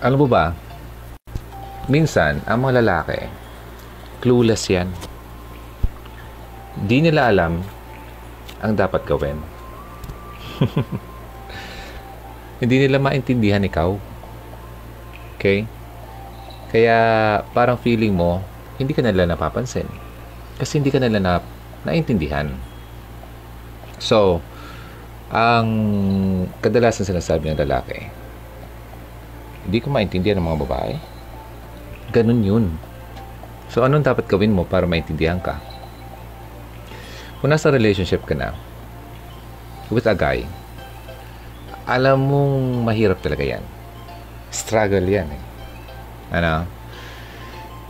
alam 0.00 0.18
mo 0.18 0.26
ba, 0.26 0.56
minsan, 1.86 2.40
ang 2.48 2.64
mga 2.64 2.80
lalaki, 2.80 3.20
clueless 4.24 4.66
yan. 4.72 4.88
Di 6.74 6.98
nila 6.98 7.30
alam 7.30 7.62
ang 8.64 8.72
dapat 8.74 9.06
gawin. 9.06 9.38
Hindi 12.64 12.86
nila 12.86 12.96
maintindihan 12.96 13.62
ikaw. 13.62 13.92
Okay? 15.36 15.68
Kaya 16.72 16.98
parang 17.52 17.78
feeling 17.78 18.16
mo, 18.16 18.40
hindi 18.80 18.96
ka 18.96 19.04
nila 19.04 19.30
napapansin. 19.30 19.86
Kasi 20.58 20.82
hindi 20.82 20.90
ka 20.90 20.98
nila 20.98 21.22
na, 21.22 21.38
naintindihan. 21.86 22.50
So, 24.02 24.42
ang 25.30 25.68
kadalasan 26.58 27.06
sinasabi 27.06 27.52
ng 27.52 27.62
lalaki, 27.62 28.10
hindi 29.64 29.78
ko 29.80 29.88
maintindihan 29.88 30.40
ng 30.40 30.46
mga 30.46 30.60
babae. 30.68 30.94
Ganun 32.12 32.40
yun. 32.44 32.64
So, 33.72 33.82
anong 33.82 34.06
dapat 34.06 34.28
gawin 34.28 34.54
mo 34.54 34.62
para 34.62 34.86
maintindihan 34.86 35.40
ka? 35.40 35.58
Kung 37.40 37.52
nasa 37.52 37.72
relationship 37.72 38.24
ka 38.24 38.32
na 38.32 38.56
with 39.92 40.08
a 40.08 40.16
guy, 40.16 40.46
alam 41.84 42.24
mong 42.24 42.88
mahirap 42.88 43.20
talaga 43.20 43.44
yan. 43.44 43.64
Struggle 44.48 45.04
yan 45.04 45.28
eh. 45.28 45.42
Ano? 46.32 46.64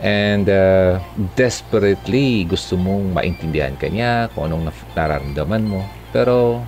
And 0.03 0.51
uh, 0.51 0.99
desperately 1.39 2.43
gusto 2.43 2.75
mong 2.75 3.15
maintindihan 3.15 3.79
ka 3.79 3.87
niya 3.87 4.27
kung 4.35 4.51
anong 4.51 4.75
nararamdaman 4.91 5.63
mo. 5.63 5.87
Pero 6.11 6.65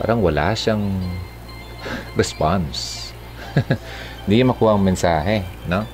parang 0.00 0.24
wala 0.24 0.56
siyang 0.56 0.96
response. 2.16 3.01
Hindi 4.24 4.44
makuha 4.46 4.76
ang 4.76 4.84
mensahe, 4.84 5.42
no? 5.66 5.84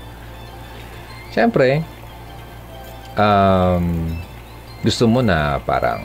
Siyempre, 1.32 1.82
um, 3.18 4.14
gusto 4.80 5.04
mo 5.10 5.20
na 5.20 5.58
parang 5.62 6.02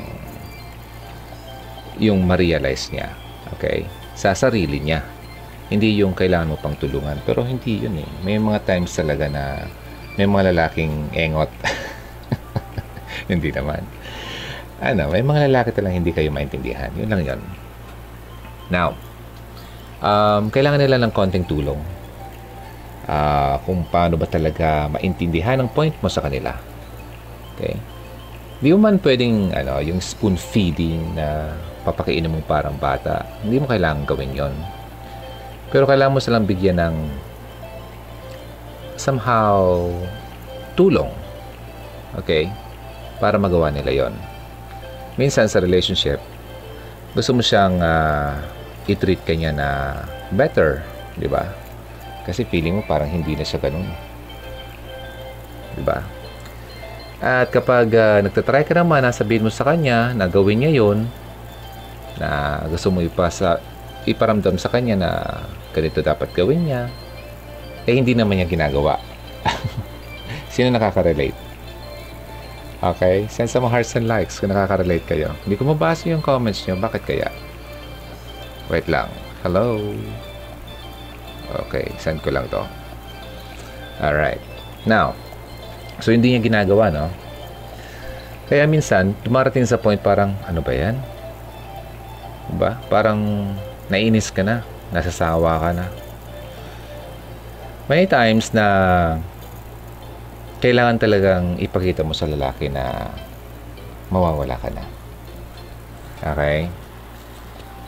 yung 2.01 2.25
ma-realize 2.25 2.89
niya, 2.89 3.13
okay, 3.53 3.85
sa 4.17 4.33
sarili 4.33 4.81
niya. 4.81 5.05
Hindi 5.69 6.01
yung 6.01 6.13
kailangan 6.13 6.53
mo 6.53 6.57
pang 6.59 6.77
tulungan. 6.77 7.17
Pero 7.25 7.41
hindi 7.41 7.81
yun 7.81 7.97
eh. 7.97 8.09
May 8.21 8.37
mga 8.37 8.61
times 8.67 8.93
talaga 8.93 9.25
na 9.25 9.65
may 10.19 10.29
mga 10.29 10.53
lalaking 10.53 11.09
engot. 11.17 11.49
hindi 13.31 13.49
naman. 13.49 13.81
Ano, 14.83 15.09
may 15.09 15.25
mga 15.25 15.49
lalaki 15.49 15.69
talagang 15.73 16.03
hindi 16.03 16.13
kayo 16.13 16.29
maintindihan. 16.29 16.93
Yun 16.93 17.09
lang 17.09 17.21
yun. 17.25 17.41
Now, 18.69 18.93
um, 20.03 20.51
kailangan 20.51 20.83
nila 20.83 20.99
ng 20.99 21.11
konting 21.15 21.47
tulong. 21.47 21.79
Uh, 23.03 23.59
kung 23.67 23.83
paano 23.91 24.15
ba 24.15 24.23
talaga 24.27 24.87
maintindihan 24.87 25.59
ang 25.59 25.67
point 25.71 25.95
mo 25.99 26.07
sa 26.07 26.23
kanila. 26.23 26.55
Okay? 27.55 27.75
Di 28.63 28.71
mo 28.71 28.79
man 28.79 28.95
pwedeng 29.03 29.51
ano, 29.51 29.83
yung 29.83 29.99
spoon 29.99 30.39
feeding 30.39 31.19
na 31.19 31.51
papakainin 31.83 32.31
mo 32.31 32.39
parang 32.47 32.79
bata. 32.79 33.27
Hindi 33.43 33.59
mo 33.59 33.67
kailangan 33.67 34.07
gawin 34.07 34.31
yon. 34.31 34.55
Pero 35.67 35.83
kailangan 35.83 36.15
mo 36.15 36.19
silang 36.23 36.47
bigyan 36.47 36.79
ng 36.79 36.95
somehow 38.95 39.83
tulong. 40.79 41.11
Okay? 42.23 42.47
Para 43.19 43.35
magawa 43.35 43.67
nila 43.67 43.91
yon. 43.91 44.15
Minsan 45.19 45.51
sa 45.51 45.59
relationship, 45.59 46.23
gusto 47.11 47.35
mo 47.35 47.43
siyang 47.43 47.83
uh, 47.83 48.62
i-treat 48.87 49.21
kanya 49.23 49.51
na 49.53 49.69
better, 50.33 50.83
di 51.15 51.27
ba? 51.29 51.47
Kasi 52.23 52.47
feeling 52.47 52.79
mo 52.79 52.83
parang 52.83 53.07
hindi 53.07 53.35
na 53.35 53.43
siya 53.43 53.59
ganun. 53.59 53.87
Di 55.75 55.83
ba? 55.83 55.99
At 57.23 57.47
kapag 57.55 57.87
uh, 57.95 58.19
nagtatry 58.19 58.67
ka 58.67 58.75
naman, 58.75 59.03
nasabihin 59.03 59.47
mo 59.47 59.51
sa 59.51 59.63
kanya 59.63 60.11
na 60.11 60.27
gawin 60.27 60.59
niya 60.63 60.83
yon 60.83 61.07
na 62.19 62.59
gusto 62.67 62.91
mo 62.91 62.99
ipasa, 62.99 63.63
iparamdam 64.03 64.59
sa 64.59 64.67
kanya 64.67 64.95
na 64.99 65.11
ganito 65.71 66.03
dapat 66.03 66.35
gawin 66.35 66.67
niya, 66.67 66.91
eh 67.87 67.95
hindi 67.95 68.11
naman 68.11 68.39
niya 68.39 68.47
ginagawa. 68.51 68.99
Sino 70.53 70.67
nakaka-relate? 70.71 71.35
Okay? 72.83 73.31
Send 73.31 73.47
some 73.47 73.63
hearts 73.71 73.95
and 73.95 74.11
likes 74.11 74.43
kung 74.43 74.51
nakaka-relate 74.51 75.07
kayo. 75.07 75.31
Hindi 75.47 75.55
ko 75.55 75.71
mabasa 75.71 76.11
yung 76.11 76.19
comments 76.19 76.67
niyo. 76.67 76.75
Bakit 76.75 77.03
kaya? 77.07 77.31
Wait 78.73 78.89
lang. 78.89 79.05
Hello? 79.45 79.77
Okay. 81.69 81.93
Send 82.01 82.25
ko 82.25 82.33
lang 82.33 82.49
to. 82.49 82.65
Alright. 84.01 84.41
Now, 84.89 85.13
so 86.01 86.09
hindi 86.09 86.33
niya 86.33 86.41
ginagawa, 86.41 86.89
no? 86.89 87.13
Kaya 88.49 88.65
minsan, 88.65 89.13
dumarating 89.21 89.69
sa 89.69 89.77
point 89.77 90.01
parang, 90.01 90.33
ano 90.49 90.65
ba 90.65 90.73
yan? 90.73 90.97
Diba? 92.49 92.81
Parang 92.89 93.53
nainis 93.93 94.33
ka 94.33 94.41
na. 94.41 94.65
Nasasawa 94.89 95.61
ka 95.61 95.69
na. 95.77 95.85
May 97.85 98.09
times 98.09 98.57
na 98.57 98.65
kailangan 100.65 100.97
talagang 100.97 101.61
ipakita 101.61 102.01
mo 102.01 102.17
sa 102.17 102.25
lalaki 102.25 102.73
na 102.73 103.13
mawawala 104.09 104.57
ka 104.57 104.73
na. 104.73 104.83
Okay? 106.25 106.73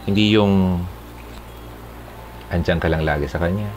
Hindi 0.06 0.38
yung 0.38 0.86
andyan 2.54 2.78
ka 2.78 2.88
lang 2.90 3.02
lagi 3.02 3.26
sa 3.26 3.42
kanya. 3.42 3.70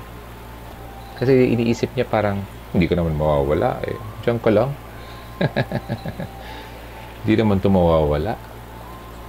Kasi 1.17 1.51
iniisip 1.57 1.97
niya 1.97 2.07
parang 2.07 2.45
hindi 2.77 2.85
ko 2.85 2.95
naman 3.01 3.17
mawawala 3.17 3.81
eh. 3.89 3.97
Diyan 4.23 4.39
ka 4.39 4.53
lang. 4.53 4.71
hindi 7.25 7.35
naman 7.35 7.59
ito 7.59 7.73
mawawala. 7.73 8.37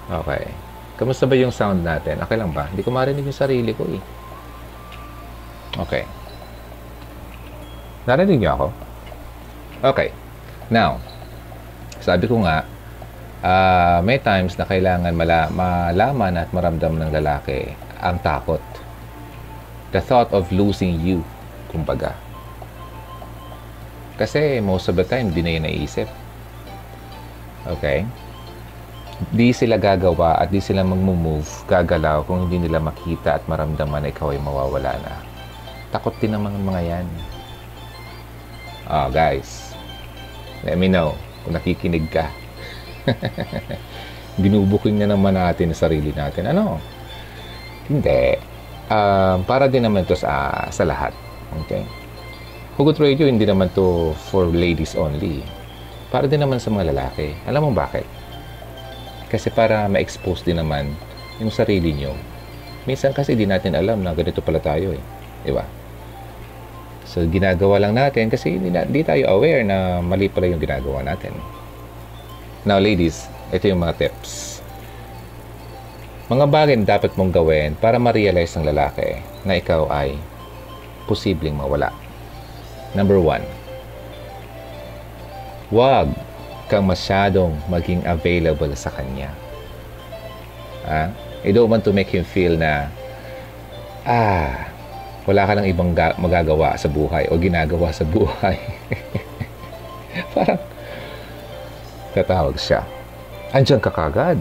Okay. 0.09 0.43
Kamusta 0.99 1.23
ba 1.23 1.39
yung 1.39 1.55
sound 1.55 1.87
natin? 1.87 2.19
Okay 2.19 2.35
lang 2.35 2.51
ba? 2.51 2.67
Hindi 2.67 2.83
ko 2.83 2.91
marinig 2.91 3.23
yung 3.23 3.39
sarili 3.39 3.71
ko 3.71 3.87
eh. 3.87 4.03
Okay. 5.79 6.03
Narinig 8.03 8.43
niyo 8.43 8.51
ako? 8.59 8.67
Okay. 9.95 10.11
Now, 10.67 10.99
sabi 12.03 12.27
ko 12.27 12.43
nga, 12.43 12.67
uh, 13.43 13.99
may 14.03 14.19
times 14.19 14.55
na 14.55 14.65
kailangan 14.67 15.13
mala- 15.15 15.51
malaman 15.51 16.39
at 16.39 16.49
maramdaman 16.51 17.07
ng 17.07 17.13
lalaki 17.15 17.73
ang 17.99 18.19
takot. 18.23 18.61
The 19.89 19.99
thought 19.99 20.29
of 20.31 20.51
losing 20.53 21.01
you, 21.01 21.25
kumbaga. 21.73 22.13
Kasi 24.19 24.59
most 24.59 24.91
of 24.91 24.99
the 24.99 25.07
time, 25.07 25.31
di 25.31 25.41
na 25.41 25.55
yun 25.55 25.63
naisip. 25.65 26.07
Okay? 27.65 28.05
Di 29.31 29.51
sila 29.51 29.75
gagawa 29.75 30.39
at 30.39 30.51
di 30.51 30.63
sila 30.63 30.83
mag-move, 30.83 31.47
gagalaw 31.67 32.23
kung 32.23 32.47
hindi 32.47 32.67
nila 32.67 32.79
makita 32.79 33.39
at 33.39 33.43
maramdaman 33.47 34.07
na 34.07 34.11
ikaw 34.11 34.31
ay 34.31 34.39
mawawala 34.39 34.95
na. 35.01 35.13
Takot 35.89 36.13
din 36.21 36.35
naman 36.35 36.55
mga 36.61 36.81
yan. 36.85 37.07
Ah, 38.89 39.05
oh, 39.05 39.13
guys 39.13 39.69
Let 40.59 40.75
me 40.75 40.91
know 40.91 41.15
kung 41.45 41.55
nakikinig 41.55 42.11
ka. 42.11 42.27
Binubuking 44.43 44.99
na 44.99 45.09
naman 45.09 45.35
natin 45.35 45.73
sa 45.73 45.87
sarili 45.87 46.15
natin. 46.15 46.49
Ano? 46.49 46.79
Hindi. 47.89 48.37
Uh, 48.89 49.41
para 49.45 49.69
din 49.69 49.85
naman 49.85 50.05
to 50.05 50.17
sa, 50.17 50.65
sa 50.73 50.83
lahat. 50.85 51.13
Okay? 51.65 51.83
Hugot 52.79 52.95
Radio, 53.01 53.27
hindi 53.27 53.43
naman 53.43 53.67
to 53.75 54.15
for 54.31 54.47
ladies 54.47 54.95
only. 54.95 55.43
Para 56.09 56.25
din 56.25 56.39
naman 56.39 56.63
sa 56.63 56.71
mga 56.71 56.95
lalaki. 56.95 57.35
Alam 57.45 57.69
mo 57.69 57.71
bakit? 57.75 58.07
Kasi 59.29 59.53
para 59.53 59.85
ma-expose 59.85 60.41
din 60.41 60.57
naman 60.57 60.89
yung 61.37 61.53
sarili 61.53 61.93
nyo. 61.93 62.15
Minsan 62.89 63.13
kasi 63.13 63.37
di 63.37 63.45
natin 63.45 63.77
alam 63.77 64.01
na 64.01 64.15
ganito 64.17 64.41
pala 64.41 64.57
tayo 64.57 64.95
eh. 64.95 65.03
Di 65.45 65.51
ba? 65.53 65.61
So, 67.09 67.25
ginagawa 67.25 67.81
lang 67.81 67.97
natin 67.97 68.29
kasi 68.29 68.57
hindi, 68.57 68.69
na, 68.69 68.85
hindi 68.85 69.01
tayo 69.01 69.25
aware 69.33 69.65
na 69.65 69.97
mali 70.01 70.29
pala 70.29 70.45
yung 70.45 70.61
ginagawa 70.61 71.01
natin. 71.01 71.33
Now, 72.67 72.75
ladies, 72.75 73.23
ito 73.55 73.71
yung 73.71 73.79
mga 73.79 73.95
tips. 73.95 74.59
Mga 76.27 76.45
bagay 76.51 76.75
na 76.75 76.99
dapat 76.99 77.15
mong 77.15 77.31
gawin 77.31 77.71
para 77.79 77.95
ma-realize 77.95 78.51
ng 78.59 78.67
lalaki 78.67 79.23
na 79.47 79.55
ikaw 79.55 79.87
ay 79.87 80.19
posibleng 81.07 81.55
mawala. 81.55 81.95
Number 82.91 83.15
one, 83.15 83.47
huwag 85.71 86.11
kang 86.67 86.83
masyadong 86.83 87.55
maging 87.71 88.03
available 88.03 88.75
sa 88.75 88.91
kanya. 88.91 89.31
Ah, 90.83 91.15
I 91.41 91.55
don't 91.55 91.71
want 91.71 91.87
to 91.87 91.95
make 91.95 92.11
him 92.11 92.27
feel 92.27 92.59
na, 92.59 92.91
ah, 94.03 94.67
wala 95.23 95.47
ka 95.47 95.55
lang 95.55 95.65
ibang 95.65 95.95
ga- 95.95 96.19
magagawa 96.19 96.75
sa 96.75 96.91
buhay 96.91 97.31
o 97.31 97.39
ginagawa 97.39 97.95
sa 97.95 98.03
buhay. 98.13 98.59
Parang 100.35 100.61
tatawag 102.13 102.57
siya. 102.57 102.85
Andiyan 103.53 103.81
ka 103.81 103.89
kagad. 103.89 104.37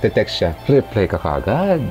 Te-text 0.00 0.40
siya, 0.40 0.50
reply 0.70 1.04
ka 1.10 1.18
kagad. 1.20 1.82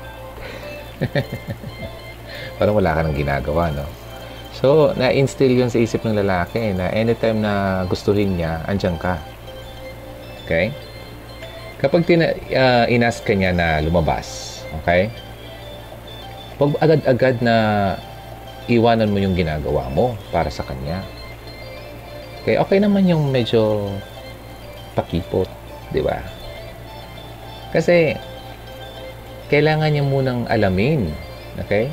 Parang 2.58 2.76
wala 2.76 2.96
ka 2.96 3.00
nang 3.06 3.16
ginagawa, 3.16 3.72
no? 3.72 3.86
So, 4.60 4.92
na-instill 4.98 5.56
yun 5.56 5.72
sa 5.72 5.80
isip 5.80 6.04
ng 6.04 6.20
lalaki 6.20 6.76
na 6.76 6.92
anytime 6.92 7.40
na 7.40 7.86
gustuhin 7.88 8.36
niya, 8.36 8.66
andyan 8.68 9.00
ka. 9.00 9.16
Okay? 10.44 10.76
Kapag 11.80 12.04
tina, 12.04 12.36
uh, 12.36 12.86
inas 12.92 13.24
ka 13.24 13.32
niya 13.32 13.56
na 13.56 13.80
lumabas, 13.80 14.60
okay? 14.84 15.08
Huwag 16.60 16.76
agad-agad 16.84 17.40
na 17.40 17.56
iwanan 18.68 19.16
mo 19.16 19.18
yung 19.24 19.32
ginagawa 19.32 19.88
mo 19.88 20.20
para 20.28 20.52
sa 20.52 20.68
kanya. 20.68 21.00
Okay, 22.44 22.60
okay 22.60 22.84
naman 22.84 23.08
yung 23.08 23.32
medyo 23.32 23.88
pakipot, 25.00 25.48
di 25.96 26.04
ba? 26.04 26.20
Kasi, 27.72 28.14
kailangan 29.48 29.96
niya 29.96 30.04
munang 30.04 30.44
alamin, 30.52 31.10
okay? 31.56 31.88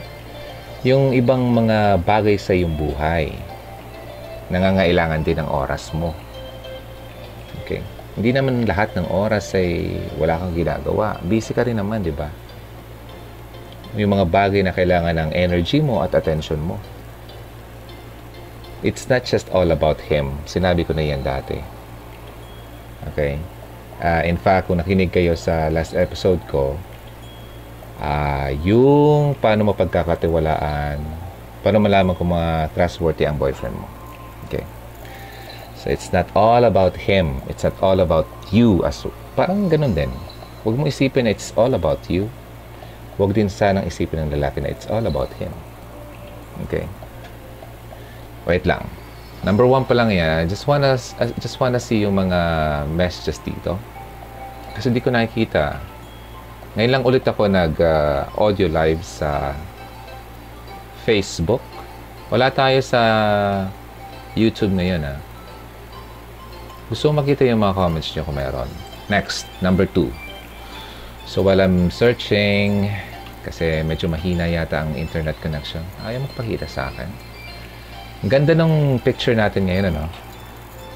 Yung 0.82 1.14
ibang 1.14 1.46
mga 1.54 2.02
bagay 2.02 2.36
sa 2.36 2.52
iyong 2.52 2.74
buhay. 2.74 3.30
Nangangailangan 4.50 5.22
din 5.26 5.42
ng 5.42 5.50
oras 5.50 5.90
mo. 5.94 6.14
Okay? 7.64 7.82
Hindi 8.14 8.30
naman 8.32 8.64
lahat 8.64 8.94
ng 8.96 9.10
oras 9.10 9.52
ay 9.58 9.98
wala 10.16 10.40
kang 10.40 10.54
ginagawa. 10.54 11.18
Busy 11.26 11.52
ka 11.52 11.66
rin 11.66 11.76
naman, 11.76 12.06
di 12.06 12.14
ba? 12.14 12.30
Yung 13.98 14.14
mga 14.16 14.28
bagay 14.28 14.62
na 14.62 14.72
kailangan 14.72 15.16
ng 15.16 15.30
energy 15.34 15.82
mo 15.82 16.00
at 16.00 16.14
attention 16.16 16.60
mo. 16.60 16.80
It's 18.86 19.08
not 19.10 19.26
just 19.26 19.50
all 19.50 19.68
about 19.72 19.98
him. 19.98 20.38
Sinabi 20.46 20.86
ko 20.86 20.94
na 20.94 21.02
yan 21.02 21.24
dati. 21.24 21.75
Okay? 23.12 23.38
Uh, 23.96 24.22
in 24.28 24.36
fact, 24.36 24.68
kung 24.68 24.76
nakinig 24.76 25.08
kayo 25.08 25.32
sa 25.38 25.72
last 25.72 25.96
episode 25.96 26.40
ko, 26.50 26.76
uh, 28.00 28.50
yung 28.60 29.36
paano 29.40 29.72
mapagkakatiwalaan, 29.72 31.00
paano 31.64 31.78
malaman 31.80 32.12
kung 32.12 32.30
mga 32.30 32.70
trustworthy 32.76 33.24
ang 33.24 33.40
boyfriend 33.40 33.76
mo. 33.76 33.88
Okay. 34.46 34.62
So, 35.80 35.88
it's 35.88 36.12
not 36.12 36.28
all 36.36 36.66
about 36.66 37.08
him. 37.08 37.40
It's 37.48 37.64
not 37.64 37.78
all 37.80 37.98
about 38.02 38.28
you. 38.52 38.84
As, 38.84 39.06
parang 39.32 39.72
ganun 39.72 39.96
din. 39.96 40.12
Huwag 40.66 40.76
mo 40.76 40.84
isipin 40.90 41.24
na 41.24 41.32
it's 41.32 41.54
all 41.56 41.72
about 41.72 42.10
you. 42.10 42.28
Huwag 43.16 43.32
din 43.32 43.48
sanang 43.48 43.88
isipin 43.88 44.28
ng 44.28 44.34
lalaki 44.36 44.60
na 44.60 44.68
it's 44.68 44.84
all 44.90 45.06
about 45.08 45.32
him. 45.40 45.54
Okay. 46.68 46.84
Wait 48.44 48.68
lang. 48.68 49.05
Number 49.46 49.62
one 49.62 49.86
pa 49.86 49.94
lang 49.94 50.10
yan, 50.10 50.42
I 50.42 50.46
just 50.50 50.66
wanna, 50.66 50.98
I 51.22 51.30
just 51.38 51.62
wanna 51.62 51.78
see 51.78 52.02
yung 52.02 52.18
mga 52.18 52.40
messages 52.90 53.38
dito. 53.38 53.78
Kasi 54.74 54.90
hindi 54.90 54.98
ko 54.98 55.14
nakikita. 55.14 55.78
Ngayon 56.74 56.90
lang 56.90 57.04
ulit 57.06 57.22
ako 57.22 57.46
nag-audio 57.46 58.66
uh, 58.66 58.74
live 58.74 59.06
sa 59.06 59.54
Facebook. 61.06 61.62
Wala 62.26 62.50
tayo 62.50 62.82
sa 62.82 63.00
YouTube 64.34 64.74
ngayon 64.74 65.06
ha. 65.06 65.14
Gusto 66.90 67.14
ko 67.14 67.22
makita 67.22 67.46
yung 67.46 67.62
mga 67.62 67.78
comments 67.78 68.10
nyo 68.18 68.26
kung 68.26 68.34
meron. 68.34 68.70
Next, 69.06 69.46
number 69.62 69.86
two. 69.86 70.10
So 71.22 71.46
while 71.46 71.62
I'm 71.62 71.94
searching, 71.94 72.90
kasi 73.46 73.86
medyo 73.86 74.10
mahina 74.10 74.50
yata 74.50 74.82
ang 74.82 74.98
internet 74.98 75.38
connection, 75.38 75.86
ayaw 76.02 76.26
magpakita 76.26 76.66
sa 76.66 76.90
akin. 76.90 77.35
Ganda 78.26 78.58
ng 78.58 78.98
picture 79.06 79.38
natin 79.38 79.70
ngayon, 79.70 79.94
ano? 79.94 80.04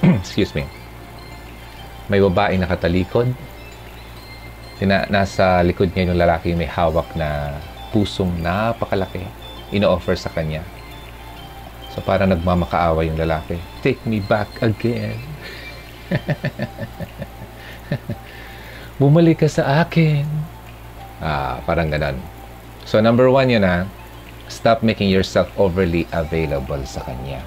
Excuse 0.23 0.51
me. 0.51 0.67
May 2.11 2.19
babaeng 2.19 2.59
nakatalikod. 2.59 3.31
Tina, 4.83 5.07
nasa 5.07 5.63
likod 5.63 5.95
niya 5.95 6.11
yung 6.11 6.19
lalaki 6.19 6.59
may 6.59 6.67
hawak 6.67 7.07
na 7.15 7.55
pusong 7.95 8.35
napakalaki. 8.43 9.23
Ino-offer 9.71 10.19
sa 10.19 10.27
kanya. 10.35 10.67
So, 11.95 12.03
para 12.03 12.27
nagmamakaawa 12.27 13.07
yung 13.07 13.15
lalaki. 13.15 13.63
Take 13.79 14.03
me 14.11 14.19
back 14.19 14.51
again. 14.59 15.23
Bumalik 18.99 19.47
ka 19.47 19.49
sa 19.49 19.87
akin. 19.87 20.27
Ah, 21.23 21.63
parang 21.63 21.95
ganon. 21.95 22.19
So, 22.83 22.99
number 22.99 23.31
one 23.31 23.55
yun 23.55 23.63
ah 23.63 23.87
Stop 24.51 24.83
making 24.83 25.09
yourself 25.09 25.47
overly 25.55 26.11
available 26.11 26.83
sa 26.83 27.07
kanya. 27.07 27.39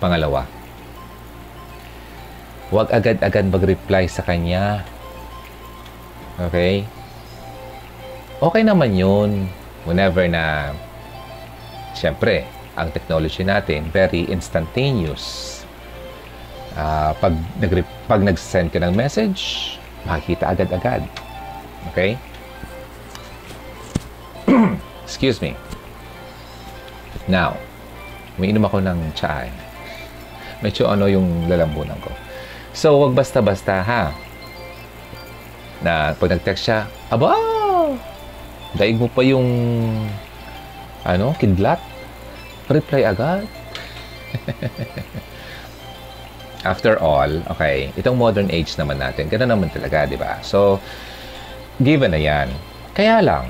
Pangalawa, 0.00 0.48
huwag 2.72 2.88
agad-agad 2.88 3.52
mag-reply 3.52 4.08
sa 4.08 4.24
kanya. 4.24 4.82
Okay? 6.40 6.88
Okay 8.40 8.62
naman 8.64 8.96
yun 8.96 9.52
whenever 9.84 10.24
na 10.26 10.72
Siyempre, 11.98 12.46
ang 12.78 12.94
technology 12.94 13.42
natin, 13.42 13.90
very 13.90 14.22
instantaneous. 14.30 15.66
Uh, 16.78 17.10
pag, 17.18 17.34
nag 17.58 17.82
pag 18.06 18.22
nag-send 18.22 18.70
ka 18.70 18.78
ng 18.78 18.94
message, 18.94 19.74
makikita 20.06 20.54
agad-agad. 20.54 21.02
Okay? 21.90 22.14
Excuse 25.10 25.42
me. 25.42 25.58
Now, 27.28 27.60
umiinom 28.40 28.64
ako 28.64 28.80
ng 28.80 29.12
chai. 29.12 29.52
Medyo 30.64 30.88
ano 30.88 31.06
yung 31.06 31.46
lalambunan 31.46 32.00
ko. 32.00 32.10
So, 32.72 33.04
wag 33.04 33.12
basta-basta 33.12 33.84
ha. 33.84 34.10
Na 35.84 36.16
pag 36.16 36.34
nag-text 36.34 36.64
siya, 36.64 36.88
aba, 37.12 37.36
daig 38.74 38.96
mo 38.96 39.12
pa 39.12 39.20
yung 39.22 39.46
ano, 41.04 41.36
kidlat. 41.36 41.78
Reply 42.72 43.04
agad. 43.04 43.44
After 46.68 46.98
all, 46.98 47.30
okay, 47.54 47.94
itong 47.94 48.18
modern 48.18 48.50
age 48.50 48.74
naman 48.76 48.98
natin, 48.98 49.30
ganoon 49.30 49.56
naman 49.56 49.70
talaga, 49.70 50.04
di 50.04 50.18
ba? 50.18 50.42
So, 50.42 50.82
given 51.78 52.12
na 52.12 52.20
yan. 52.20 52.50
Kaya 52.92 53.22
lang, 53.22 53.46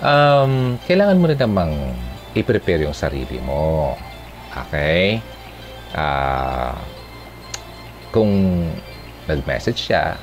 um, 0.00 0.76
kailangan 0.84 1.20
mo 1.20 1.24
rin 1.28 1.38
namang 1.40 1.72
i-prepare 2.34 2.84
yung 2.88 2.96
sarili 2.96 3.38
mo. 3.40 3.94
Okay? 4.50 5.20
Uh, 5.94 6.74
kung 8.10 8.30
nag-message 9.30 9.90
siya, 9.90 10.18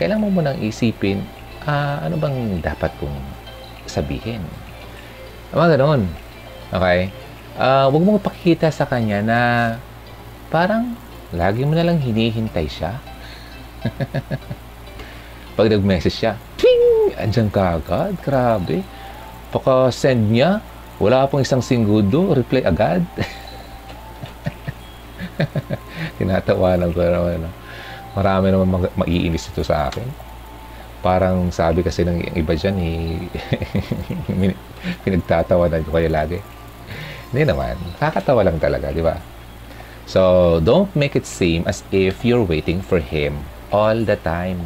kailangan 0.00 0.24
mo 0.24 0.40
munang 0.40 0.58
isipin, 0.60 1.20
uh, 1.68 2.00
ano 2.00 2.16
bang 2.16 2.60
dapat 2.64 2.88
kong 2.96 3.16
sabihin? 3.84 4.40
Mga 5.52 5.76
ganun. 5.76 6.08
Okay? 6.72 7.12
Uh, 7.60 7.90
huwag 7.92 8.02
mo 8.06 8.16
pakikita 8.16 8.72
sa 8.72 8.88
kanya 8.88 9.20
na 9.20 9.40
parang 10.48 10.96
lagi 11.34 11.66
mo 11.66 11.76
nalang 11.76 12.00
hinihintay 12.00 12.66
siya. 12.70 12.96
Pag 15.58 15.68
nag-message 15.68 16.16
siya, 16.24 16.38
Ping! 16.56 16.69
Andyan 17.16 17.50
ka 17.50 17.78
agad. 17.78 18.14
Grabe. 18.22 18.82
Paka-send 19.50 20.30
niya, 20.30 20.62
wala 21.02 21.26
pong 21.26 21.42
isang 21.42 21.64
singgudo, 21.64 22.36
reply 22.36 22.62
agad. 22.62 23.02
Tinatawanan 26.18 26.94
ko 26.94 27.00
naman. 27.02 27.50
Marami 28.14 28.46
naman 28.52 28.68
mag- 28.68 28.94
maiinis 28.94 29.50
ito 29.50 29.64
sa 29.64 29.90
akin. 29.90 30.06
Parang 31.00 31.48
sabi 31.48 31.80
kasi 31.80 32.04
ng 32.04 32.36
iba 32.36 32.52
dyan, 32.52 32.76
eh, 32.76 33.24
pinagtatawanan 35.04 35.80
ko 35.88 35.96
kayo 35.96 36.12
lagi. 36.12 36.38
Hindi 37.32 37.42
naman. 37.48 37.80
Kakatawa 37.96 38.44
lang 38.44 38.60
talaga, 38.60 38.92
di 38.92 39.00
ba? 39.00 39.16
So, 40.04 40.58
don't 40.60 40.90
make 40.98 41.14
it 41.14 41.24
seem 41.24 41.62
as 41.70 41.86
if 41.94 42.26
you're 42.26 42.42
waiting 42.42 42.82
for 42.82 42.98
him 42.98 43.46
all 43.70 44.02
the 44.02 44.18
time 44.18 44.58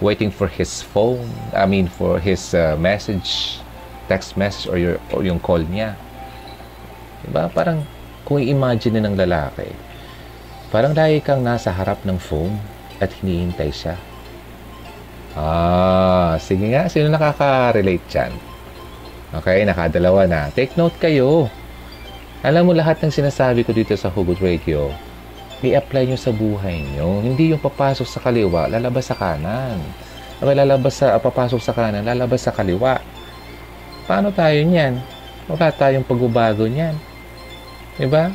waiting 0.00 0.32
for 0.32 0.48
his 0.48 0.80
phone, 0.80 1.28
I 1.52 1.68
mean 1.68 1.86
for 1.86 2.16
his 2.18 2.56
uh, 2.56 2.76
message, 2.80 3.60
text 4.08 4.34
message 4.34 4.66
or, 4.66 4.76
your, 4.80 4.96
or 5.12 5.22
yung 5.22 5.38
call 5.38 5.60
niya. 5.60 5.94
Diba? 7.24 7.52
Parang 7.52 7.84
kung 8.24 8.40
i-imagine 8.40 9.00
ng 9.00 9.14
lalaki, 9.14 9.68
parang 10.72 10.96
dahil 10.96 11.20
kang 11.20 11.44
nasa 11.44 11.68
harap 11.70 12.00
ng 12.08 12.16
phone 12.16 12.56
at 12.98 13.12
hinihintay 13.20 13.70
siya. 13.70 13.96
Ah, 15.38 16.34
sige 16.42 16.74
nga, 16.74 16.90
sino 16.90 17.06
nakaka-relate 17.06 18.06
dyan? 18.10 18.32
Okay, 19.30 19.62
nakadalawa 19.62 20.26
na. 20.26 20.50
Take 20.50 20.74
note 20.74 20.98
kayo. 20.98 21.46
Alam 22.42 22.66
mo 22.66 22.72
lahat 22.74 22.98
ng 22.98 23.14
sinasabi 23.14 23.62
ko 23.62 23.70
dito 23.70 23.94
sa 23.94 24.10
Hugot 24.10 24.42
Radio, 24.42 24.90
i-apply 25.60 26.08
nyo 26.08 26.18
sa 26.18 26.32
buhay 26.32 26.80
nyo. 26.96 27.20
Hindi 27.20 27.52
yung 27.52 27.60
papasok 27.60 28.08
sa 28.08 28.20
kaliwa, 28.24 28.70
lalabas 28.72 29.12
sa 29.12 29.16
kanan. 29.16 29.76
Okay, 30.40 30.56
lalabas 30.56 30.96
sa, 30.96 31.12
uh, 31.12 31.20
papasok 31.20 31.60
sa 31.60 31.76
kanan, 31.76 32.00
lalabas 32.00 32.40
sa 32.40 32.52
kaliwa. 32.54 32.96
Paano 34.08 34.32
tayo 34.32 34.56
niyan? 34.64 34.96
Wala 35.44 35.68
tayong 35.68 36.06
pagbabago 36.08 36.64
niyan. 36.64 36.96
Diba? 38.00 38.32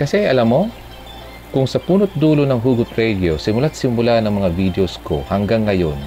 Kasi 0.00 0.24
alam 0.24 0.48
mo, 0.48 0.62
kung 1.52 1.68
sa 1.68 1.76
punot 1.76 2.08
dulo 2.16 2.48
ng 2.48 2.60
Hugot 2.60 2.88
Radio, 2.96 3.36
simula't 3.36 3.76
simula 3.76 4.20
ng 4.24 4.32
mga 4.32 4.50
videos 4.56 4.96
ko 5.00 5.20
hanggang 5.28 5.68
ngayon, 5.68 6.00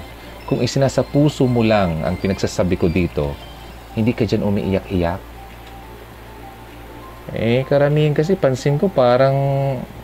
kung 0.50 0.58
isinasa 0.58 1.06
puso 1.06 1.46
mo 1.46 1.62
lang 1.62 2.02
ang 2.02 2.18
pinagsasabi 2.18 2.74
ko 2.74 2.90
dito, 2.90 3.30
hindi 3.94 4.10
ka 4.10 4.26
dyan 4.26 4.42
umiiyak-iyak. 4.42 5.29
Eh, 7.30 7.62
karamihan 7.70 8.10
kasi 8.10 8.34
pansin 8.34 8.74
ko 8.74 8.90
parang 8.90 9.34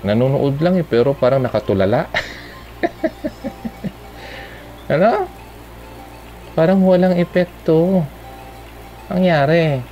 nanonood 0.06 0.62
lang 0.62 0.78
eh, 0.78 0.86
pero 0.86 1.10
parang 1.10 1.42
nakatulala. 1.42 2.06
ano? 4.94 5.26
Parang 6.54 6.78
walang 6.86 7.18
epekto. 7.18 8.06
Angyari. 9.10 9.82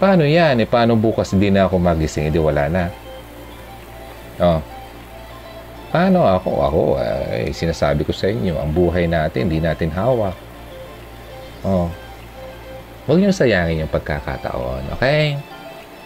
Paano 0.00 0.24
yan? 0.24 0.64
Eh, 0.64 0.68
paano 0.68 0.96
bukas 0.96 1.36
na 1.36 1.68
ako 1.68 1.76
magising? 1.76 2.32
Hindi 2.32 2.40
wala 2.40 2.64
na. 2.72 2.84
Oh. 4.40 4.60
Paano 5.92 6.24
ako? 6.24 6.50
Ako, 6.64 6.80
eh, 7.36 7.52
sinasabi 7.52 8.08
ko 8.08 8.16
sa 8.16 8.32
inyo, 8.32 8.56
ang 8.56 8.72
buhay 8.72 9.04
natin, 9.04 9.50
hindi 9.50 9.60
natin 9.60 9.92
hawak. 9.92 10.38
Oh. 11.60 11.92
Huwag 13.04 13.20
niyo 13.20 13.34
sayangin 13.34 13.84
yung 13.84 13.92
pagkakataon. 13.92 14.96
Okay? 14.96 15.36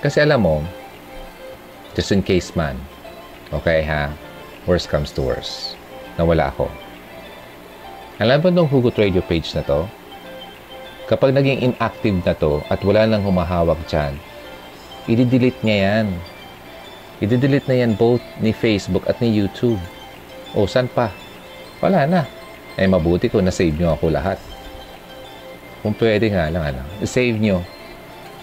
Kasi 0.04 0.20
alam 0.20 0.44
mo, 0.44 0.60
just 1.96 2.12
in 2.12 2.20
case 2.20 2.52
man, 2.52 2.76
okay 3.56 3.80
ha, 3.80 4.12
worst 4.68 4.92
comes 4.92 5.08
to 5.08 5.24
worst, 5.24 5.80
nawala 6.20 6.52
ako. 6.52 6.68
Alam 8.20 8.44
mo 8.44 8.46
itong 8.52 8.68
Hugot 8.68 9.00
Radio 9.00 9.24
page 9.24 9.56
na 9.56 9.64
to? 9.64 9.88
Kapag 11.08 11.32
naging 11.32 11.72
inactive 11.72 12.20
na 12.20 12.36
to 12.36 12.60
at 12.68 12.84
wala 12.84 13.08
nang 13.08 13.24
humahawak 13.24 13.80
dyan, 13.88 14.12
i-delete 15.08 15.64
niya 15.64 15.78
yan. 15.88 16.06
I-delete 17.24 17.64
na 17.64 17.76
yan 17.80 17.96
both 17.96 18.20
ni 18.44 18.52
Facebook 18.52 19.08
at 19.08 19.16
ni 19.24 19.32
YouTube. 19.32 19.80
O, 20.52 20.68
saan 20.68 20.84
pa? 20.92 21.08
Wala 21.80 22.04
na. 22.04 22.28
Eh, 22.76 22.84
mabuti 22.84 23.32
ko 23.32 23.40
na-save 23.40 23.72
nyo 23.80 23.96
ako 23.96 24.12
lahat. 24.12 24.36
Kung 25.80 25.96
pwede 25.96 26.28
nga 26.28 26.52
lang, 26.52 26.76
ano, 26.76 26.84
save 27.08 27.40
nyo 27.40 27.64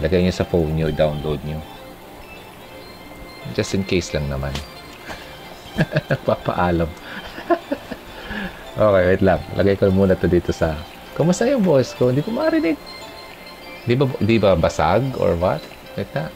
Lagay 0.01 0.25
nyo 0.25 0.33
sa 0.33 0.43
phone 0.49 0.73
nyo, 0.73 0.89
download 0.89 1.37
nyo. 1.45 1.61
Just 3.53 3.77
in 3.77 3.85
case 3.85 4.13
lang 4.17 4.25
naman. 4.29 4.53
Papaalam. 6.27 6.89
okay, 8.81 9.03
wait 9.13 9.21
lang. 9.21 9.41
Lagay 9.53 9.77
ko 9.77 9.93
muna 9.93 10.17
to 10.17 10.25
dito 10.25 10.49
sa... 10.49 10.73
Kumusta 11.13 11.45
yung 11.45 11.61
voice 11.61 11.93
ko? 11.93 12.09
Hindi 12.09 12.25
ko 12.25 12.33
marinig. 12.33 12.77
Di 13.85 13.93
ba, 13.93 14.05
di 14.17 14.37
ba 14.41 14.57
basag 14.57 15.05
or 15.21 15.37
what? 15.37 15.61
Wait 15.93 16.09
na. 16.17 16.33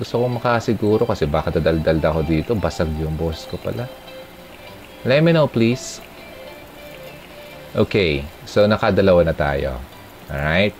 Gusto 0.00 0.24
ko 0.24 0.26
makasiguro 0.28 1.04
kasi 1.04 1.28
baka 1.28 1.52
dadaldal 1.52 2.00
ako 2.00 2.20
dito. 2.24 2.50
Basag 2.56 2.88
yung 2.96 3.16
voice 3.20 3.44
ko 3.44 3.60
pala. 3.60 3.84
Let 5.04 5.20
me 5.20 5.36
know, 5.36 5.50
please. 5.50 6.00
Okay. 7.76 8.24
So, 8.48 8.64
nakadalawa 8.64 9.26
na 9.26 9.34
tayo. 9.36 9.76
Alright? 10.32 10.76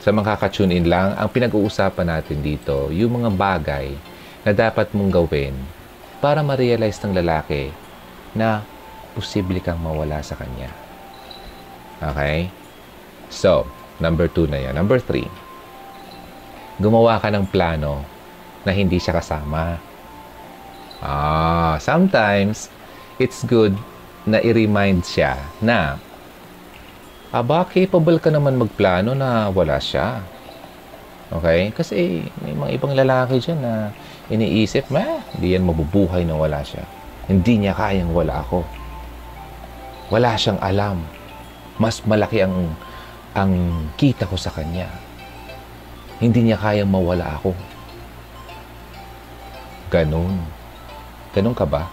Sa 0.00 0.10
mga 0.16 0.32
kakatune 0.32 0.72
in 0.72 0.88
lang, 0.88 1.12
ang 1.12 1.28
pinag-uusapan 1.28 2.08
natin 2.08 2.40
dito, 2.40 2.88
yung 2.88 3.20
mga 3.20 3.30
bagay 3.36 3.92
na 4.48 4.56
dapat 4.56 4.88
mong 4.96 5.12
gawin 5.12 5.52
para 6.24 6.40
ma-realize 6.40 6.96
ng 7.04 7.20
lalaki 7.20 7.68
na 8.32 8.64
posible 9.12 9.60
kang 9.60 9.76
mawala 9.76 10.24
sa 10.24 10.40
kanya. 10.40 10.72
Okay? 12.00 12.48
So, 13.28 13.68
number 14.00 14.24
two 14.24 14.48
na 14.48 14.56
yan. 14.56 14.80
Number 14.80 14.96
three, 14.96 15.28
gumawa 16.80 17.20
ka 17.20 17.28
ng 17.28 17.44
plano 17.52 18.00
na 18.64 18.72
hindi 18.72 18.96
siya 18.96 19.20
kasama. 19.20 19.76
Ah, 21.04 21.76
sometimes, 21.76 22.72
it's 23.20 23.44
good 23.44 23.76
na 24.24 24.40
i-remind 24.40 25.04
siya 25.04 25.36
na 25.60 26.00
aba, 27.30 27.66
capable 27.66 28.18
ka 28.18 28.30
naman 28.30 28.58
magplano 28.58 29.14
na 29.14 29.50
wala 29.50 29.78
siya. 29.78 30.22
Okay? 31.30 31.70
Kasi 31.70 32.26
may 32.42 32.54
mga 32.54 32.70
ibang 32.74 32.94
lalaki 32.94 33.38
dyan 33.38 33.62
na 33.62 33.94
iniisip, 34.26 34.90
ma, 34.90 35.22
hindi 35.34 35.54
yan 35.54 35.62
mabubuhay 35.62 36.26
na 36.26 36.34
wala 36.34 36.62
siya. 36.66 36.82
Hindi 37.30 37.62
niya 37.62 37.78
kayang 37.78 38.10
wala 38.10 38.42
ako. 38.42 38.66
Wala 40.10 40.34
siyang 40.34 40.58
alam. 40.58 41.06
Mas 41.78 42.02
malaki 42.02 42.42
ang 42.42 42.74
ang 43.30 43.54
kita 43.94 44.26
ko 44.26 44.34
sa 44.34 44.50
kanya. 44.50 44.90
Hindi 46.18 46.50
niya 46.50 46.58
kayang 46.58 46.90
mawala 46.90 47.38
ako. 47.38 47.54
Ganon. 49.94 50.34
Ganon 51.30 51.54
ka 51.54 51.62
ba? 51.62 51.86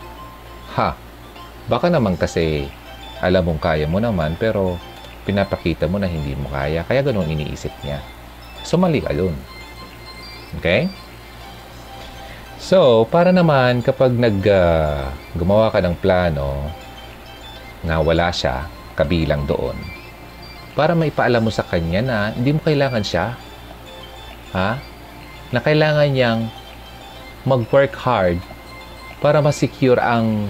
Ha? 0.73 0.97
Baka 1.69 1.93
naman 1.93 2.17
kasi 2.17 2.65
alam 3.21 3.45
mong 3.45 3.61
kaya 3.61 3.85
mo 3.85 4.01
naman 4.01 4.33
pero 4.37 4.81
pinapakita 5.27 5.91
mo 5.91 5.99
na 5.99 6.07
hindi 6.07 6.31
mo 6.39 6.47
kaya. 6.47 6.87
Kaya 6.87 7.03
ganun 7.03 7.27
iniisip 7.27 7.75
niya. 7.83 7.99
So, 8.63 8.79
mali 8.79 9.03
ka 9.03 9.11
yun. 9.11 9.35
Okay? 10.63 10.87
So, 12.57 13.03
para 13.11 13.35
naman 13.35 13.83
kapag 13.83 14.15
nag, 14.15 14.39
uh, 14.47 15.11
gumawa 15.35 15.67
ka 15.67 15.83
ng 15.83 15.99
plano 15.99 16.71
na 17.83 17.99
wala 17.99 18.31
siya 18.31 18.71
kabilang 18.95 19.43
doon, 19.43 19.75
para 20.77 20.93
maipaalam 20.93 21.41
mo 21.41 21.51
sa 21.51 21.65
kanya 21.65 22.01
na 22.05 22.17
hindi 22.31 22.53
mo 22.53 22.61
kailangan 22.61 23.01
siya. 23.01 23.33
Ha? 24.53 24.77
Na 25.49 25.59
kailangan 25.59 26.09
niyang 26.13 26.41
mag-work 27.47 27.97
hard 27.97 28.37
para 29.17 29.41
ma-secure 29.41 29.97
ang 29.97 30.45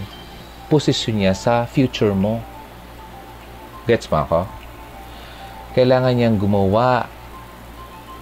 posisyon 0.68 1.24
niya 1.24 1.34
sa 1.38 1.64
future 1.64 2.12
mo. 2.12 2.44
Gets 3.88 4.12
mo 4.12 4.20
ako? 4.28 4.57
Kailangan 5.74 6.14
niyang 6.16 6.38
gumawa 6.40 7.10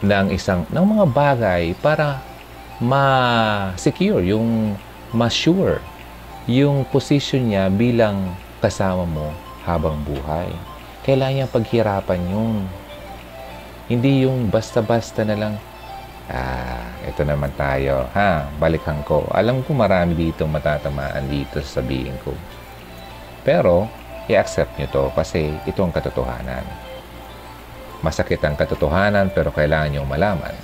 ng 0.01 0.33
isang 0.33 0.65
ng 0.69 0.85
mga 0.85 1.05
bagay 1.09 1.63
para 1.81 2.21
ma-secure 2.81 4.21
yung 4.25 4.75
ma-sure 5.15 5.79
yung 6.45 6.85
position 6.93 7.49
niya 7.49 7.73
bilang 7.73 8.37
kasama 8.61 9.01
mo 9.01 9.33
habang 9.65 9.97
buhay. 10.05 10.49
Kailangan 11.01 11.33
niyang 11.41 11.53
paghirapan 11.53 12.21
yun. 12.29 12.65
Hindi 13.89 14.25
yung 14.25 14.49
basta-basta 14.49 15.25
na 15.25 15.37
lang, 15.37 15.53
ah, 16.29 16.85
ito 17.05 17.21
naman 17.25 17.53
tayo, 17.57 18.09
ha, 18.13 18.45
balikan 18.61 19.01
ko. 19.05 19.25
Alam 19.33 19.65
ko 19.65 19.73
marami 19.73 20.13
dito 20.17 20.45
matatamaan 20.45 21.25
dito 21.25 21.61
sabihin 21.61 22.17
ko. 22.21 22.33
Pero, 23.45 23.89
i-accept 24.25 24.77
nyo 24.77 24.87
to 24.89 25.03
kasi 25.13 25.53
ito 25.69 25.81
ang 25.81 25.93
katotohanan. 25.93 26.65
Masakit 28.03 28.41
ang 28.43 28.57
katotohanan 28.59 29.31
pero 29.31 29.53
kailangan 29.53 29.91
niyong 29.93 30.09
malaman. 30.09 30.55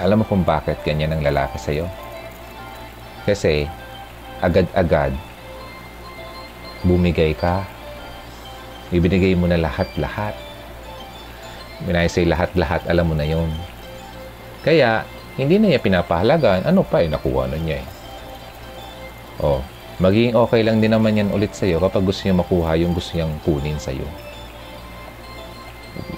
Alam 0.00 0.20
mo 0.20 0.24
kung 0.26 0.42
bakit 0.42 0.82
ganyan 0.82 1.14
ang 1.14 1.22
lalaki 1.22 1.56
sa'yo? 1.56 1.86
Kasi 3.24 3.64
agad-agad 4.42 5.14
bumigay 6.84 7.32
ka. 7.32 7.64
Ibinigay 8.92 9.32
mo 9.38 9.48
na 9.48 9.56
lahat-lahat. 9.56 10.36
When 11.88 11.96
say 12.06 12.28
lahat-lahat, 12.28 12.86
alam 12.86 13.10
mo 13.10 13.14
na 13.16 13.26
yon. 13.26 13.50
Kaya, 14.62 15.02
hindi 15.34 15.58
na 15.58 15.74
niya 15.74 15.82
pinapahalagaan. 15.82 16.68
Ano 16.68 16.86
pa 16.86 17.02
eh, 17.02 17.10
nakuha 17.10 17.50
na 17.50 17.58
niya 17.58 17.82
eh. 17.82 17.86
Oh, 19.42 19.60
magiging 19.98 20.38
okay 20.38 20.62
lang 20.62 20.78
din 20.78 20.94
naman 20.94 21.18
yan 21.18 21.30
ulit 21.34 21.54
sa'yo 21.54 21.82
kapag 21.82 22.06
gusto 22.06 22.26
niya 22.26 22.38
makuha 22.38 22.78
yung 22.78 22.94
gusto 22.94 23.18
niyang 23.18 23.34
kunin 23.42 23.78
sa'yo 23.78 24.06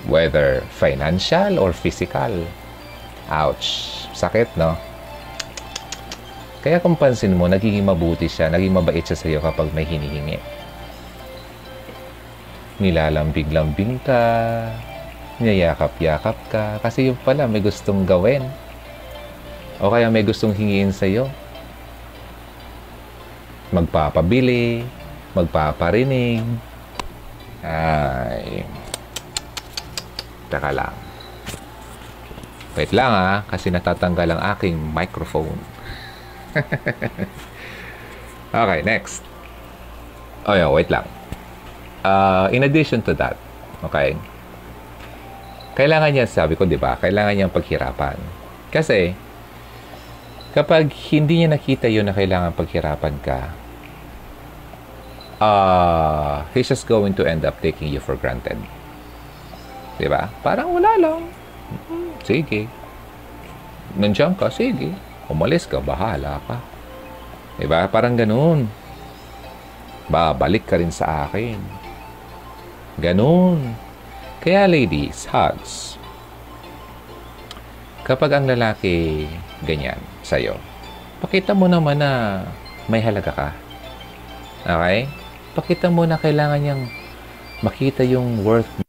whether 0.06 0.62
financial 0.70 1.58
or 1.58 1.72
physical. 1.72 2.46
Ouch! 3.28 4.06
Sakit, 4.14 4.48
no? 4.54 4.78
Kaya 6.66 6.82
kung 6.82 6.98
pansin 6.98 7.38
mo, 7.38 7.46
nagiging 7.46 7.86
mabuti 7.86 8.26
siya, 8.26 8.50
naging 8.50 8.74
mabait 8.74 9.02
siya 9.02 9.14
sa 9.14 9.26
iyo 9.30 9.38
kapag 9.38 9.70
may 9.70 9.86
hinihingi. 9.86 10.42
Nilalambing-lambing 12.82 14.02
ka, 14.02 14.22
niyayakap-yakap 15.38 16.38
ka, 16.50 16.64
kasi 16.82 17.10
yung 17.12 17.18
pala 17.22 17.46
may 17.46 17.62
gustong 17.62 18.02
gawin. 18.02 18.42
O 19.78 19.94
kaya 19.94 20.10
may 20.10 20.26
gustong 20.26 20.56
hingiin 20.56 20.90
sa 20.90 21.06
iyo. 21.06 21.30
Magpapabili, 23.70 24.82
magpaparinig. 25.38 26.42
Ay, 27.62 28.66
Teka 30.56 30.72
lang. 30.72 30.96
Wait 32.80 32.96
lang 32.96 33.12
ha, 33.12 33.44
kasi 33.44 33.68
natatanggal 33.68 34.32
ang 34.32 34.40
aking 34.56 34.72
microphone. 34.72 35.60
okay, 38.56 38.80
next. 38.80 39.20
Oh 40.48 40.56
yeah, 40.56 40.72
wait 40.72 40.88
lang. 40.88 41.04
Uh, 42.00 42.48
in 42.56 42.64
addition 42.64 43.04
to 43.04 43.12
that, 43.12 43.36
okay, 43.84 44.16
kailangan 45.76 46.16
niya, 46.16 46.24
sabi 46.24 46.56
ko, 46.56 46.64
di 46.64 46.80
ba, 46.80 46.96
kailangan 46.96 47.36
niyang 47.36 47.52
paghirapan. 47.52 48.16
Kasi, 48.72 49.12
kapag 50.56 50.88
hindi 51.12 51.44
niya 51.44 51.52
nakita 51.52 51.84
yun 51.84 52.08
na 52.08 52.16
kailangan 52.16 52.56
paghirapan 52.56 53.14
ka, 53.20 53.52
uh, 55.36 56.48
he's 56.56 56.72
just 56.72 56.88
going 56.88 57.12
to 57.12 57.28
end 57.28 57.44
up 57.44 57.60
taking 57.60 57.92
you 57.92 58.00
for 58.00 58.16
granted. 58.16 58.56
Di 59.96 60.06
ba? 60.06 60.28
Parang 60.44 60.76
wala 60.76 60.92
lang. 61.00 61.20
Sige. 62.24 62.68
Nandiyan 63.96 64.36
ka, 64.36 64.52
sige. 64.52 64.92
Umalis 65.26 65.64
ka, 65.64 65.80
bahala 65.80 66.38
ka. 66.44 66.60
Di 67.56 67.64
ba? 67.64 67.88
Parang 67.88 68.12
ganun. 68.12 68.68
Babalik 70.06 70.68
ka 70.68 70.76
rin 70.76 70.92
sa 70.92 71.26
akin. 71.26 71.58
Ganun. 73.00 73.74
Kaya 74.38 74.70
ladies, 74.70 75.26
hugs. 75.26 75.98
Kapag 78.06 78.38
ang 78.38 78.46
lalaki 78.46 79.26
ganyan 79.66 79.98
sa'yo, 80.22 80.54
pakita 81.18 81.58
mo 81.58 81.66
naman 81.66 81.98
na 81.98 82.44
may 82.86 83.02
halaga 83.02 83.34
ka. 83.34 83.48
Okay? 84.62 85.10
Pakita 85.58 85.90
mo 85.90 86.06
na 86.06 86.14
kailangan 86.14 86.62
niyang 86.62 86.86
makita 87.66 88.06
yung 88.06 88.46
worth. 88.46 88.85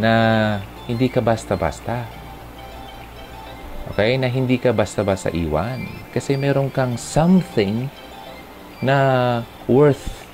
Na 0.00 0.12
hindi 0.86 1.10
ka 1.10 1.20
basta-basta. 1.24 2.06
Okay? 3.94 4.18
Na 4.18 4.30
hindi 4.30 4.58
ka 4.58 4.74
basta-basta 4.74 5.30
iwan. 5.30 5.86
Kasi 6.10 6.38
meron 6.38 6.70
kang 6.72 6.98
something 6.98 7.86
na 8.82 9.40
worth 9.70 10.26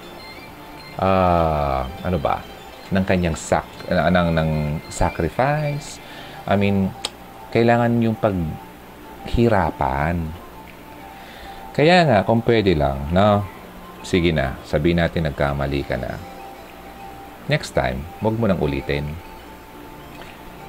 uh, 0.99 1.85
ano 2.05 2.19
ba? 2.19 2.43
ng 2.91 3.05
kanyang 3.07 3.39
sak 3.39 3.67
uh, 3.87 4.11
ng, 4.11 4.35
ng 4.35 4.51
sacrifice. 4.91 6.03
I 6.47 6.59
mean, 6.59 6.91
kailangan 7.55 8.03
yung 8.03 8.19
paghirapan. 8.19 10.27
Kaya 11.71 12.03
nga, 12.03 12.19
kung 12.27 12.43
pwede 12.43 12.75
lang, 12.75 13.15
no? 13.15 13.47
Sige 14.03 14.35
na, 14.35 14.59
sabi 14.67 14.91
natin 14.91 15.31
nagkamali 15.31 15.87
ka 15.87 15.95
na. 15.95 16.19
Next 17.47 17.79
time, 17.79 18.03
huwag 18.19 18.37
mo 18.37 18.51
nang 18.51 18.59
ulitin. 18.59 19.07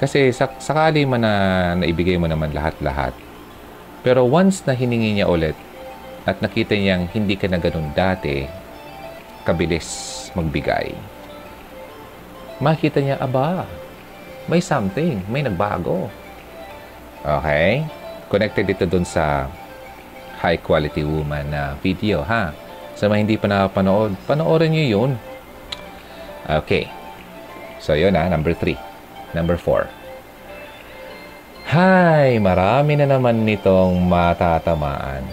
Kasi 0.02 0.34
sak 0.34 0.58
sakali 0.58 1.06
man 1.06 1.22
na 1.22 1.34
naibigay 1.78 2.18
mo 2.18 2.26
naman 2.26 2.50
lahat-lahat. 2.52 3.14
Pero 4.02 4.26
once 4.26 4.66
na 4.66 4.74
hiningi 4.74 5.22
niya 5.22 5.30
ulit 5.30 5.54
at 6.26 6.42
nakita 6.42 6.74
niyang 6.74 7.06
hindi 7.14 7.38
ka 7.38 7.46
na 7.46 7.62
ganun 7.62 7.94
dati, 7.94 8.50
kabilis 9.46 10.30
magbigay 10.34 11.22
makita 12.62 13.02
niya, 13.02 13.18
aba, 13.18 13.66
may 14.46 14.62
something, 14.62 15.18
may 15.26 15.42
nagbago. 15.42 16.08
Okay? 17.26 17.84
Connected 18.30 18.70
ito 18.70 18.86
dun 18.86 19.04
sa 19.04 19.50
high 20.40 20.62
quality 20.62 21.02
woman 21.02 21.50
na 21.50 21.74
video, 21.82 22.22
ha? 22.22 22.54
Sa 22.94 23.10
mga 23.10 23.22
hindi 23.26 23.36
pa 23.36 23.50
nakapanood, 23.50 24.14
panoorin 24.30 24.72
niyo 24.72 24.86
yun. 25.02 25.12
Okay. 26.46 26.86
So, 27.82 27.98
yun 27.98 28.14
ha, 28.14 28.30
number 28.30 28.54
three. 28.54 28.78
Number 29.32 29.56
four. 29.56 29.88
Hay, 31.72 32.36
marami 32.44 33.00
na 33.00 33.08
naman 33.08 33.48
nitong 33.48 33.96
matatamaan. 34.04 35.24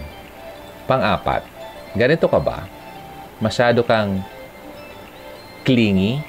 Pang-apat, 0.86 1.42
ganito 1.98 2.30
ka 2.30 2.38
ba? 2.38 2.64
Masyado 3.42 3.82
kang 3.82 4.22
clingy 5.66 6.22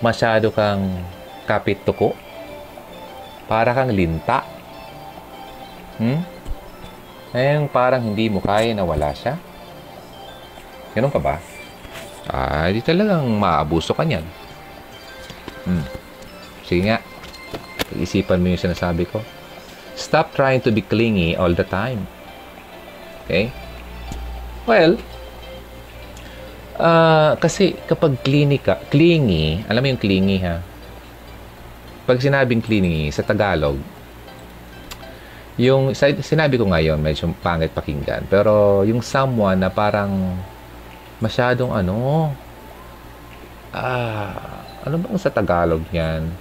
masyado 0.00 0.48
kang 0.50 1.04
kapit 1.44 1.78
tuko. 1.84 2.16
Para 3.46 3.76
kang 3.76 3.92
linta. 3.92 4.42
Hmm? 6.00 6.24
Ngayon 7.30 7.68
parang 7.70 8.02
hindi 8.02 8.26
mo 8.32 8.40
kaya 8.40 8.72
na 8.72 8.82
wala 8.82 9.12
siya. 9.12 9.36
Ganun 10.96 11.12
ka 11.12 11.20
ba? 11.20 11.36
Ah, 12.26 12.66
di 12.72 12.82
talagang 12.82 13.26
maabuso 13.26 13.94
ka 13.94 14.02
niyan. 14.02 14.24
Hmm. 15.66 15.84
Sige 16.70 16.86
nga. 16.86 17.02
Isipan 17.98 18.38
mo 18.38 18.54
yung 18.54 18.62
sinasabi 18.62 19.10
ko. 19.10 19.18
Stop 19.98 20.38
trying 20.38 20.62
to 20.62 20.70
be 20.70 20.86
clingy 20.86 21.34
all 21.34 21.50
the 21.50 21.66
time. 21.66 22.06
Okay? 23.26 23.50
Well, 24.70 24.94
Uh, 26.80 27.36
kasi 27.36 27.76
kapag 27.84 28.24
klinika, 28.24 28.80
clingy, 28.88 29.60
alam 29.68 29.84
mo 29.84 29.92
yung 29.92 30.00
clingy 30.00 30.40
ha? 30.40 30.64
Pag 32.08 32.24
sinabing 32.24 32.64
clingy 32.64 33.12
sa 33.12 33.20
Tagalog, 33.20 33.76
yung 35.60 35.92
sinabi 35.92 36.56
ko 36.56 36.64
ngayon, 36.64 36.96
medyo 36.96 37.28
pangit 37.44 37.76
pakinggan. 37.76 38.24
Pero 38.32 38.80
yung 38.88 39.04
someone 39.04 39.60
na 39.60 39.68
parang 39.68 40.40
masyadong 41.20 41.68
ano, 41.68 42.32
ah, 43.76 44.64
ano 44.80 44.94
bang 45.04 45.20
sa 45.20 45.28
Tagalog 45.28 45.84
niyan? 45.92 46.32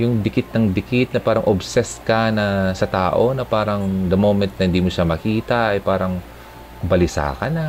Yung 0.00 0.24
dikit 0.24 0.48
ng 0.56 0.72
dikit 0.72 1.12
na 1.12 1.20
parang 1.20 1.44
obsessed 1.44 2.00
ka 2.08 2.32
na 2.32 2.72
sa 2.72 2.88
tao 2.88 3.36
na 3.36 3.44
parang 3.44 4.08
the 4.08 4.16
moment 4.16 4.48
na 4.56 4.64
hindi 4.64 4.80
mo 4.80 4.88
siya 4.88 5.04
makita 5.04 5.76
ay 5.76 5.84
parang 5.84 6.16
balisa 6.80 7.36
ka 7.36 7.52
na 7.52 7.66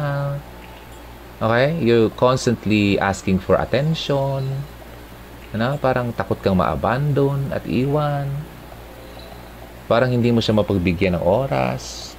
Okay? 1.41 1.81
You're 1.81 2.13
constantly 2.13 3.01
asking 3.01 3.41
for 3.41 3.57
attention. 3.57 4.45
Ano? 5.57 5.73
Parang 5.81 6.13
takot 6.13 6.37
kang 6.37 6.61
ma-abandon 6.61 7.49
at 7.49 7.65
iwan. 7.65 8.29
Parang 9.89 10.13
hindi 10.13 10.29
mo 10.29 10.37
siya 10.37 10.61
mapagbigyan 10.61 11.17
ng 11.17 11.25
oras 11.25 12.13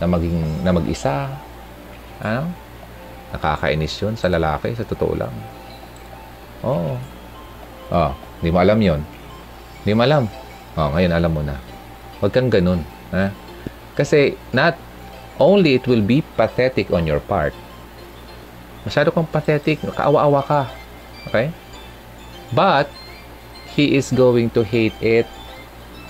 na 0.00 0.08
maging 0.08 0.64
na 0.64 0.72
mag-isa. 0.72 1.28
Ano? 2.24 2.48
Nakakainis 3.36 4.00
yun 4.00 4.16
sa 4.16 4.32
lalaki, 4.32 4.72
sa 4.72 4.88
totoo 4.88 5.12
lang. 5.12 5.34
Oo. 6.64 6.96
Oh, 7.92 8.12
hindi 8.42 8.50
mo 8.50 8.58
alam 8.58 8.78
yon. 8.82 9.00
Hindi 9.86 9.92
mo 9.94 10.02
alam. 10.02 10.24
Oh, 10.74 10.90
ngayon 10.90 11.12
alam 11.14 11.30
mo 11.30 11.42
na. 11.46 11.56
Huwag 12.18 12.34
kang 12.34 12.50
ganun. 12.50 12.82
Ha? 13.14 13.30
Kasi 13.94 14.34
not 14.50 14.74
only 15.38 15.78
it 15.78 15.86
will 15.86 16.02
be 16.02 16.26
pathetic 16.34 16.90
on 16.90 17.06
your 17.06 17.22
part, 17.22 17.54
Masyado 18.82 19.14
kang 19.14 19.30
pathetic, 19.30 19.78
kaawa-awa 19.94 20.42
ka. 20.42 20.62
Okay? 21.30 21.54
But, 22.50 22.90
he 23.78 23.94
is 23.94 24.10
going 24.10 24.50
to 24.58 24.66
hate 24.66 24.98
it. 24.98 25.26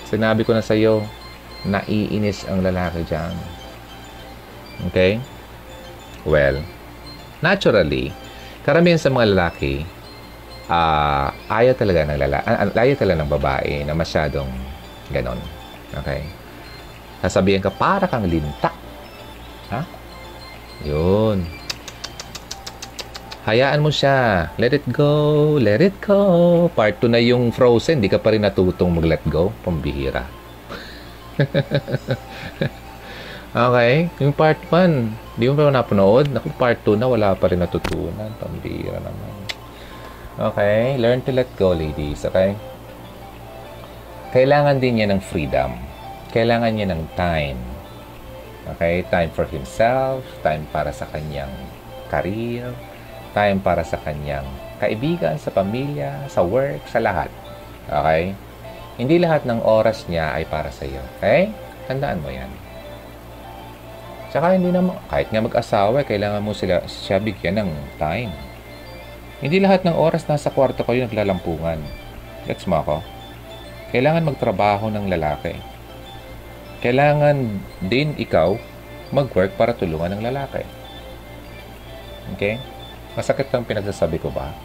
Sinabi 0.09 0.41
ko 0.41 0.57
na 0.57 0.65
sa 0.65 0.73
iyo, 0.73 1.05
naiinis 1.63 2.49
ang 2.49 2.65
lalaki 2.65 3.05
dyan. 3.05 3.33
Okay? 4.89 5.21
Well, 6.25 6.65
naturally, 7.45 8.09
karamihan 8.65 8.97
sa 8.97 9.13
mga 9.13 9.37
lalaki, 9.37 9.85
uh, 10.69 11.27
ayaw 11.51 11.73
talaga 11.75 12.07
ng 12.07 12.19
lalaki, 12.19 12.45
uh, 12.47 12.71
ayaw 12.75 12.95
talaga 12.95 13.17
ng 13.23 13.31
babae 13.31 13.73
na 13.83 13.93
masyadong 13.95 14.49
ganon. 15.11 15.39
Okay? 16.03 16.23
Sasabihin 17.23 17.63
ka, 17.63 17.71
para 17.71 18.07
kang 18.07 18.27
linta. 18.27 18.71
Ha? 19.71 19.81
Yun. 20.83 21.47
Hayaan 23.43 23.83
mo 23.83 23.91
siya. 23.91 24.51
Let 24.55 24.71
it 24.71 24.87
go. 24.87 25.55
Let 25.59 25.83
it 25.83 25.99
go. 25.99 26.71
Part 26.71 27.03
2 27.03 27.11
na 27.11 27.19
yung 27.19 27.51
Frozen. 27.51 27.99
Di 27.99 28.07
ka 28.07 28.19
pa 28.19 28.31
rin 28.31 28.43
natutong 28.43 29.03
mag-let 29.03 29.23
go. 29.27 29.51
Pambihira. 29.67 30.23
okay. 33.67 34.07
Yung 34.23 34.31
part 34.31 34.59
1. 34.71 35.35
Di 35.35 35.51
mo 35.51 35.59
pa 35.59 35.67
napanood? 35.67 36.31
Naku, 36.31 36.55
part 36.55 36.79
2 36.87 36.95
na 36.95 37.11
wala 37.11 37.35
pa 37.35 37.51
rin 37.51 37.59
natutunan. 37.59 38.31
Pambihira 38.39 39.03
naman. 39.03 39.32
Okay. 40.37 40.97
Learn 40.97 41.21
to 41.25 41.31
let 41.35 41.49
go, 41.57 41.73
ladies. 41.73 42.25
Okay? 42.25 42.57
Kailangan 44.33 44.81
din 44.81 44.97
niya 44.97 45.07
ng 45.13 45.21
freedom. 45.21 45.77
Kailangan 46.33 46.71
niya 46.73 46.87
ng 46.89 47.03
time. 47.13 47.59
Okay? 48.77 49.05
Time 49.13 49.29
for 49.33 49.45
himself. 49.49 50.25
Time 50.41 50.65
para 50.73 50.89
sa 50.89 51.05
kanyang 51.09 51.53
career 52.09 52.69
time 53.33 53.59
para 53.59 53.81
sa 53.81 53.97
kanyang 53.99 54.45
kaibigan, 54.77 55.35
sa 55.41 55.49
pamilya, 55.49 56.29
sa 56.29 56.45
work, 56.45 56.85
sa 56.87 57.01
lahat. 57.01 57.27
Okay? 57.89 58.37
Hindi 58.95 59.17
lahat 59.17 59.49
ng 59.49 59.59
oras 59.65 60.05
niya 60.05 60.37
ay 60.37 60.45
para 60.45 60.69
sa 60.69 60.85
iyo. 60.85 61.01
Okay? 61.17 61.49
Tandaan 61.89 62.21
mo 62.21 62.29
yan. 62.29 62.47
Tsaka 64.29 64.53
hindi 64.53 64.69
naman, 64.69 64.97
kahit 65.09 65.29
nga 65.33 65.41
mag-asawa, 65.41 66.05
kailangan 66.05 66.41
mo 66.41 66.53
sila, 66.53 66.85
siya 66.85 67.17
bigyan 67.17 67.65
ng 67.65 67.69
time. 67.97 68.31
Hindi 69.43 69.59
lahat 69.59 69.83
ng 69.83 69.99
oras 69.99 70.23
nasa 70.23 70.47
kwarto 70.47 70.87
kayo 70.87 71.03
naglalampungan. 71.03 71.75
Gets 72.47 72.63
mo 72.63 72.79
ako? 72.79 73.03
Kailangan 73.91 74.23
magtrabaho 74.23 74.87
ng 74.87 75.11
lalaki. 75.11 75.59
Kailangan 76.79 77.59
din 77.83 78.15
ikaw 78.15 78.55
mag-work 79.11 79.59
para 79.59 79.75
tulungan 79.75 80.15
ng 80.15 80.23
lalaki. 80.23 80.63
Okay? 82.39 82.55
Masakit 83.19 83.51
lang 83.51 83.67
pinagsasabi 83.67 84.15
ko 84.23 84.31
ba? 84.31 84.55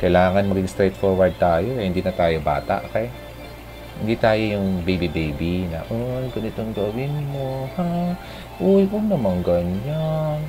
Kailangan 0.00 0.48
maging 0.48 0.72
straightforward 0.72 1.36
tayo. 1.36 1.76
Eh. 1.76 1.84
Hindi 1.84 2.00
na 2.00 2.16
tayo 2.16 2.40
bata, 2.40 2.80
okay? 2.88 3.12
Hindi 4.00 4.16
tayo 4.16 4.40
yung 4.40 4.88
baby-baby 4.88 5.68
na, 5.68 5.84
Uy, 5.92 6.32
ganitong 6.32 6.72
gawin 6.72 7.12
mo, 7.28 7.68
ha? 7.76 8.16
Uy, 8.56 8.88
huwag 8.88 9.04
naman 9.04 9.44
ganyan. 9.44 10.40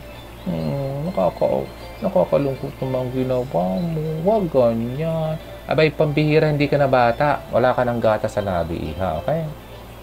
Hmm, 0.48 1.12
nakaka 1.12 1.67
nakakalungkot 1.99 2.73
naman 2.79 3.12
ginawa 3.12 3.77
mo. 3.79 4.03
Huwag 4.23 4.43
ganyan. 4.51 5.35
Abay, 5.69 5.93
pambihira, 5.93 6.49
hindi 6.49 6.65
ka 6.65 6.79
na 6.79 6.89
bata. 6.89 7.45
Wala 7.53 7.75
ka 7.75 7.83
ng 7.85 7.99
gata 8.01 8.27
sa 8.31 8.41
labi, 8.41 8.95
iha. 8.95 9.19
Okay? 9.21 9.45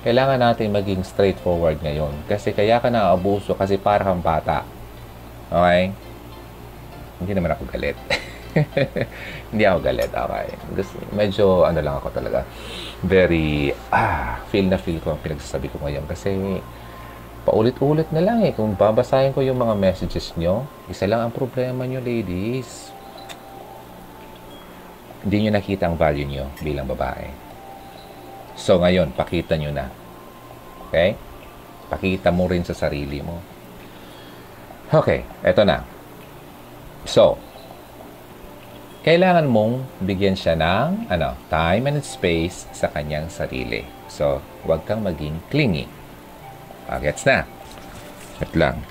Kailangan 0.07 0.39
natin 0.39 0.71
maging 0.71 1.03
straightforward 1.03 1.83
ngayon. 1.83 2.15
Kasi 2.31 2.55
kaya 2.55 2.79
ka 2.79 2.93
na 2.93 3.11
abuso 3.11 3.57
kasi 3.59 3.75
para 3.81 4.07
kang 4.07 4.23
bata. 4.23 4.63
Okay? 5.51 5.91
Hindi 7.19 7.33
naman 7.33 7.57
ako 7.57 7.65
galit. 7.73 7.97
hindi 9.51 9.65
ako 9.65 9.79
galit. 9.83 10.11
Okay. 10.13 10.47
Gusto, 10.77 10.95
medyo, 11.13 11.45
ano 11.65 11.81
lang 11.81 11.97
ako 11.99 12.09
talaga. 12.13 12.45
Very, 13.03 13.73
ah, 13.91 14.41
feel 14.53 14.69
na 14.69 14.79
feel 14.79 15.01
ko 15.01 15.17
ang 15.17 15.21
pinagsasabi 15.25 15.73
ko 15.73 15.81
ngayon. 15.83 16.05
Kasi, 16.07 16.61
paulit-ulit 17.47 18.11
na 18.11 18.19
lang 18.19 18.43
eh. 18.43 18.51
Kung 18.51 18.75
babasahin 18.75 19.31
ko 19.31 19.39
yung 19.39 19.63
mga 19.63 19.79
messages 19.79 20.35
nyo, 20.35 20.67
isa 20.91 21.07
lang 21.07 21.23
ang 21.23 21.33
problema 21.33 21.87
nyo, 21.87 22.03
ladies. 22.03 22.91
Hindi 25.23 25.47
nyo 25.47 25.51
nakita 25.55 25.87
ang 25.87 25.95
value 25.95 26.27
nyo 26.27 26.51
bilang 26.59 26.91
babae. 26.91 27.31
So, 28.59 28.83
ngayon, 28.83 29.15
pakita 29.15 29.55
nyo 29.55 29.71
na. 29.71 29.87
Okay? 30.91 31.15
Pakita 31.87 32.35
mo 32.35 32.51
rin 32.51 32.67
sa 32.67 32.75
sarili 32.75 33.23
mo. 33.23 33.39
Okay, 34.91 35.23
eto 35.47 35.63
na. 35.63 35.87
So, 37.07 37.39
kailangan 39.07 39.47
mong 39.47 40.03
bigyan 40.03 40.35
siya 40.35 40.59
ng 40.59 41.07
ano, 41.07 41.39
time 41.47 41.95
and 41.95 42.03
space 42.03 42.67
sa 42.75 42.91
kanyang 42.91 43.31
sarili. 43.31 43.87
So, 44.11 44.43
huwag 44.67 44.83
kang 44.83 45.07
maging 45.07 45.39
clingy. 45.47 45.87
Ah, 46.87 47.03
gets 47.03 47.27
na. 47.27 47.43
At 48.39 48.51
lang. 48.55 48.83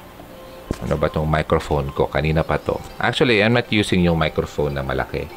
Ano 0.84 0.99
ba 0.99 1.08
tong 1.08 1.29
microphone 1.29 1.89
ko? 1.95 2.12
Kanina 2.12 2.43
pa 2.43 2.60
to. 2.60 2.75
Actually, 2.99 3.39
I'm 3.39 3.55
not 3.55 3.71
using 3.71 4.03
yung 4.03 4.19
microphone 4.19 4.75
na 4.75 4.84
malaki. 4.84 5.27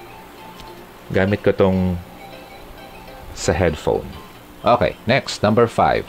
Gamit 1.14 1.46
ko 1.46 1.54
tong 1.54 1.94
sa 3.38 3.54
headphone. 3.54 4.06
Okay, 4.66 4.98
next, 5.06 5.46
number 5.46 5.70
5. 5.70 6.02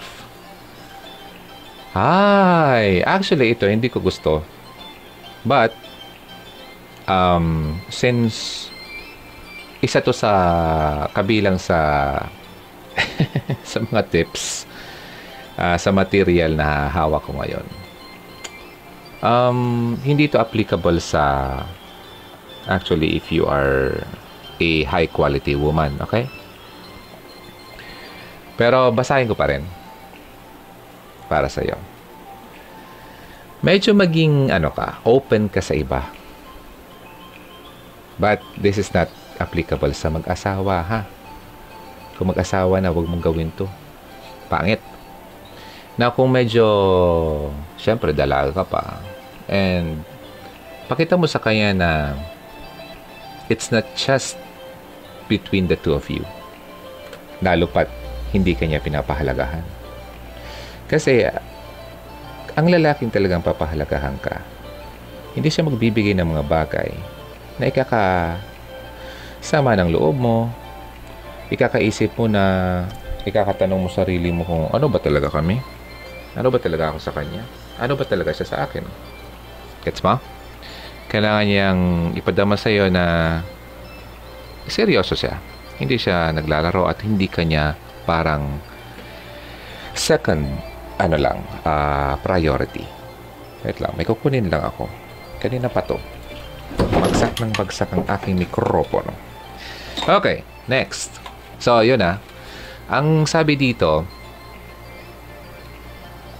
Ay, 1.94 3.02
actually 3.06 3.54
ito 3.54 3.66
hindi 3.66 3.90
ko 3.90 4.02
gusto. 4.02 4.46
But 5.46 5.74
um, 7.10 7.78
since 7.90 8.68
isa 9.82 10.04
to 10.04 10.14
sa 10.14 10.32
kabilang 11.16 11.58
sa 11.58 11.80
sa 13.70 13.78
mga 13.82 14.04
tips 14.12 14.69
uh, 15.60 15.76
sa 15.76 15.92
material 15.92 16.56
na 16.56 16.88
hawak 16.88 17.28
ko 17.28 17.36
ngayon. 17.36 17.68
Um, 19.20 20.00
hindi 20.00 20.32
to 20.32 20.40
applicable 20.40 21.04
sa 21.04 21.52
actually 22.72 23.20
if 23.20 23.28
you 23.36 23.44
are 23.44 24.08
a 24.64 24.88
high 24.88 25.12
quality 25.12 25.60
woman, 25.60 26.00
okay? 26.00 26.32
Pero 28.56 28.96
basahin 28.96 29.28
ko 29.28 29.36
pa 29.36 29.52
rin 29.52 29.68
para 31.28 31.52
sa 31.52 31.60
iyo. 31.64 31.76
Medyo 33.60 33.92
maging 33.92 34.56
ano 34.56 34.72
ka, 34.72 35.04
open 35.04 35.52
ka 35.52 35.60
sa 35.60 35.76
iba. 35.76 36.08
But 38.20 38.40
this 38.56 38.80
is 38.80 38.92
not 38.96 39.12
applicable 39.40 39.92
sa 39.96 40.12
mag-asawa 40.12 40.76
ha. 40.84 41.02
Kung 42.16 42.32
mag-asawa 42.36 42.84
na, 42.84 42.92
wag 42.92 43.08
mong 43.08 43.24
gawin 43.24 43.52
to. 43.56 43.68
Pangit 44.52 44.84
na 46.00 46.16
kung 46.16 46.32
medyo, 46.32 46.64
syempre, 47.76 48.16
dalaga 48.16 48.56
ka 48.56 48.64
pa, 48.64 48.84
and 49.52 50.00
pakita 50.88 51.20
mo 51.20 51.28
sa 51.28 51.44
kanya 51.44 51.76
na 51.76 51.92
it's 53.52 53.68
not 53.68 53.84
just 54.00 54.40
between 55.28 55.68
the 55.68 55.76
two 55.76 55.92
of 55.92 56.08
you. 56.08 56.24
Lalo 57.44 57.68
pat 57.68 57.92
hindi 58.32 58.56
kanya 58.56 58.80
pinapahalagahan. 58.80 59.68
Kasi, 60.88 61.28
ang 62.56 62.72
lalaking 62.72 63.12
talagang 63.12 63.44
papahalagahan 63.44 64.16
ka, 64.24 64.40
hindi 65.36 65.52
siya 65.52 65.68
magbibigay 65.68 66.16
ng 66.16 66.32
mga 66.32 66.44
bagay 66.48 66.90
na 67.60 67.68
ikaka 67.68 68.40
sama 69.44 69.76
ng 69.76 69.92
loob 69.92 70.16
mo, 70.16 70.48
ikakaisip 71.52 72.16
mo 72.16 72.32
na 72.32 72.44
ikakatanong 73.28 73.84
mo 73.84 73.90
sarili 73.92 74.32
mo 74.32 74.48
kung 74.48 74.72
ano 74.72 74.88
ba 74.88 75.04
talaga 75.04 75.28
kami? 75.28 75.79
Ano 76.38 76.54
ba 76.54 76.62
talaga 76.62 76.94
ako 76.94 77.00
sa 77.02 77.14
kanya? 77.16 77.42
Ano 77.82 77.98
ba 77.98 78.06
talaga 78.06 78.30
siya 78.30 78.46
sa 78.46 78.58
akin? 78.70 78.86
Gets 79.82 80.06
mo? 80.06 80.22
Kailangan 81.10 81.46
niyang 81.50 81.82
ipadama 82.14 82.54
sa 82.54 82.70
iyo 82.70 82.86
na 82.92 83.40
seryoso 84.70 85.18
siya. 85.18 85.42
Hindi 85.82 85.98
siya 85.98 86.30
naglalaro 86.30 86.86
at 86.86 87.02
hindi 87.02 87.26
kanya 87.26 87.74
parang 88.06 88.62
second, 89.98 90.46
ano 91.02 91.18
lang, 91.18 91.40
uh, 91.66 92.14
priority. 92.22 92.86
Wait 93.66 93.82
lang, 93.82 93.98
may 93.98 94.06
kukunin 94.06 94.54
lang 94.54 94.62
ako. 94.64 94.86
Kanina 95.42 95.66
pa 95.66 95.82
to. 95.82 95.98
Bagsak 96.78 97.42
ng 97.42 97.52
bagsak 97.58 97.90
ang 97.96 98.06
aking 98.06 98.38
mikropono. 98.38 99.12
Okay, 100.06 100.46
next. 100.70 101.18
So, 101.58 101.82
yun 101.82 102.00
ah. 102.06 102.22
Ang 102.88 103.26
sabi 103.26 103.58
dito, 103.58 104.06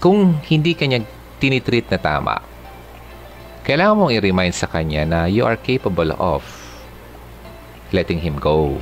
kung 0.00 0.40
hindi 0.48 0.72
kanya 0.72 1.04
tinitreat 1.36 1.92
na 1.92 2.00
tama, 2.00 2.40
kailangan 3.68 3.96
mong 4.00 4.12
i-remind 4.16 4.56
sa 4.56 4.66
kanya 4.66 5.04
na 5.04 5.18
you 5.28 5.44
are 5.44 5.60
capable 5.60 6.16
of 6.16 6.40
letting 7.92 8.24
him 8.24 8.40
go. 8.40 8.80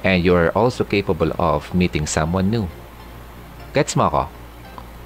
And 0.00 0.24
you 0.24 0.32
are 0.32 0.48
also 0.56 0.80
capable 0.88 1.36
of 1.36 1.76
meeting 1.76 2.08
someone 2.08 2.48
new. 2.48 2.64
Gets 3.76 4.00
mo 4.00 4.08
ako? 4.08 4.22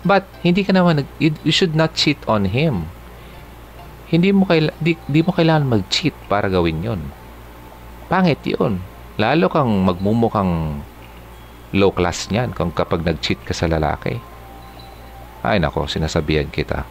But, 0.06 0.22
hindi 0.46 0.62
ka 0.62 0.70
naman, 0.70 1.02
you, 1.18 1.34
you 1.42 1.50
should 1.50 1.74
not 1.74 1.98
cheat 1.98 2.20
on 2.30 2.46
him. 2.46 2.86
Hindi 4.06 4.30
mo, 4.30 4.46
kaila, 4.46 4.70
di, 4.78 4.94
di 5.10 5.20
mo 5.26 5.34
kailangan 5.34 5.66
mag-cheat 5.66 6.14
para 6.30 6.46
gawin 6.46 6.86
yon. 6.86 7.02
Pangit 8.06 8.38
yun. 8.46 8.78
Lalo 9.18 9.50
kang 9.50 9.82
magmumukhang 9.82 10.78
low 11.74 11.90
class 11.90 12.30
niyan 12.30 12.54
kung 12.54 12.70
kapag 12.70 13.02
nag-cheat 13.02 13.42
ka 13.42 13.50
sa 13.50 13.66
lalaki. 13.66 14.22
Ay 15.44 15.60
nako, 15.60 15.84
sinasabihan 15.84 16.48
kita. 16.48 16.88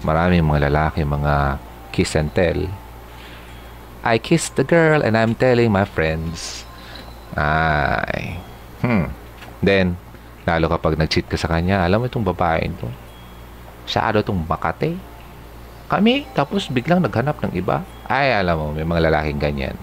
Maraming 0.00 0.40
mga 0.40 0.72
lalaki, 0.72 1.04
mga 1.04 1.60
kiss 1.92 2.16
and 2.16 2.32
tell. 2.32 2.64
I 4.00 4.16
kissed 4.16 4.56
the 4.56 4.64
girl 4.64 5.04
and 5.04 5.12
I'm 5.12 5.36
telling 5.36 5.68
my 5.68 5.84
friends. 5.84 6.64
Ay. 7.36 8.40
Hmm. 8.80 9.12
Then, 9.60 10.00
lalo 10.48 10.72
kapag 10.72 10.96
nag-cheat 10.96 11.28
ka 11.28 11.36
sa 11.36 11.52
kanya, 11.52 11.84
alam 11.84 12.00
mo 12.00 12.08
itong 12.08 12.24
babae 12.24 12.64
ito. 12.64 12.88
Masyado 13.84 14.24
itong 14.24 14.48
makate. 14.48 14.96
Kami, 15.92 16.24
tapos 16.32 16.72
biglang 16.72 17.04
naghanap 17.04 17.44
ng 17.44 17.52
iba. 17.52 17.84
Ay, 18.08 18.32
alam 18.32 18.56
mo, 18.56 18.66
may 18.72 18.88
mga 18.88 19.12
lalaking 19.12 19.36
ganyan. 19.36 19.76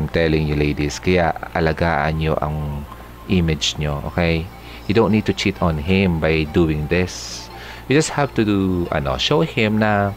I'm 0.00 0.08
telling 0.08 0.48
you 0.48 0.56
ladies, 0.56 0.96
kaya 0.96 1.36
alagaan 1.52 2.16
nyo 2.16 2.32
ang 2.40 2.88
image 3.28 3.76
nyo, 3.76 4.00
okay? 4.08 4.48
You 4.92 5.00
don't 5.00 5.08
need 5.08 5.24
to 5.24 5.32
cheat 5.32 5.56
on 5.64 5.80
him 5.80 6.20
by 6.20 6.44
doing 6.52 6.84
this. 6.92 7.48
You 7.88 7.96
just 7.96 8.12
have 8.12 8.28
to 8.36 8.44
do, 8.44 8.84
ano, 8.92 9.16
show 9.16 9.40
him 9.40 9.80
na 9.80 10.12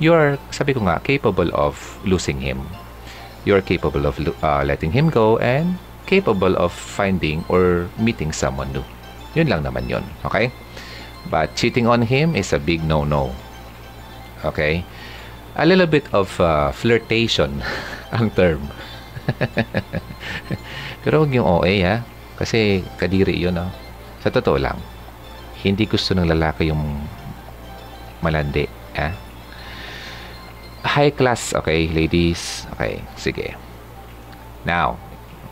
you're, 0.00 0.40
sabi 0.48 0.72
ko 0.72 0.88
nga, 0.88 1.04
capable 1.04 1.52
of 1.52 1.76
losing 2.08 2.40
him. 2.40 2.64
You're 3.44 3.60
capable 3.60 4.08
of 4.08 4.16
uh, 4.40 4.64
letting 4.64 4.96
him 4.96 5.12
go 5.12 5.36
and 5.36 5.76
capable 6.08 6.56
of 6.56 6.72
finding 6.72 7.44
or 7.52 7.92
meeting 8.00 8.32
someone 8.32 8.72
new. 8.72 8.80
Yun 9.36 9.52
lang 9.52 9.68
naman 9.68 9.84
yun. 9.84 10.08
Okay? 10.24 10.48
But 11.28 11.52
cheating 11.60 11.84
on 11.84 12.00
him 12.00 12.32
is 12.32 12.56
a 12.56 12.58
big 12.58 12.80
no-no. 12.80 13.36
Okay? 14.48 14.80
A 15.60 15.68
little 15.68 15.84
bit 15.84 16.08
of 16.16 16.40
uh, 16.40 16.72
flirtation 16.72 17.60
ang 18.16 18.32
term. 18.32 18.64
Pero 21.04 21.20
huwag 21.20 21.36
yung 21.36 21.44
OA 21.44 21.84
ha. 21.84 22.00
Kasi 22.40 22.80
kadiri 22.96 23.36
yun 23.36 23.60
ha. 23.60 23.89
Sa 24.20 24.28
totoo 24.28 24.60
lang, 24.60 24.76
hindi 25.64 25.84
gusto 25.88 26.12
ng 26.16 26.28
lalaki 26.28 26.68
yung 26.68 26.80
malandi. 28.20 28.68
Eh? 28.96 29.12
High 30.84 31.12
class, 31.16 31.56
okay, 31.56 31.88
ladies. 31.92 32.64
Okay, 32.76 33.04
sige. 33.16 33.56
Now, 34.64 35.00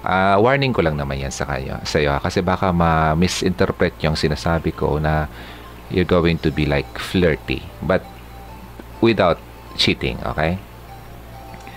uh, 0.05 0.37
warning 0.41 0.77
ko 0.77 0.85
lang 0.85 1.01
naman 1.01 1.21
yan 1.21 1.33
sa 1.33 1.49
kayo, 1.49 1.81
sa 1.85 2.01
iyo 2.01 2.13
kasi 2.21 2.45
baka 2.45 2.71
ma-misinterpret 2.73 3.97
yung 4.05 4.15
sinasabi 4.15 4.73
ko 4.77 5.01
na 5.01 5.27
you're 5.89 6.09
going 6.09 6.37
to 6.37 6.53
be 6.53 6.69
like 6.69 6.89
flirty 7.01 7.65
but 7.81 8.05
without 9.01 9.41
cheating, 9.81 10.21
okay? 10.27 10.61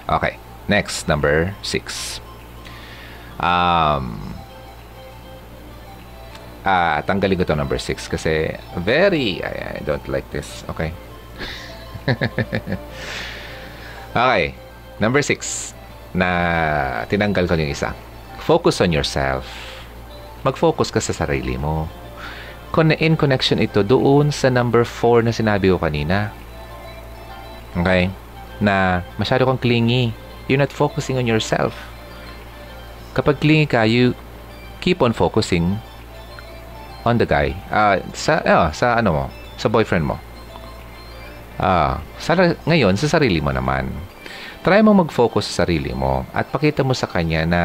Okay, 0.10 0.36
next, 0.68 1.08
number 1.08 1.56
six. 1.64 2.20
Um, 3.40 4.36
ah, 6.66 7.02
tanggalin 7.06 7.42
ko 7.42 7.46
to 7.48 7.58
number 7.58 7.78
6 7.78 8.12
kasi 8.12 8.54
very, 8.82 9.42
I, 9.42 9.78
I 9.78 9.80
don't 9.86 10.06
like 10.10 10.30
this. 10.30 10.66
Okay. 10.70 10.94
okay. 14.16 14.54
Number 15.02 15.22
six 15.26 15.74
na 16.14 16.30
tinanggal 17.10 17.50
ko 17.50 17.58
yung 17.58 17.74
isa. 17.74 17.94
Focus 18.42 18.82
on 18.82 18.94
yourself. 18.94 19.46
Mag-focus 20.46 20.90
ka 20.90 21.02
sa 21.02 21.14
sarili 21.14 21.58
mo. 21.58 21.90
In 23.02 23.20
connection 23.20 23.60
ito 23.60 23.84
doon 23.84 24.32
sa 24.32 24.48
number 24.48 24.88
four 24.88 25.26
na 25.26 25.34
sinabi 25.34 25.74
ko 25.74 25.82
kanina. 25.82 26.32
Okay? 27.76 28.14
Na 28.62 29.02
masyado 29.18 29.46
kang 29.46 29.60
clingy. 29.60 30.14
You're 30.46 30.62
not 30.62 30.74
focusing 30.74 31.18
on 31.18 31.26
yourself. 31.26 31.74
Kapag 33.18 33.44
clingy 33.44 33.68
ka, 33.68 33.84
you 33.84 34.14
keep 34.80 35.04
on 35.04 35.18
focusing 35.18 35.82
on 37.06 37.18
the 37.18 37.28
guy. 37.28 37.54
Uh, 37.70 38.02
sa, 38.14 38.42
uh, 38.42 38.70
sa 38.74 38.98
ano 38.98 39.10
mo, 39.14 39.26
sa 39.58 39.70
boyfriend 39.70 40.06
mo. 40.06 40.18
Ah, 41.62 41.66
uh, 41.68 41.94
sa, 42.18 42.34
ngayon, 42.66 42.98
sa 42.98 43.08
sarili 43.10 43.38
mo 43.38 43.54
naman. 43.54 43.90
Try 44.62 44.86
mo 44.86 44.94
mag-focus 44.94 45.50
sa 45.50 45.66
sarili 45.66 45.90
mo 45.94 46.22
at 46.38 46.46
pakita 46.50 46.86
mo 46.86 46.94
sa 46.94 47.10
kanya 47.10 47.50
na 47.50 47.62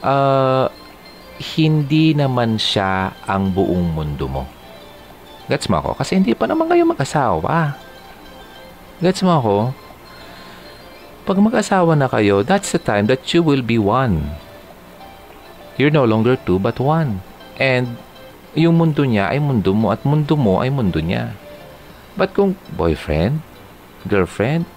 uh, 0.00 0.66
hindi 1.56 2.16
naman 2.16 2.56
siya 2.56 3.12
ang 3.28 3.52
buong 3.52 3.92
mundo 3.92 4.24
mo. 4.24 4.44
Gets 5.52 5.68
mo 5.68 5.84
ako? 5.84 6.00
Kasi 6.00 6.16
hindi 6.16 6.32
pa 6.32 6.48
naman 6.48 6.70
kayo 6.70 6.88
mag-asawa. 6.88 7.76
Gets 9.04 9.20
mo 9.20 9.32
ako? 9.36 9.56
Pag 11.28 11.38
mag-asawa 11.38 11.92
na 11.92 12.08
kayo, 12.08 12.40
that's 12.40 12.72
the 12.72 12.80
time 12.80 13.06
that 13.06 13.22
you 13.36 13.44
will 13.44 13.62
be 13.62 13.76
one. 13.76 14.32
You're 15.76 15.94
no 15.94 16.08
longer 16.08 16.40
two 16.40 16.56
but 16.56 16.80
one. 16.80 17.20
And 17.60 17.98
yung 18.52 18.76
mundo 18.76 19.04
niya 19.04 19.32
ay 19.32 19.40
mundo 19.40 19.72
mo 19.72 19.92
at 19.92 20.04
mundo 20.04 20.36
mo 20.36 20.60
ay 20.60 20.68
mundo 20.68 21.00
niya. 21.00 21.32
But 22.16 22.36
kung 22.36 22.60
boyfriend, 22.76 23.40
girlfriend, 24.04 24.68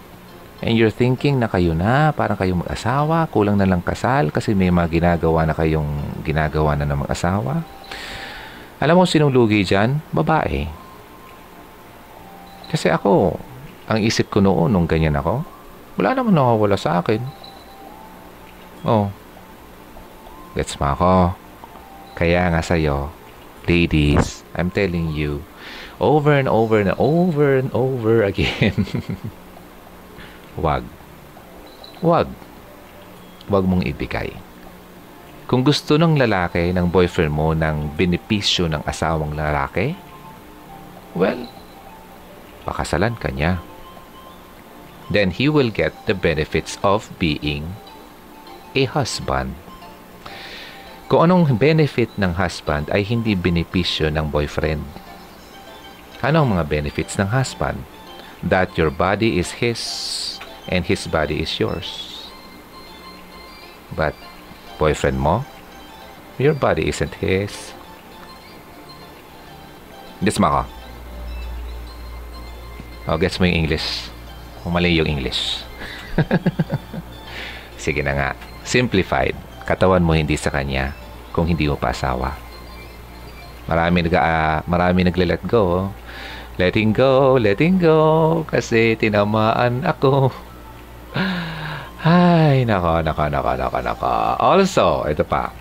and 0.63 0.79
you're 0.79 0.93
thinking 0.93 1.43
na 1.43 1.51
kayo 1.51 1.75
na, 1.75 2.15
parang 2.15 2.39
kayo 2.39 2.55
mag-asawa, 2.55 3.27
kulang 3.27 3.59
na 3.59 3.67
lang 3.67 3.83
kasal 3.83 4.31
kasi 4.31 4.55
may 4.55 4.71
mga 4.71 4.87
ginagawa 4.87 5.43
na 5.43 5.51
kayong 5.51 6.23
ginagawa 6.23 6.79
na 6.79 6.87
ng 6.87 7.03
mag-asawa. 7.03 7.67
Alam 8.79 8.95
mo 8.95 9.03
sinong 9.03 9.31
lugi 9.31 9.67
dyan? 9.67 9.99
Babae. 10.15 10.67
Kasi 12.71 12.91
ako, 12.91 13.35
ang 13.91 13.99
isip 13.99 14.31
ko 14.31 14.39
noon 14.39 14.71
nung 14.71 14.87
ganyan 14.87 15.19
ako, 15.19 15.43
wala 15.99 16.15
naman 16.15 16.35
nakawala 16.35 16.75
sa 16.79 16.99
akin. 17.03 17.21
Oh. 18.87 19.11
Gets 20.55 20.79
mo 20.79 20.91
ako. 20.91 21.11
Kaya 22.15 22.47
nga 22.49 22.63
sa'yo, 22.63 23.11
ladies, 23.67 24.47
I'm 24.55 24.71
telling 24.71 25.11
you, 25.11 25.43
over 25.99 26.31
and 26.31 26.47
over 26.47 26.79
and 26.79 26.95
over 26.95 27.59
and 27.59 27.69
over 27.75 28.23
again, 28.23 28.87
Wag. 30.55 30.87
Wag. 31.99 32.31
Wag 33.51 33.63
mong 33.67 33.83
ibigay. 33.83 34.31
Kung 35.45 35.67
gusto 35.67 35.99
ng 35.99 36.15
lalaki, 36.15 36.71
ng 36.71 36.87
boyfriend 36.87 37.35
mo, 37.35 37.51
ng 37.51 37.91
benepisyo 37.99 38.71
ng 38.71 38.81
asawang 38.87 39.35
lalaki, 39.35 39.93
well, 41.11 41.45
pakasalan 42.63 43.19
ka 43.19 43.29
niya. 43.29 43.59
Then 45.11 45.35
he 45.35 45.51
will 45.51 45.69
get 45.69 45.93
the 46.09 46.17
benefits 46.17 46.81
of 46.81 47.11
being 47.21 47.77
a 48.73 48.89
husband. 48.89 49.53
Kung 51.05 51.29
anong 51.29 51.61
benefit 51.61 52.09
ng 52.17 52.33
husband 52.33 52.89
ay 52.89 53.05
hindi 53.05 53.37
benepisyo 53.37 54.09
ng 54.09 54.33
boyfriend. 54.33 54.81
Ano 56.25 56.41
ang 56.41 56.57
mga 56.57 56.65
benefits 56.65 57.21
ng 57.21 57.29
husband? 57.29 57.77
That 58.41 58.73
your 58.73 58.89
body 58.89 59.37
is 59.37 59.61
his 59.61 59.81
and 60.65 60.81
his 60.81 61.05
body 61.05 61.45
is 61.45 61.61
yours. 61.61 62.25
But 63.93 64.17
boyfriend 64.81 65.21
mo, 65.21 65.45
your 66.41 66.57
body 66.57 66.89
isn't 66.89 67.21
his. 67.21 67.53
Gets 70.25 70.41
mo 70.41 70.49
ako? 70.49 70.61
Oh, 73.13 73.17
gets 73.21 73.37
mo 73.37 73.45
yung 73.45 73.69
English. 73.69 74.09
Kung 74.65 74.73
mali 74.73 74.97
yung 74.97 75.05
English. 75.05 75.61
Sige 77.77 78.01
na 78.01 78.17
nga. 78.17 78.29
Simplified. 78.65 79.37
Katawan 79.65 80.05
mo 80.05 80.13
hindi 80.13 80.37
sa 80.37 80.53
kanya 80.53 80.93
kung 81.33 81.49
hindi 81.49 81.65
mo 81.65 81.75
pa 81.75 81.89
asawa. 81.89 82.37
Marami 83.65 84.05
nag 84.05 84.13
uh, 84.13 84.61
marami 84.69 85.01
nagle-let 85.01 85.41
go. 85.49 85.89
Letting 86.55 86.95
go, 86.95 87.35
letting 87.35 87.83
go 87.83 87.99
kasi 88.47 88.95
tinamaan 88.95 89.83
ako. 89.83 90.31
Ay, 92.05 92.63
nako, 92.63 93.01
nako, 93.03 93.27
nako, 93.27 93.51
nako, 93.57 93.77
nako. 93.81 94.15
Also, 94.39 95.03
ito 95.09 95.25
pa. 95.25 95.51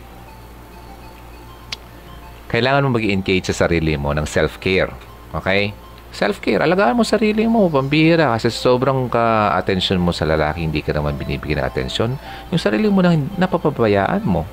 Kailangan 2.53 2.87
mo 2.87 3.01
mag-engage 3.01 3.51
sa 3.51 3.67
sarili 3.67 3.99
mo 3.99 4.15
ng 4.15 4.29
self-care. 4.29 4.93
Okay? 5.35 5.75
Self-care. 6.15 6.63
Alagaan 6.63 6.95
mo 6.95 7.03
sarili 7.03 7.43
mo. 7.51 7.67
Pambira. 7.67 8.39
Kasi 8.39 8.55
sobrang 8.55 9.11
ka-attention 9.11 9.99
mo 9.99 10.15
sa 10.15 10.23
lalaki, 10.25 10.63
hindi 10.63 10.79
ka 10.79 10.95
naman 10.95 11.19
binibigyan 11.19 11.61
ng 11.61 11.67
attention. 11.67 12.15
Yung 12.55 12.63
sarili 12.63 12.87
mo 12.87 13.03
na 13.03 13.19
napapabayaan 13.19 14.23
mo. 14.23 14.47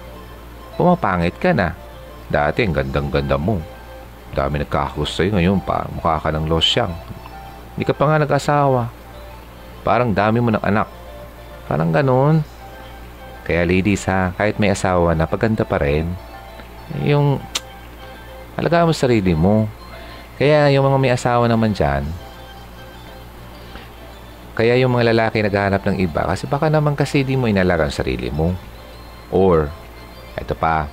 Pumapangit 0.75 1.37
ka 1.37 1.53
na. 1.53 1.77
Dati, 2.33 2.65
ang 2.65 2.73
gandang-ganda 2.73 3.37
mo. 3.37 3.61
Dami 4.33 4.65
nagkakagusto 4.65 5.21
sa'yo. 5.21 5.37
Ngayon 5.37 5.61
pa, 5.61 5.85
mukha 5.93 6.17
ka 6.17 6.33
ng 6.33 6.49
losyang. 6.49 6.91
Hindi 7.77 7.85
ka 7.85 7.93
pa 7.93 8.09
nga 8.09 8.17
nag-asawa 8.25 9.01
Parang 9.81 10.13
dami 10.13 10.37
mo 10.37 10.53
ng 10.53 10.61
anak. 10.61 10.85
Parang 11.65 11.89
ganun. 11.89 12.45
Kaya 13.41 13.65
ladies 13.65 14.05
ha, 14.05 14.29
kahit 14.37 14.61
may 14.61 14.69
asawa 14.69 15.17
na, 15.17 15.25
paganda 15.25 15.65
pa 15.65 15.81
rin. 15.81 16.13
Yung, 17.01 17.41
alagaan 18.61 18.89
mo 18.89 18.93
sarili 18.93 19.33
mo. 19.33 19.65
Kaya 20.41 20.73
yung 20.73 20.89
mga 20.89 20.97
may 20.97 21.13
asawa 21.13 21.45
naman 21.45 21.69
dyan, 21.69 22.01
kaya 24.57 24.73
yung 24.81 24.97
mga 24.97 25.13
lalaki 25.13 25.37
naghahanap 25.45 25.85
ng 25.85 26.01
iba, 26.01 26.25
kasi 26.25 26.49
baka 26.49 26.65
naman 26.65 26.97
kasi 26.97 27.21
di 27.21 27.37
mo 27.37 27.45
inalaga 27.45 27.85
ang 27.85 27.93
sarili 27.93 28.33
mo. 28.33 28.49
Or, 29.29 29.69
ito 30.33 30.57
pa, 30.57 30.89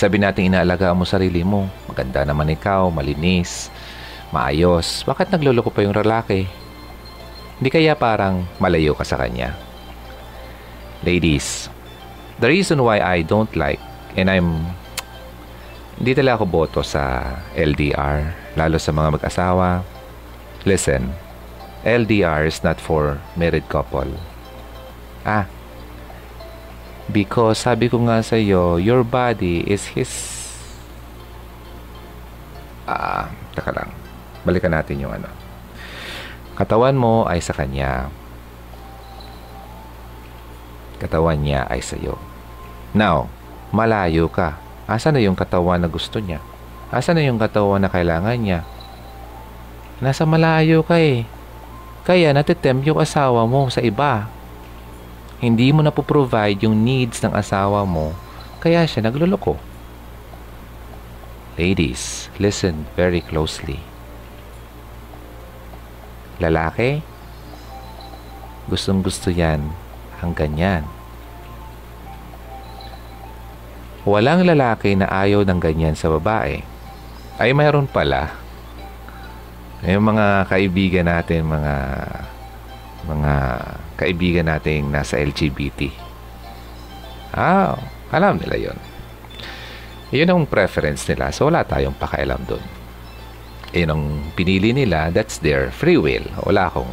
sabi 0.00 0.16
natin 0.16 0.48
inaalagaan 0.48 0.96
mo 0.96 1.04
sarili 1.04 1.44
mo. 1.44 1.68
Maganda 1.92 2.24
naman 2.24 2.48
ikaw, 2.48 2.88
malinis, 2.88 3.68
maayos. 4.32 5.04
Bakit 5.04 5.28
nagluloko 5.28 5.68
pa 5.68 5.84
yung 5.84 5.92
lalaki? 5.92 6.48
Hindi 7.60 7.68
kaya 7.68 7.92
parang 8.00 8.48
malayo 8.56 8.96
ka 8.96 9.04
sa 9.04 9.20
kanya? 9.20 9.52
Ladies, 11.04 11.68
the 12.40 12.48
reason 12.48 12.80
why 12.80 12.96
I 12.96 13.20
don't 13.20 13.52
like 13.52 13.82
and 14.16 14.32
I'm 14.32 14.72
hindi 15.98 16.14
talaga 16.14 16.38
ako 16.38 16.46
boto 16.46 16.80
sa 16.86 17.34
LDR, 17.58 18.54
lalo 18.54 18.78
sa 18.78 18.94
mga 18.94 19.18
mag-asawa. 19.18 19.82
Listen, 20.62 21.10
LDR 21.82 22.46
is 22.46 22.62
not 22.62 22.78
for 22.78 23.18
married 23.34 23.66
couple. 23.66 24.06
Ah, 25.26 25.50
because 27.10 27.58
sabi 27.58 27.90
ko 27.90 27.98
nga 28.06 28.22
sa 28.22 28.38
iyo, 28.38 28.78
your 28.78 29.02
body 29.02 29.66
is 29.66 29.90
his... 29.90 30.10
Ah, 32.86 33.28
taka 33.58 33.74
lang. 33.74 33.90
Balikan 34.46 34.72
natin 34.72 35.02
yung 35.02 35.12
ano 35.12 35.28
Katawan 36.58 36.98
mo 36.98 37.22
ay 37.30 37.38
sa 37.38 37.54
Kanya. 37.54 38.10
Katawan 40.98 41.38
niya 41.38 41.70
ay 41.70 41.78
sa 41.78 41.94
iyo. 41.94 42.18
Now, 42.90 43.30
malayo 43.70 44.26
ka. 44.26 44.58
Asa 44.88 45.12
na 45.12 45.20
yung 45.20 45.36
katawan 45.36 45.84
na 45.84 45.86
gusto 45.86 46.16
niya? 46.18 46.40
Asa 46.88 47.12
na 47.12 47.20
yung 47.20 47.36
katawan 47.36 47.84
na 47.84 47.92
kailangan 47.92 48.40
niya? 48.40 48.64
Nasa 50.00 50.24
malayo 50.24 50.80
ka 50.80 50.96
eh. 50.96 51.28
Kaya 52.08 52.32
natitem 52.32 52.80
yung 52.88 52.96
asawa 52.96 53.44
mo 53.44 53.68
sa 53.68 53.84
iba. 53.84 54.32
Hindi 55.44 55.68
mo 55.70 55.84
na 55.84 55.92
po-provide 55.92 56.64
yung 56.64 56.80
needs 56.82 57.20
ng 57.20 57.36
asawa 57.36 57.84
mo, 57.84 58.16
kaya 58.58 58.82
siya 58.88 59.06
nagluloko. 59.06 59.60
Ladies, 61.60 62.32
listen 62.40 62.88
very 62.96 63.20
closely 63.22 63.78
lalaki, 66.38 67.02
gustong 68.70 69.02
gusto 69.02 69.28
yan 69.28 69.74
ang 70.22 70.32
ganyan. 70.34 70.86
Walang 74.08 74.48
lalaki 74.48 74.96
na 74.96 75.04
ayaw 75.12 75.44
ng 75.44 75.60
ganyan 75.60 75.92
sa 75.92 76.08
babae. 76.08 76.64
Ay 77.36 77.52
mayroon 77.52 77.84
pala. 77.84 78.32
Yung 79.84 80.08
mga 80.08 80.48
kaibigan 80.48 81.06
natin, 81.06 81.44
mga 81.44 81.74
mga 83.04 83.34
kaibigan 84.00 84.48
nating 84.48 84.88
nasa 84.88 85.20
LGBT. 85.20 85.92
Ah, 87.36 87.76
alam 88.08 88.40
nila 88.40 88.56
yon. 88.56 88.78
Yun 90.08 90.28
ang 90.32 90.48
preference 90.48 91.04
nila. 91.04 91.28
So, 91.28 91.52
wala 91.52 91.68
tayong 91.68 91.96
pakialam 91.96 92.40
doon. 92.48 92.64
yun 93.76 93.92
ang 93.92 94.04
pinili 94.32 94.72
nila, 94.72 95.12
that's 95.12 95.44
their 95.44 95.68
free 95.68 96.00
will. 96.00 96.24
Wala 96.48 96.72
akong, 96.72 96.88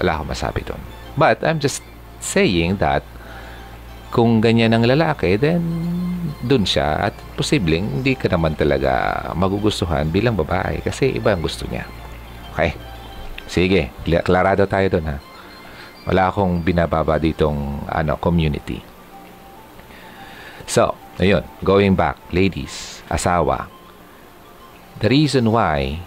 wala 0.00 0.10
akong 0.16 0.30
masabi 0.32 0.64
doon. 0.64 0.80
But 1.20 1.44
I'm 1.44 1.60
just 1.60 1.84
saying 2.24 2.80
that 2.80 3.04
kung 4.08 4.40
ganyan 4.40 4.72
ang 4.72 4.84
lalaki, 4.88 5.36
then 5.36 5.60
dun 6.38 6.62
siya 6.62 7.10
at 7.10 7.14
posibleng 7.34 8.00
hindi 8.00 8.14
ka 8.14 8.30
naman 8.30 8.54
talaga 8.54 9.20
magugustuhan 9.34 10.06
bilang 10.08 10.38
babae 10.38 10.80
kasi 10.80 11.18
iba 11.18 11.34
ang 11.34 11.42
gusto 11.42 11.66
niya. 11.66 11.84
Okay? 12.54 12.72
Sige, 13.48 13.90
klarado 14.22 14.64
tayo 14.68 14.86
dun 14.88 15.06
ha. 15.08 15.16
Wala 16.08 16.32
akong 16.32 16.64
binababa 16.64 17.20
ditong 17.20 17.84
ano, 17.84 18.16
community. 18.16 18.80
So, 20.68 20.96
ayun, 21.20 21.44
going 21.64 21.96
back, 21.96 22.16
ladies, 22.32 23.00
asawa. 23.08 23.68
The 25.00 25.08
reason 25.08 25.52
why 25.52 26.00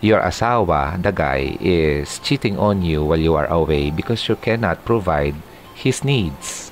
your 0.00 0.20
asawa, 0.20 0.96
the 1.00 1.12
guy, 1.12 1.56
is 1.60 2.20
cheating 2.20 2.56
on 2.56 2.84
you 2.84 3.04
while 3.04 3.20
you 3.20 3.34
are 3.36 3.48
away 3.48 3.90
because 3.90 4.24
you 4.28 4.36
cannot 4.36 4.84
provide 4.84 5.36
his 5.74 6.04
needs. 6.04 6.70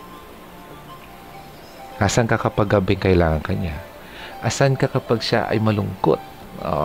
Asan 1.97 2.29
ka 2.29 2.37
kapag 2.37 2.69
gabing 2.69 3.01
kailangan 3.01 3.41
kanya? 3.41 3.81
Asan 4.45 4.77
ka 4.77 4.85
kapag 4.85 5.25
siya 5.25 5.49
ay 5.49 5.57
malungkot? 5.57 6.21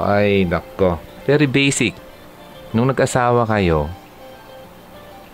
Ay, 0.07 0.47
nako. 0.47 1.03
Very 1.27 1.51
basic. 1.51 1.91
Nung 2.71 2.87
nag-asawa 2.87 3.43
kayo, 3.43 3.91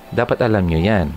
dapat 0.09 0.41
alam 0.41 0.65
nyo 0.65 0.81
yan. 0.81 1.13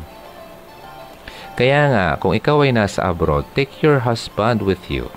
Kaya 1.56 1.80
nga, 1.88 2.06
kung 2.20 2.36
ikaw 2.36 2.60
ay 2.64 2.72
nasa 2.76 3.08
abroad, 3.08 3.48
take 3.56 3.80
your 3.80 4.04
husband 4.04 4.60
with 4.60 4.92
you. 4.92 5.08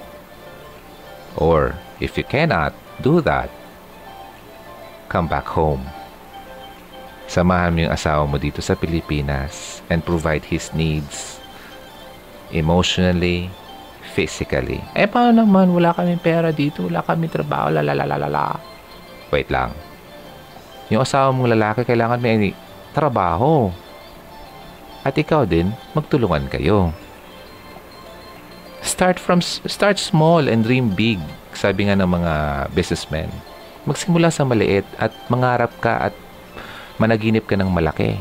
Or, 1.36 1.75
if 1.99 2.15
you 2.15 2.23
cannot 2.23 2.71
do 3.03 3.19
that, 3.27 3.51
come 5.12 5.27
back 5.27 5.51
home. 5.51 5.84
Samahan 7.27 7.75
mo 7.75 7.79
yung 7.88 7.95
asawa 7.95 8.23
mo 8.23 8.39
dito 8.39 8.63
sa 8.63 8.75
Pilipinas 8.75 9.84
and 9.88 10.03
provide 10.03 10.47
his 10.47 10.71
needs 10.75 11.33
emotionally, 12.54 13.50
physically. 14.13 14.80
Eh, 14.94 15.10
paano 15.10 15.42
naman? 15.42 15.74
Wala 15.74 15.92
kami 15.92 16.16
pera 16.22 16.54
dito. 16.54 16.86
Wala 16.86 17.02
kami 17.02 17.28
trabaho. 17.28 17.74
Lalalalala. 17.74 18.62
Wait 19.34 19.50
lang. 19.50 19.74
Yung 20.94 21.02
asawa 21.02 21.34
mong 21.34 21.50
lalaki, 21.50 21.82
kailangan 21.82 22.22
may 22.22 22.54
trabaho. 22.94 23.74
At 25.02 25.18
ikaw 25.18 25.44
din, 25.44 25.74
magtulungan 25.98 26.48
kayo. 26.48 26.94
Start 28.84 29.18
from 29.18 29.42
start 29.42 29.98
small 29.98 30.46
and 30.46 30.62
dream 30.68 30.92
big, 30.92 31.18
sabi 31.56 31.88
nga 31.89 31.98
ng 31.98 32.08
mga 32.08 32.34
businessmen. 32.76 33.32
Magsimula 33.84 34.32
sa 34.32 34.48
maliit 34.48 34.88
at 35.00 35.12
mangarap 35.28 35.72
ka 35.80 36.12
at 36.12 36.16
managinip 37.02 37.48
ka 37.48 37.56
ng 37.56 37.72
malaki. 37.72 38.20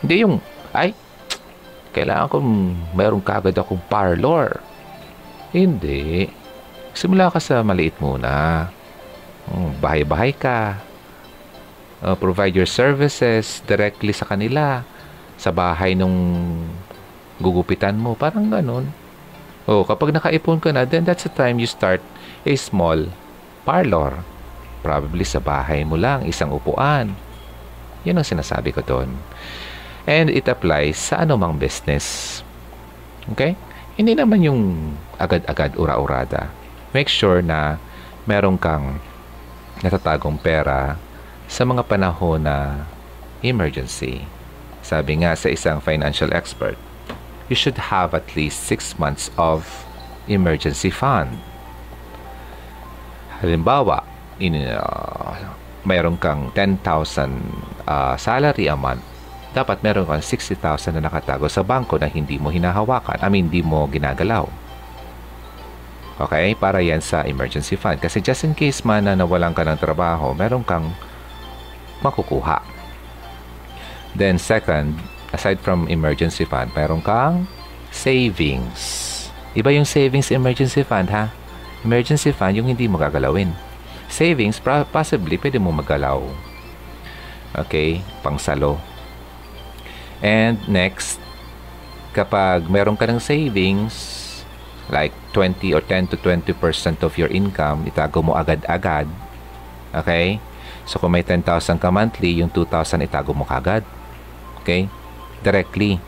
Hindi 0.00 0.24
yung, 0.24 0.34
ay, 0.72 0.92
kailangan 1.96 2.28
kong 2.28 2.48
mayroong 2.92 3.24
kagad 3.24 3.56
akong 3.56 3.80
parlor. 3.88 4.60
Hindi. 5.56 6.28
Simula 6.92 7.32
ka 7.32 7.40
sa 7.40 7.64
maliit 7.64 7.96
muna. 7.96 8.68
Oh, 9.48 9.72
bahay-bahay 9.80 10.36
ka. 10.36 10.76
Uh, 12.04 12.12
provide 12.12 12.52
your 12.52 12.68
services 12.68 13.64
directly 13.64 14.12
sa 14.12 14.28
kanila. 14.28 14.84
Sa 15.40 15.48
bahay 15.48 15.96
nung 15.96 16.12
gugupitan 17.40 17.96
mo. 17.96 18.12
Parang 18.12 18.52
ganun. 18.52 18.92
Oh, 19.64 19.82
kapag 19.82 20.12
nakaipon 20.12 20.60
ka 20.60 20.70
na, 20.70 20.84
then 20.84 21.08
that's 21.08 21.24
the 21.24 21.32
time 21.32 21.56
you 21.56 21.66
start 21.66 22.04
a 22.44 22.54
small 22.54 23.08
parlor. 23.64 24.22
Probably 24.84 25.26
sa 25.26 25.42
bahay 25.42 25.82
mo 25.82 25.98
lang, 25.98 26.22
isang 26.28 26.54
upuan. 26.54 27.10
Yan 28.06 28.22
ang 28.22 28.28
sinasabi 28.28 28.70
ko 28.70 28.86
doon. 28.86 29.10
And 30.06 30.30
it 30.30 30.46
applies 30.46 30.94
sa 30.94 31.26
anumang 31.26 31.58
business. 31.58 32.38
Okay? 33.34 33.58
Hindi 33.98 34.14
naman 34.14 34.46
yung 34.46 34.94
agad-agad 35.18 35.74
ura-urada. 35.74 36.46
Make 36.94 37.10
sure 37.10 37.42
na 37.42 37.82
meron 38.22 38.54
kang 38.54 39.02
natatagong 39.82 40.38
pera 40.38 40.94
sa 41.50 41.66
mga 41.66 41.82
panahon 41.90 42.46
na 42.46 42.86
emergency. 43.42 44.30
Sabi 44.86 45.26
nga 45.26 45.34
sa 45.34 45.50
isang 45.50 45.82
financial 45.82 46.30
expert, 46.30 46.78
you 47.50 47.58
should 47.58 47.90
have 47.90 48.14
at 48.14 48.38
least 48.38 48.62
6 48.70 49.02
months 49.02 49.34
of 49.34 49.66
emergency 50.30 50.94
fund. 50.94 51.42
Halimbawa, 53.42 54.06
in, 54.38 54.54
uh, 54.70 55.34
mayroon 55.82 56.14
kang 56.22 56.54
10,000 56.54 56.78
uh, 57.90 58.14
salary 58.14 58.70
a 58.70 58.78
month 58.78 59.15
dapat 59.56 59.80
meron 59.80 60.04
kang 60.04 60.20
60,000 60.20 61.00
na 61.00 61.08
nakatago 61.08 61.48
sa 61.48 61.64
bangko 61.64 61.96
na 61.96 62.12
hindi 62.12 62.36
mo 62.36 62.52
hinahawakan. 62.52 63.24
I 63.24 63.28
mean, 63.32 63.48
hindi 63.48 63.64
mo 63.64 63.88
ginagalaw. 63.88 64.44
Okay? 66.20 66.52
Para 66.60 66.84
yan 66.84 67.00
sa 67.00 67.24
emergency 67.24 67.80
fund. 67.80 67.96
Kasi 67.96 68.20
just 68.20 68.44
in 68.44 68.52
case 68.52 68.84
man 68.84 69.08
na 69.08 69.16
nawalan 69.16 69.56
ka 69.56 69.64
ng 69.64 69.80
trabaho, 69.80 70.36
meron 70.36 70.60
kang 70.60 70.92
makukuha. 72.04 72.60
Then 74.12 74.36
second, 74.36 75.00
aside 75.32 75.56
from 75.64 75.88
emergency 75.88 76.44
fund, 76.44 76.76
meron 76.76 77.00
kang 77.00 77.48
savings. 77.88 79.08
Iba 79.56 79.72
yung 79.72 79.88
savings 79.88 80.28
emergency 80.28 80.84
fund 80.84 81.08
ha? 81.08 81.32
Emergency 81.80 82.28
fund 82.28 82.60
yung 82.60 82.68
hindi 82.68 82.84
mo 82.84 83.00
gagalawin. 83.00 83.56
Savings, 84.12 84.60
possibly 84.92 85.40
pwede 85.40 85.56
mo 85.56 85.72
magalaw. 85.72 86.20
Okay? 87.56 88.04
Pangsalo 88.20 88.95
And 90.24 90.56
next, 90.68 91.20
kapag 92.16 92.68
meron 92.72 92.96
ka 92.96 93.04
ng 93.04 93.20
savings, 93.20 94.24
like 94.88 95.12
20 95.34 95.74
or 95.74 95.82
10 95.82 96.14
to 96.14 96.16
20% 96.16 96.56
of 97.02 97.12
your 97.18 97.28
income, 97.28 97.84
itago 97.84 98.22
mo 98.22 98.32
agad-agad. 98.38 99.10
Okay? 99.92 100.38
So, 100.86 101.02
kung 101.02 101.12
may 101.12 101.26
10,000 101.26 101.82
ka 101.82 101.90
monthly, 101.90 102.40
yung 102.40 102.50
2,000 102.50 103.02
itago 103.04 103.34
mo 103.34 103.42
kagad. 103.42 103.82
Okay? 104.62 104.86
Directly. 105.42 105.98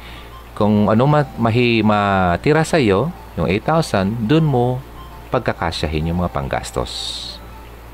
Kung 0.55 0.90
ano 0.90 1.07
ma 1.07 1.23
mahi 1.38 1.83
matira 1.83 2.62
sa 2.62 2.79
iyo, 2.79 3.11
yung 3.38 3.47
8,000, 3.47 4.27
dun 4.27 4.47
mo 4.47 4.83
pagkakasyahin 5.31 6.11
yung 6.11 6.23
mga 6.23 6.33
panggastos. 6.35 6.90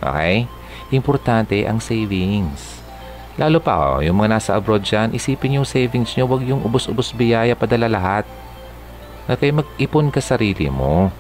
Okay? 0.00 0.46
Importante 0.92 1.64
ang 1.64 1.80
savings. 1.80 2.73
Lalo 3.34 3.58
pa, 3.58 3.98
oh, 3.98 3.98
yung 3.98 4.22
mga 4.22 4.38
nasa 4.38 4.50
abroad 4.54 4.86
dyan, 4.86 5.10
isipin 5.10 5.58
yung 5.58 5.66
savings 5.66 6.14
nyo, 6.14 6.30
wag 6.30 6.46
yung 6.46 6.62
ubos-ubos 6.62 7.10
biyaya 7.10 7.58
padala 7.58 7.90
lahat. 7.90 8.24
Okay, 9.26 9.50
mag-ipon 9.50 10.14
ka 10.14 10.22
sarili 10.22 10.70
mo. 10.70 11.10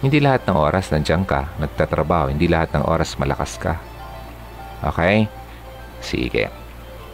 Hindi 0.00 0.18
lahat 0.18 0.48
ng 0.48 0.56
oras 0.56 0.88
nandiyan 0.88 1.28
ka, 1.28 1.52
nagtatrabaho. 1.60 2.32
Hindi 2.32 2.48
lahat 2.48 2.72
ng 2.74 2.84
oras 2.88 3.20
malakas 3.20 3.60
ka. 3.60 3.76
Okay? 4.82 5.28
Sige. 6.00 6.48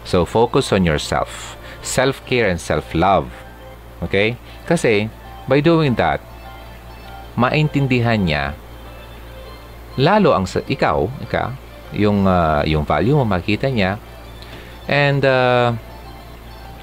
So, 0.06 0.24
focus 0.24 0.72
on 0.72 0.86
yourself. 0.86 1.58
Self-care 1.82 2.48
and 2.48 2.62
self-love. 2.62 3.28
Okay? 4.06 4.38
Kasi, 4.64 5.10
by 5.50 5.58
doing 5.60 5.98
that, 5.98 6.22
maintindihan 7.36 8.22
niya 8.22 8.56
lalo 9.98 10.30
ang 10.30 10.46
ikaw, 10.46 11.10
ikaw, 11.26 11.50
yung 11.92 12.28
uh, 12.28 12.60
yung 12.68 12.84
value 12.84 13.16
mo 13.16 13.24
makita 13.24 13.68
niya. 13.72 13.96
And 14.88 15.20
uh, 15.24 15.76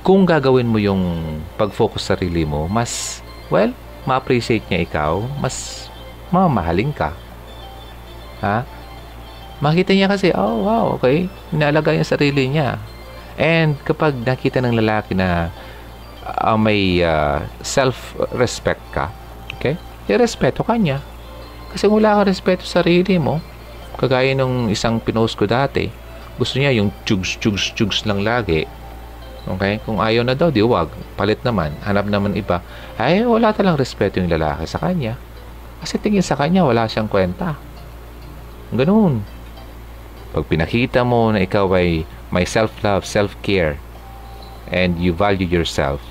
kung 0.05 0.29
gagawin 0.29 0.69
mo 0.69 0.77
yung 0.77 1.01
pag-focus 1.57 2.05
sa 2.05 2.13
sarili 2.13 2.45
mo 2.45 2.69
mas 2.69 3.25
well 3.49 3.73
ma-appreciate 4.05 4.61
niya 4.69 4.85
ikaw 4.85 5.25
mas 5.41 5.89
mamahalin 6.29 6.93
ka. 6.93 7.09
Ha? 8.45 8.61
Makita 9.57 9.97
niya 9.97 10.05
kasi 10.05 10.29
oh 10.37 10.61
wow 10.61 11.01
okay 11.01 11.25
inaalaga 11.49 11.93
niya 11.93 12.05
sarili 12.05 12.45
niya. 12.53 12.77
And 13.35 13.75
kapag 13.81 14.15
nakita 14.21 14.61
ng 14.61 14.77
lalaki 14.77 15.17
na 15.17 15.49
uh, 16.23 16.55
may 16.55 17.01
uh, 17.01 17.41
self-respect 17.65 18.81
ka 18.93 19.09
okay 19.57 19.73
irespeto 20.05 20.61
ka 20.61 20.77
niya. 20.77 21.01
Kasi 21.73 21.89
wala 21.89 22.21
ka 22.21 22.29
respeto 22.29 22.61
sa 22.61 22.85
sarili 22.85 23.17
mo 23.17 23.41
Kagaya 23.95 24.35
nung 24.35 24.67
isang 24.67 24.99
pinost 24.99 25.39
ko 25.39 25.47
dati, 25.47 25.87
gusto 26.35 26.59
niya 26.59 26.75
yung 26.75 26.91
chugs, 27.07 27.39
chugs, 27.39 27.71
chugs 27.71 28.03
lang 28.03 28.19
lagi. 28.19 28.67
Okay? 29.45 29.79
Kung 29.87 30.03
ayaw 30.03 30.25
na 30.27 30.35
daw, 30.35 30.51
di 30.51 30.59
wag. 30.59 30.91
Palit 31.15 31.39
naman. 31.45 31.71
Hanap 31.85 32.09
naman 32.09 32.35
iba. 32.35 32.59
Ay, 32.99 33.23
wala 33.23 33.55
talang 33.55 33.79
respeto 33.79 34.19
yung 34.19 34.27
lalaki 34.27 34.67
sa 34.67 34.81
kanya. 34.81 35.15
Kasi 35.79 36.01
tingin 36.01 36.25
sa 36.25 36.35
kanya, 36.35 36.67
wala 36.67 36.89
siyang 36.89 37.07
kwenta. 37.07 37.55
Ganun. 38.73 39.21
Pag 40.35 40.43
pinakita 40.51 41.07
mo 41.07 41.31
na 41.31 41.45
ikaw 41.45 41.69
ay 41.77 42.03
may 42.33 42.43
self-love, 42.43 43.07
self-care, 43.07 43.79
and 44.67 44.99
you 44.99 45.15
value 45.15 45.47
yourself, 45.47 46.01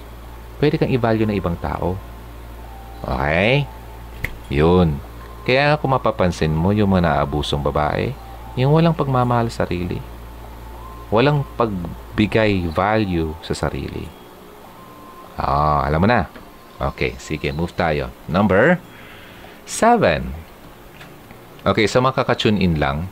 pwede 0.63 0.81
kang 0.81 0.89
i-value 0.89 1.29
ng 1.29 1.37
ibang 1.37 1.59
tao. 1.61 1.99
Okay? 3.05 3.69
Yun. 4.49 4.97
Kaya 5.45 5.77
kung 5.77 5.93
mapapansin 5.93 6.53
mo 6.53 6.73
yung 6.73 6.97
mga 6.97 7.05
naabusong 7.21 7.61
babae, 7.61 8.17
Yung 8.55 8.71
walang 8.71 8.95
pagmamahal 8.95 9.51
sa 9.51 9.67
sarili. 9.67 9.99
Walang 11.11 11.43
pagbigay 11.59 12.71
value 12.71 13.35
sa 13.43 13.51
sarili. 13.51 14.07
Ah, 15.35 15.83
alam 15.83 15.99
mo 15.99 16.07
na. 16.07 16.31
Okay, 16.79 17.19
sige, 17.19 17.51
move 17.51 17.75
tayo. 17.75 18.15
Number 18.31 18.79
seven. 19.67 20.31
Okay, 21.67 21.91
so 21.91 21.99
makaka-tune 21.99 22.63
in 22.63 22.79
lang. 22.79 23.11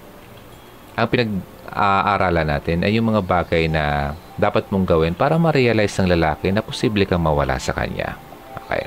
Ang 0.95 1.09
pinag-aaralan 1.11 2.47
natin 2.47 2.87
ay 2.87 2.95
yung 2.95 3.11
mga 3.11 3.22
bagay 3.26 3.66
na 3.66 4.14
dapat 4.39 4.70
mong 4.70 4.87
gawin 4.87 5.14
para 5.18 5.35
ma-realize 5.35 5.99
ng 5.99 6.14
lalaki 6.14 6.55
na 6.55 6.62
posible 6.62 7.03
kang 7.03 7.22
mawala 7.22 7.59
sa 7.59 7.74
kanya. 7.74 8.14
Okay. 8.62 8.87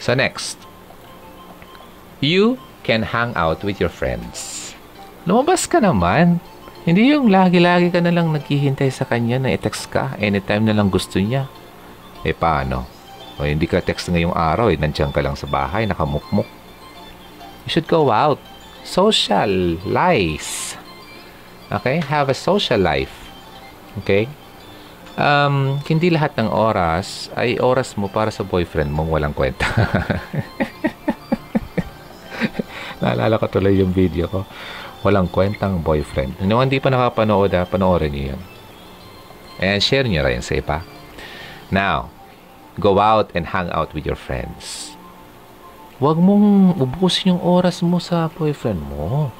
So 0.00 0.16
next, 0.16 0.56
you 2.20 2.60
can 2.84 3.04
hang 3.04 3.32
out 3.36 3.64
with 3.64 3.80
your 3.80 3.92
friends. 3.92 4.70
Lumabas 5.24 5.68
ka 5.68 5.80
naman. 5.80 6.40
Hindi 6.88 7.12
yung 7.12 7.28
lagi-lagi 7.28 7.92
ka 7.92 8.00
na 8.00 8.08
lang 8.08 8.32
naghihintay 8.32 8.88
sa 8.88 9.04
kanya 9.04 9.36
na 9.36 9.52
i-text 9.52 9.92
ka 9.92 10.16
anytime 10.16 10.64
na 10.64 10.72
lang 10.72 10.88
gusto 10.88 11.20
niya. 11.20 11.44
Eh 12.24 12.32
paano? 12.32 12.88
O 13.36 13.44
hindi 13.44 13.68
ka 13.68 13.84
text 13.84 14.08
ngayong 14.08 14.32
araw 14.32 14.72
eh, 14.72 14.80
nandiyan 14.80 15.12
ka 15.12 15.20
lang 15.20 15.36
sa 15.36 15.44
bahay, 15.44 15.84
nakamukmuk. 15.84 16.48
You 17.64 17.70
should 17.72 17.88
go 17.88 18.08
out. 18.08 18.40
Socialize. 18.84 20.76
Okay? 21.68 22.00
Have 22.00 22.32
a 22.32 22.36
social 22.36 22.80
life. 22.80 23.12
Okay? 24.00 24.24
Um, 25.20 25.84
hindi 25.84 26.08
lahat 26.08 26.32
ng 26.40 26.48
oras 26.48 27.28
ay 27.36 27.60
oras 27.60 27.92
mo 28.00 28.08
para 28.08 28.32
sa 28.32 28.40
boyfriend 28.40 28.88
mong 28.88 29.08
walang 29.12 29.36
kwenta. 29.36 29.68
Naalala 33.00 33.40
ko 33.40 33.48
tuloy 33.48 33.80
yung 33.80 33.96
video 33.96 34.28
ko. 34.28 34.44
Walang 35.00 35.32
kwentang 35.32 35.80
boyfriend. 35.80 36.44
Nung 36.44 36.60
hindi 36.60 36.76
pa 36.76 36.92
nakapanood, 36.92 37.52
ha, 37.56 37.64
panoorin 37.64 38.12
niyo 38.12 38.24
yun. 38.36 38.42
And 39.60 39.80
share 39.80 40.04
niyo 40.04 40.24
rin 40.24 40.44
sa 40.44 40.60
iba. 40.60 40.84
Now, 41.72 42.12
go 42.76 43.00
out 43.00 43.32
and 43.32 43.48
hang 43.48 43.72
out 43.72 43.96
with 43.96 44.04
your 44.04 44.20
friends. 44.20 44.92
Huwag 46.00 46.20
mong 46.20 46.76
ubusin 46.80 47.36
yung 47.36 47.42
oras 47.44 47.80
mo 47.84 48.00
sa 48.00 48.28
boyfriend 48.32 48.80
mo. 48.80 49.32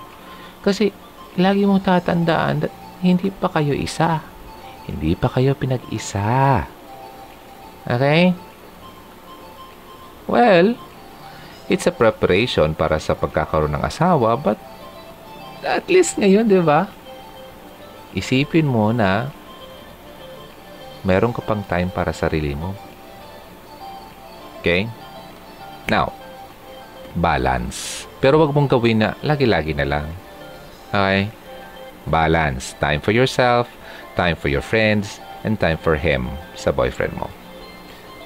Kasi, 0.60 0.92
lagi 1.36 1.64
mong 1.64 1.84
tatandaan 1.84 2.64
that 2.64 2.72
hindi 3.00 3.32
pa 3.32 3.48
kayo 3.48 3.72
isa. 3.72 4.20
Hindi 4.84 5.16
pa 5.16 5.32
kayo 5.32 5.56
pinag-isa. 5.56 6.64
Okay? 7.88 8.36
Well, 10.28 10.76
it's 11.70 11.86
a 11.86 11.94
preparation 11.94 12.74
para 12.74 12.98
sa 12.98 13.14
pagkakaroon 13.14 13.78
ng 13.78 13.86
asawa, 13.86 14.34
but 14.34 14.58
at 15.62 15.86
least 15.86 16.18
ngayon, 16.18 16.50
di 16.50 16.58
ba? 16.58 16.90
Isipin 18.10 18.66
mo 18.66 18.90
na 18.90 19.30
meron 21.06 21.30
ka 21.30 21.46
pang 21.46 21.62
time 21.62 21.86
para 21.94 22.10
sa 22.10 22.26
sarili 22.26 22.58
mo. 22.58 22.74
Okay? 24.60 24.90
Now, 25.86 26.10
balance. 27.14 28.04
Pero 28.18 28.42
wag 28.42 28.52
mong 28.52 28.68
gawin 28.68 29.06
na 29.06 29.14
lagi-lagi 29.22 29.72
na 29.78 29.86
lang. 29.86 30.06
Okay? 30.90 31.30
Balance. 32.10 32.74
Time 32.82 32.98
for 32.98 33.14
yourself, 33.14 33.70
time 34.18 34.34
for 34.34 34.50
your 34.50 34.60
friends, 34.60 35.22
and 35.46 35.56
time 35.56 35.78
for 35.78 35.94
him 35.94 36.28
sa 36.58 36.74
boyfriend 36.74 37.14
mo. 37.14 37.30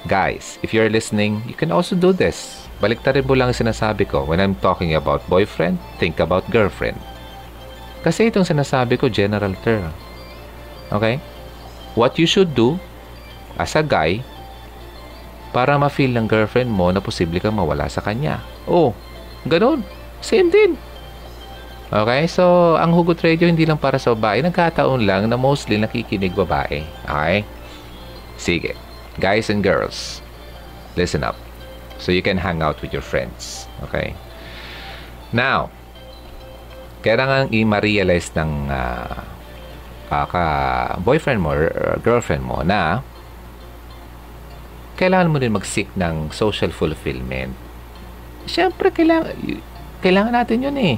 Guys, 0.09 0.57
if 0.65 0.73
you're 0.73 0.91
listening, 0.91 1.45
you 1.45 1.53
can 1.53 1.69
also 1.69 1.93
do 1.93 2.09
this 2.09 2.64
baliktarin 2.83 3.23
mo 3.23 3.33
lang 3.37 3.51
ang 3.51 3.57
sinasabi 3.57 4.07
ko. 4.07 4.27
When 4.27 4.43
I'm 4.43 4.57
talking 4.59 4.95
about 4.95 5.23
boyfriend, 5.31 5.79
think 6.01 6.19
about 6.19 6.47
girlfriend. 6.51 6.99
Kasi 8.05 8.29
itong 8.29 8.45
sinasabi 8.45 9.01
ko, 9.01 9.09
general 9.09 9.55
term. 9.65 9.89
Okay? 10.93 11.17
What 11.97 12.19
you 12.21 12.29
should 12.29 12.53
do 12.53 12.77
as 13.57 13.73
a 13.73 13.81
guy 13.81 14.21
para 15.55 15.79
ma-feel 15.79 16.11
ng 16.11 16.27
girlfriend 16.27 16.67
mo 16.67 16.91
na 16.91 16.99
posible 16.99 17.39
kang 17.39 17.55
mawala 17.55 17.87
sa 17.87 18.03
kanya. 18.03 18.43
Oh, 18.67 18.91
ganun. 19.47 19.81
Same 20.19 20.51
din. 20.51 20.75
Okay? 21.89 22.27
So, 22.27 22.75
ang 22.75 22.91
Hugot 22.91 23.23
Radio 23.23 23.47
hindi 23.47 23.63
lang 23.63 23.79
para 23.79 23.95
sa 23.95 24.11
babae. 24.11 24.43
Nagkataon 24.43 25.07
lang 25.07 25.31
na 25.31 25.39
mostly 25.39 25.79
nakikinig 25.79 26.35
babae. 26.35 26.83
Okay? 27.07 27.47
Sige. 28.35 28.71
Guys 29.15 29.47
and 29.47 29.63
girls, 29.63 30.19
listen 30.99 31.23
up. 31.23 31.44
So 31.97 32.11
you 32.11 32.21
can 32.21 32.37
hang 32.37 32.61
out 32.61 32.81
with 32.81 32.91
your 32.91 33.05
friends. 33.05 33.67
Okay? 33.87 34.15
Now, 35.31 35.71
kailangan 37.05 37.53
i-realize 37.53 38.33
ng 38.33 38.71
uh, 38.71 39.21
uh, 40.09 40.25
ka 40.25 40.43
boyfriend 41.01 41.41
mo 41.41 41.53
or 41.53 41.69
girlfriend 42.01 42.45
mo 42.45 42.65
na 42.65 43.05
kailangan 44.95 45.29
mo 45.29 45.37
din 45.37 45.51
mag-seek 45.51 45.91
ng 45.99 46.31
social 46.31 46.71
fulfillment. 46.71 47.51
Siyempre, 48.47 48.95
kailangan, 48.95 49.35
kailangan 49.99 50.33
natin 50.33 50.63
yun 50.63 50.77
eh. 50.79 50.95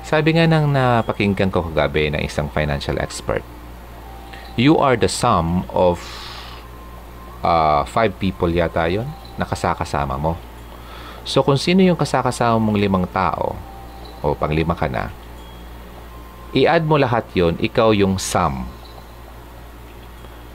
Sabi 0.00 0.36
nga 0.36 0.48
ng 0.48 0.72
napakinggan 0.72 1.52
ko 1.52 1.68
kagabi 1.68 2.08
ng 2.08 2.24
isang 2.24 2.48
financial 2.48 2.96
expert, 2.96 3.44
you 4.56 4.80
are 4.80 4.96
the 4.96 5.12
sum 5.12 5.68
of 5.76 6.00
uh, 7.44 7.84
five 7.84 8.16
people 8.16 8.48
yata 8.48 8.88
yon 8.88 9.08
na 9.38 9.46
kasakasama 9.46 10.18
mo. 10.18 10.34
So 11.24 11.40
kung 11.40 11.56
sino 11.56 11.80
yung 11.80 11.96
kasakasama 11.96 12.60
mong 12.60 12.76
limang 12.76 13.08
tao 13.08 13.56
o 14.20 14.36
panglima 14.36 14.76
ka 14.76 14.90
na, 14.90 15.08
i-add 16.52 16.84
mo 16.84 17.00
lahat 17.00 17.24
yon 17.32 17.56
ikaw 17.58 17.96
yung 17.96 18.20
sum. 18.20 18.68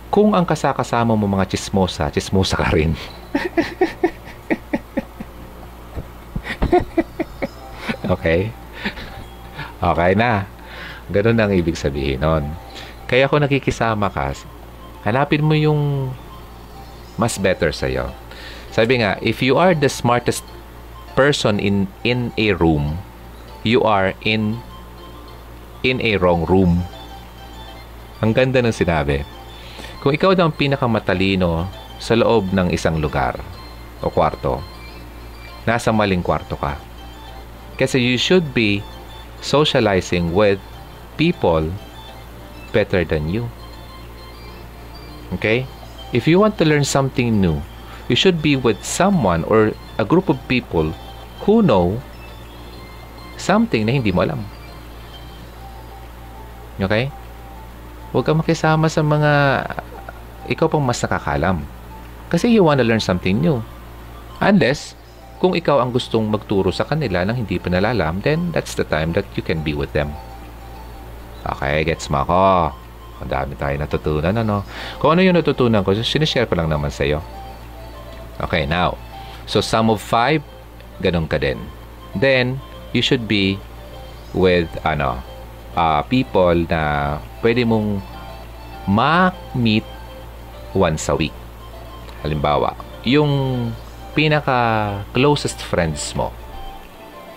Kung 0.09 0.33
ang 0.33 0.45
kasakasama 0.45 1.13
mo 1.13 1.29
mga 1.29 1.45
chismosa, 1.53 2.09
chismosa 2.09 2.57
ka 2.57 2.73
rin. 2.73 2.97
okay? 8.13 8.49
Okay 9.79 10.11
na. 10.17 10.49
Ganun 11.09 11.41
ang 11.41 11.53
ibig 11.53 11.77
sabihin 11.77 12.21
nun. 12.21 12.45
Kaya 13.09 13.25
kung 13.25 13.41
nakikisama 13.41 14.13
ka, 14.13 14.37
hanapin 15.01 15.41
mo 15.41 15.57
yung 15.57 16.13
mas 17.17 17.41
better 17.41 17.73
sa'yo. 17.73 18.13
Sabi 18.69 19.01
nga, 19.01 19.17
if 19.21 19.41
you 19.41 19.57
are 19.57 19.73
the 19.73 19.89
smartest 19.89 20.45
person 21.17 21.57
in 21.57 21.89
in 22.05 22.29
a 22.37 22.53
room, 22.55 23.01
you 23.65 23.81
are 23.83 24.13
in 24.23 24.61
in 25.81 25.99
a 26.03 26.15
wrong 26.21 26.45
room. 26.45 26.85
Ang 28.19 28.35
ganda 28.35 28.59
ng 28.59 28.75
sinabi. 28.75 29.23
Kung 29.99 30.15
ikaw 30.15 30.31
daw 30.35 30.47
ang 30.47 30.55
pinakamatalino 30.55 31.67
sa 31.99 32.15
loob 32.15 32.51
ng 32.55 32.71
isang 32.71 32.99
lugar 33.03 33.35
o 33.99 34.07
kwarto, 34.07 34.63
nasa 35.67 35.91
maling 35.91 36.23
kwarto 36.23 36.55
ka. 36.55 36.79
Kasi 37.75 37.99
you 37.99 38.15
should 38.15 38.55
be 38.55 38.83
socializing 39.39 40.35
with 40.35 40.59
people 41.15 41.67
better 42.71 43.03
than 43.03 43.27
you. 43.27 43.47
Okay? 45.35 45.67
If 46.11 46.27
you 46.27 46.39
want 46.39 46.57
to 46.59 46.67
learn 46.67 46.87
something 46.87 47.39
new, 47.39 47.59
you 48.09 48.17
should 48.17 48.41
be 48.41 48.57
with 48.57 48.81
someone 48.81 49.45
or 49.45 49.71
a 50.01 50.03
group 50.03 50.27
of 50.27 50.41
people 50.49 50.91
who 51.45 51.61
know 51.61 52.01
something 53.37 53.85
na 53.85 53.95
hindi 53.95 54.11
mo 54.11 54.25
alam. 54.25 54.41
Okay? 56.81 57.13
Huwag 58.09 58.25
kang 58.25 58.41
makisama 58.41 58.89
sa 58.89 59.05
mga 59.05 59.31
ikaw 60.49 60.65
pang 60.65 60.81
mas 60.81 60.99
nakakalam. 60.99 61.61
Kasi 62.33 62.49
you 62.49 62.65
wanna 62.65 62.83
learn 62.83 62.99
something 62.99 63.37
new. 63.37 63.61
Unless, 64.41 64.97
kung 65.37 65.53
ikaw 65.53 65.79
ang 65.79 65.93
gustong 65.93 66.25
magturo 66.27 66.73
sa 66.73 66.89
kanila 66.89 67.21
nang 67.21 67.37
hindi 67.37 67.61
pa 67.61 67.69
nalalam, 67.69 68.19
then 68.25 68.49
that's 68.51 68.73
the 68.73 68.83
time 68.83 69.13
that 69.13 69.29
you 69.37 69.45
can 69.45 69.61
be 69.61 69.77
with 69.77 69.93
them. 69.93 70.09
Okay, 71.45 71.85
gets 71.85 72.09
mo 72.11 72.25
ako. 72.25 72.73
Ang 73.23 73.29
dami 73.29 73.53
tayo 73.55 73.75
natutunan, 73.75 74.35
ano? 74.35 74.63
Kung 74.97 75.15
ano 75.15 75.21
yung 75.23 75.37
natutunan 75.37 75.83
ko, 75.83 75.95
sinishare 75.95 76.47
ko 76.47 76.55
lang 76.57 76.71
naman 76.71 76.91
sa 76.91 77.05
iyo. 77.05 77.19
Okay, 78.39 78.63
now. 78.65 78.95
So, 79.45 79.59
sum 79.59 79.89
of 79.89 79.99
5, 80.01 80.39
ganun 81.03 81.27
ka 81.27 81.41
din. 81.41 81.59
Then, 82.15 82.61
you 82.95 83.01
should 83.01 83.27
be 83.27 83.59
with, 84.31 84.69
ano, 84.85 85.19
uh, 85.75 86.01
people 86.07 86.55
na 86.69 87.17
pwede 87.41 87.65
mong 87.67 87.99
ma-meet 88.87 89.85
once 90.73 91.09
a 91.09 91.15
week. 91.17 91.35
Halimbawa, 92.23 92.75
yung 93.03 93.31
pinaka-closest 94.13 95.61
friends 95.63 96.11
mo 96.17 96.33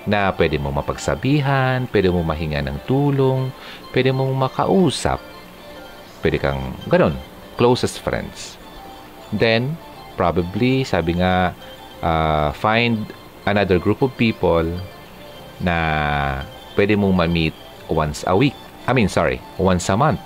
na 0.03 0.35
pwede 0.35 0.59
mong 0.59 0.83
mapagsabihan, 0.83 1.87
pwede 1.95 2.11
mong 2.11 2.27
mahinga 2.27 2.59
ng 2.67 2.79
tulong, 2.91 3.55
pwede 3.95 4.11
mong 4.11 4.35
makausap, 4.35 5.23
pwede 6.27 6.43
kang, 6.43 6.75
ganun, 6.91 7.15
closest 7.55 8.03
friends. 8.03 8.59
Then, 9.31 9.79
probably, 10.15 10.85
sabi 10.85 11.19
nga, 11.19 11.55
uh, 12.03 12.51
find 12.57 13.07
another 13.47 13.79
group 13.79 14.03
of 14.03 14.15
people 14.15 14.67
na 15.63 15.79
pwede 16.75 16.99
mong 16.99 17.15
ma-meet 17.15 17.55
once 17.91 18.25
a 18.27 18.35
week. 18.35 18.55
I 18.87 18.93
mean, 18.95 19.07
sorry, 19.07 19.39
once 19.59 19.87
a 19.91 19.97
month. 19.97 20.21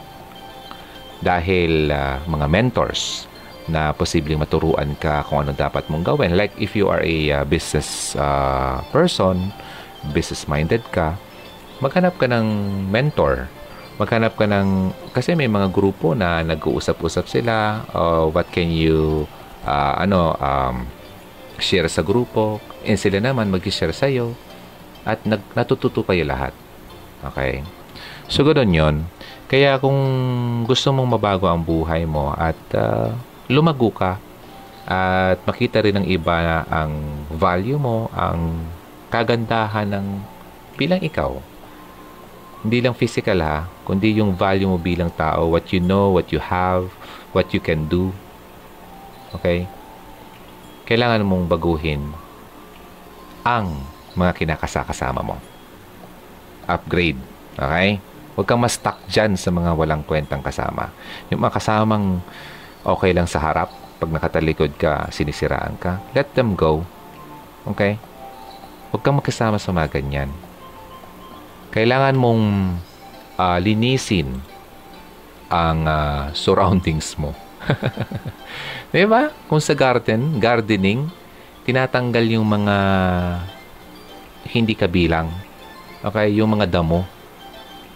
Dahil 1.20 1.92
uh, 1.92 2.20
mga 2.28 2.46
mentors 2.48 3.24
na 3.66 3.90
posibleng 3.90 4.38
maturuan 4.38 4.94
ka 5.00 5.26
kung 5.26 5.42
ano 5.42 5.52
dapat 5.52 5.90
mong 5.90 6.06
gawin. 6.06 6.38
Like 6.38 6.54
if 6.56 6.78
you 6.78 6.86
are 6.86 7.02
a 7.02 7.42
uh, 7.42 7.44
business 7.44 8.14
uh, 8.14 8.78
person, 8.94 9.50
business-minded 10.14 10.86
ka, 10.94 11.18
maghanap 11.82 12.14
ka 12.16 12.30
ng 12.30 12.46
mentor. 12.88 13.50
Maghanap 13.96 14.36
ka 14.36 14.44
ng, 14.44 14.92
kasi 15.16 15.32
may 15.32 15.48
mga 15.48 15.72
grupo 15.72 16.12
na 16.12 16.44
nag-uusap-usap 16.44 17.26
sila, 17.32 17.80
uh, 17.96 18.28
what 18.28 18.44
can 18.52 18.68
you, 18.68 19.24
uh, 19.66 19.94
ano, 19.98 20.38
um, 20.38 20.86
share 21.58 21.90
sa 21.90 22.06
grupo, 22.06 22.62
and 22.86 22.96
sila 22.96 23.18
naman 23.18 23.50
mag-share 23.50 23.90
sa'yo, 23.90 24.32
at 25.02 25.18
nag, 25.26 25.42
natututo 25.58 26.06
kayo 26.06 26.22
lahat. 26.22 26.54
Okay? 27.34 27.66
So, 28.30 28.46
ganoon 28.46 28.70
yon 28.70 28.96
Kaya 29.46 29.78
kung 29.78 29.98
gusto 30.66 30.90
mong 30.90 31.18
mabago 31.18 31.46
ang 31.46 31.62
buhay 31.62 32.02
mo 32.02 32.34
at 32.34 32.58
uh, 32.74 33.14
lumago 33.46 33.94
ka 33.94 34.18
at 34.86 35.38
makita 35.46 35.82
rin 35.82 36.02
ng 36.02 36.06
iba 36.06 36.62
ang 36.66 36.90
value 37.30 37.78
mo, 37.78 38.10
ang 38.14 38.66
kagandahan 39.10 39.86
ng 39.86 40.06
bilang 40.74 41.02
ikaw. 41.02 41.38
Hindi 42.66 42.82
lang 42.82 42.98
physical 42.98 43.38
ha, 43.42 43.70
kundi 43.86 44.18
yung 44.18 44.34
value 44.34 44.66
mo 44.66 44.78
bilang 44.78 45.10
tao, 45.14 45.46
what 45.50 45.70
you 45.70 45.78
know, 45.78 46.10
what 46.10 46.34
you 46.34 46.42
have, 46.42 46.90
what 47.30 47.50
you 47.54 47.62
can 47.62 47.86
do. 47.86 48.10
Okay? 49.36 49.68
Kailangan 50.86 51.26
mong 51.26 51.44
baguhin 51.50 52.02
ang 53.46 53.84
mga 54.16 54.32
kinakasakasama 54.34 55.22
mo. 55.22 55.36
Upgrade. 56.66 57.20
Okay? 57.54 58.02
Huwag 58.36 58.46
kang 58.46 58.60
ma-stuck 58.60 59.00
dyan 59.08 59.38
sa 59.38 59.48
mga 59.48 59.72
walang 59.72 60.04
kwentang 60.04 60.44
kasama. 60.44 60.92
Yung 61.32 61.40
mga 61.40 61.56
kasamang 61.56 62.20
okay 62.84 63.16
lang 63.16 63.24
sa 63.24 63.40
harap, 63.40 63.72
pag 63.96 64.12
nakatalikod 64.12 64.76
ka, 64.76 65.08
sinisiraan 65.08 65.80
ka, 65.80 66.04
let 66.12 66.28
them 66.36 66.52
go. 66.52 66.84
Okay? 67.64 67.96
Huwag 68.92 69.02
kang 69.02 69.16
magkasama 69.16 69.56
sa 69.56 69.72
mga 69.72 69.98
ganyan. 70.00 70.30
Kailangan 71.72 72.16
mong 72.16 72.44
uh, 73.40 73.58
linisin 73.60 74.40
ang 75.48 75.86
uh, 75.86 76.28
surroundings 76.36 77.14
mo. 77.16 77.32
Di 78.94 79.04
ba? 79.06 79.30
Kung 79.50 79.60
sa 79.60 79.74
garden, 79.74 80.38
gardening, 80.38 81.10
tinatanggal 81.66 82.24
yung 82.38 82.46
mga 82.46 82.76
hindi 84.50 84.74
kabilang. 84.78 85.28
Okay? 86.02 86.36
Yung 86.38 86.54
mga 86.54 86.70
damo. 86.70 87.02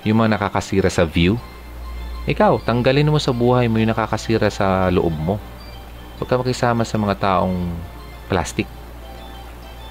Yung 0.03 0.25
mga 0.25 0.39
nakakasira 0.39 0.91
sa 0.91 1.07
view. 1.07 1.39
Ikaw, 2.29 2.61
tanggalin 2.67 3.09
mo 3.09 3.17
sa 3.17 3.33
buhay 3.33 3.71
mo 3.71 3.81
yung 3.81 3.93
nakakasira 3.95 4.53
sa 4.53 4.93
loob 4.93 5.15
mo. 5.15 5.37
Huwag 6.21 6.29
ka 6.29 6.37
makisama 6.37 6.85
sa 6.85 7.01
mga 7.01 7.17
taong 7.17 7.57
plastic. 8.29 8.69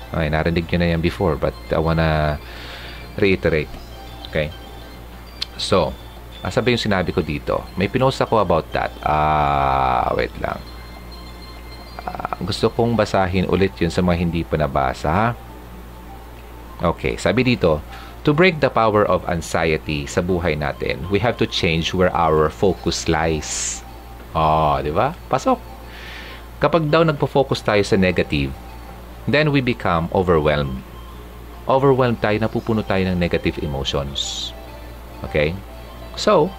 Okay, 0.09 0.29
narinig 0.29 0.65
nyo 0.69 0.77
na 0.81 0.89
yan 0.93 1.01
before 1.01 1.37
but 1.37 1.53
I 1.69 1.77
wanna 1.81 2.41
reiterate. 3.17 3.69
Okay? 4.29 4.49
So, 5.57 5.93
asa 6.39 6.63
ba 6.63 6.71
yung 6.71 6.81
sinabi 6.81 7.11
ko 7.11 7.19
dito? 7.19 7.63
May 7.75 7.91
pinost 7.91 8.23
ako 8.23 8.39
about 8.39 8.67
that. 8.71 8.91
Ah, 9.03 10.11
wait 10.15 10.31
lang. 10.39 10.59
Uh, 11.99 12.35
gusto 12.47 12.71
kong 12.71 12.95
basahin 12.95 13.49
ulit 13.51 13.75
yun 13.77 13.91
sa 13.91 13.99
mga 13.99 14.17
hindi 14.17 14.41
pa 14.47 14.55
nabasa? 14.55 15.35
Okay, 16.79 17.19
sabi 17.19 17.43
dito, 17.43 17.83
To 18.27 18.35
break 18.35 18.59
the 18.59 18.67
power 18.67 19.07
of 19.07 19.23
anxiety 19.31 20.03
sa 20.03 20.19
buhay 20.19 20.59
natin, 20.59 21.07
we 21.07 21.23
have 21.23 21.39
to 21.39 21.47
change 21.47 21.95
where 21.95 22.11
our 22.11 22.51
focus 22.51 23.07
lies. 23.07 23.79
Oh, 24.35 24.75
di 24.83 24.91
ba? 24.91 25.15
Pasok. 25.31 25.55
Kapag 26.59 26.91
daw 26.91 27.07
nagpo-focus 27.07 27.63
tayo 27.63 27.79
sa 27.87 27.95
negative, 27.95 28.51
then 29.23 29.55
we 29.55 29.63
become 29.63 30.11
overwhelmed. 30.11 30.83
Overwhelmed 31.63 32.19
tayo, 32.19 32.35
napupuno 32.43 32.83
tayo 32.83 33.07
ng 33.07 33.15
negative 33.15 33.63
emotions. 33.63 34.51
Okay? 35.23 35.55
So, 36.19 36.51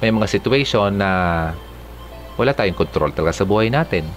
may 0.00 0.08
mga 0.08 0.24
situation 0.32 0.96
na 0.96 1.52
wala 2.40 2.56
tayong 2.56 2.74
control 2.74 3.12
talaga 3.12 3.44
sa 3.44 3.44
buhay 3.44 3.68
natin. 3.68 4.08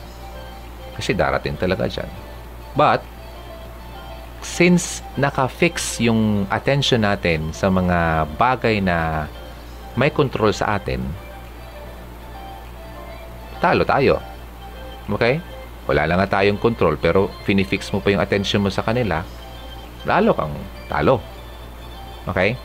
Kasi 0.95 1.13
darating 1.13 1.59
talaga 1.59 1.85
dyan. 1.85 2.09
But, 2.73 3.03
since 4.41 5.05
naka-fix 5.19 5.99
yung 6.01 6.47
attention 6.49 7.03
natin 7.03 7.51
sa 7.51 7.67
mga 7.67 8.25
bagay 8.39 8.79
na 8.81 9.27
may 9.99 10.09
control 10.09 10.55
sa 10.55 10.79
atin, 10.79 11.03
talo 13.59 13.83
tayo. 13.85 14.23
Okay? 15.11 15.41
Wala 15.87 16.03
lang 16.03 16.17
nga 16.19 16.41
tayong 16.41 16.59
control 16.59 16.99
pero 16.99 17.31
finifix 17.47 17.91
mo 17.95 18.03
pa 18.03 18.11
yung 18.11 18.23
attention 18.23 18.63
mo 18.63 18.69
sa 18.71 18.83
kanila, 18.83 19.21
lalo 20.03 20.31
kang 20.33 20.55
talo. 20.89 21.21
Okay? 22.27 22.59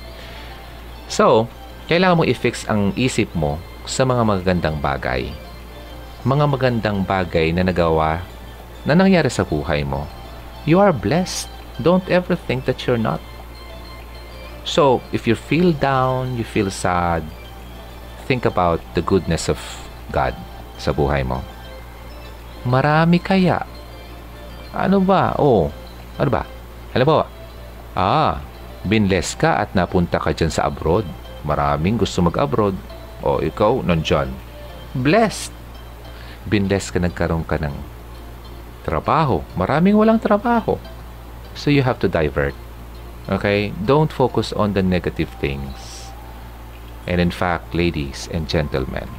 So, 1.12 1.44
kailangan 1.92 2.16
mo 2.16 2.24
i-fix 2.24 2.64
ang 2.72 2.96
isip 2.96 3.28
mo 3.36 3.60
sa 3.84 4.08
mga 4.08 4.24
magagandang 4.24 4.80
bagay. 4.80 5.28
Mga 6.24 6.44
magandang 6.48 6.98
bagay 7.04 7.52
na 7.52 7.68
nagawa 7.68 8.24
na 8.88 8.96
nangyari 8.96 9.28
sa 9.28 9.44
buhay 9.44 9.84
mo. 9.84 10.08
You 10.64 10.80
are 10.80 10.96
blessed. 10.96 11.52
Don't 11.84 12.08
ever 12.08 12.32
think 12.32 12.64
that 12.64 12.88
you're 12.88 12.96
not. 12.96 13.20
So, 14.64 15.04
if 15.12 15.28
you 15.28 15.36
feel 15.36 15.76
down, 15.76 16.40
you 16.40 16.48
feel 16.48 16.72
sad, 16.72 17.26
think 18.24 18.48
about 18.48 18.80
the 18.96 19.04
goodness 19.04 19.52
of 19.52 19.58
God 20.14 20.32
sa 20.80 20.96
buhay 20.96 21.26
mo. 21.26 21.44
Marami 22.64 23.18
kaya? 23.18 23.66
Ano 24.72 25.02
ba? 25.02 25.34
Oh, 25.36 25.68
ano 26.16 26.30
ba? 26.30 26.46
Alam 26.94 27.04
ba? 27.04 27.26
Ah, 27.92 28.38
binless 28.86 29.38
ka 29.38 29.62
at 29.62 29.74
napunta 29.78 30.18
ka 30.18 30.34
dyan 30.34 30.50
sa 30.50 30.66
abroad. 30.66 31.06
Maraming 31.42 31.98
gusto 31.98 32.22
mag-abroad. 32.22 32.74
O, 33.22 33.38
ikaw, 33.38 33.82
nandyan. 33.82 34.30
Blessed. 34.94 35.54
Binless 36.46 36.90
ka, 36.90 36.98
nagkaroon 36.98 37.46
ka 37.46 37.58
ng 37.62 37.74
trabaho. 38.82 39.46
Maraming 39.54 39.94
walang 39.94 40.18
trabaho. 40.18 40.78
So 41.54 41.70
you 41.70 41.86
have 41.86 42.02
to 42.02 42.08
divert. 42.10 42.54
Okay? 43.30 43.70
Don't 43.86 44.10
focus 44.10 44.50
on 44.50 44.74
the 44.74 44.82
negative 44.82 45.30
things. 45.38 46.10
And 47.06 47.18
in 47.18 47.30
fact, 47.30 47.74
ladies 47.74 48.30
and 48.30 48.46
gentlemen, 48.46 49.10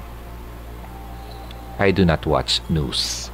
I 1.79 1.91
do 1.91 2.05
not 2.05 2.23
watch 2.23 2.63
news. 2.71 3.31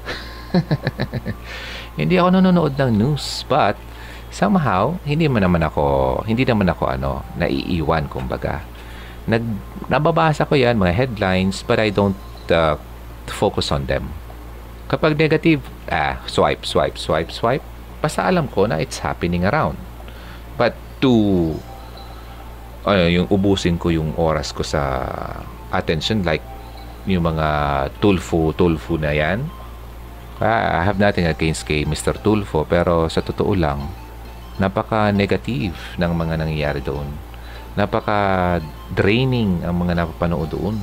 hindi 1.99 2.17
ako 2.17 2.29
nanonood 2.33 2.73
ng 2.79 2.97
news, 2.97 3.45
but 3.45 3.77
somehow, 4.29 4.97
hindi 5.05 5.25
man 5.27 5.45
naman 5.45 5.61
ako, 5.65 6.21
hindi 6.25 6.45
naman 6.45 6.69
ako 6.69 6.83
ano, 6.89 7.25
naiiwan 7.37 8.09
kumbaga. 8.09 8.63
Nag, 9.29 9.43
nababasa 9.89 10.45
ko 10.45 10.57
yan, 10.57 10.77
mga 10.77 10.95
headlines, 10.95 11.61
but 11.65 11.77
I 11.77 11.93
don't 11.93 12.17
uh, 12.49 12.77
focus 13.29 13.69
on 13.69 13.85
them. 13.85 14.09
Kapag 14.89 15.17
negative, 15.17 15.61
ah, 15.93 16.17
swipe, 16.25 16.65
swipe, 16.65 16.97
swipe, 16.97 17.29
swipe, 17.29 17.65
basta 18.01 18.25
alam 18.25 18.49
ko 18.49 18.65
na 18.65 18.81
it's 18.81 19.05
happening 19.05 19.45
around. 19.45 19.77
But 20.57 20.73
to 20.99 21.13
ano, 22.83 23.05
yung 23.05 23.27
ubusin 23.29 23.77
ko 23.77 23.93
yung 23.93 24.15
oras 24.17 24.49
ko 24.55 24.65
sa 24.65 25.05
attention 25.69 26.25
like 26.25 26.41
yung 27.05 27.25
mga 27.25 27.47
Tulfo, 28.01 28.51
Tulfo 28.55 28.97
na 28.97 29.13
yan. 29.13 29.45
I 30.39 30.87
have 30.87 30.97
nothing 30.97 31.27
against 31.27 31.67
kay 31.67 31.83
Mr. 31.83 32.15
Tulfo 32.15 32.63
pero 32.63 33.11
sa 33.11 33.19
totoo 33.19 33.53
lang, 33.59 33.91
napaka-negative 34.59 35.73
ng 35.95 36.11
mga 36.11 36.33
nangyayari 36.35 36.83
doon. 36.83 37.07
Napaka-draining 37.79 39.63
ang 39.63 39.75
mga 39.79 40.03
napapanood 40.03 40.51
doon. 40.51 40.75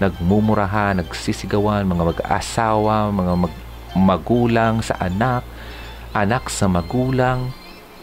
Nagmumurahan, 0.00 0.96
nagsisigawan, 0.98 1.84
mga 1.84 2.04
mag-asawa, 2.16 3.12
mga 3.12 3.34
mag- 3.36 3.66
magulang 3.92 4.80
sa 4.80 4.96
anak, 4.96 5.44
anak 6.16 6.48
sa 6.48 6.70
magulang, 6.70 7.52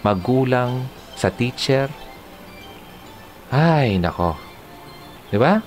magulang 0.06 0.86
sa 1.18 1.34
teacher. 1.34 1.90
Ay, 3.50 3.98
nako. 3.98 4.36
'Di 5.32 5.38
ba? 5.40 5.64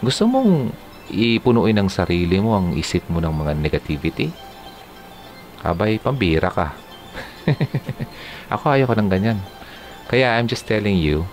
Gusto 0.00 0.24
mong 0.24 0.72
ipunuin 1.12 1.76
ng 1.76 1.90
sarili 1.92 2.40
mo 2.40 2.56
ang 2.56 2.72
isip 2.72 3.04
mo 3.12 3.20
ng 3.20 3.34
mga 3.34 3.52
negativity? 3.60 4.32
Abay, 5.60 6.00
pambira 6.00 6.48
ka. 6.48 6.79
Ako 8.54 8.74
ayoko 8.74 8.94
ng 8.96 9.10
ganyan. 9.10 9.38
Kaya 10.10 10.36
I'm 10.36 10.50
just 10.50 10.66
telling 10.66 10.98
you 10.98 11.26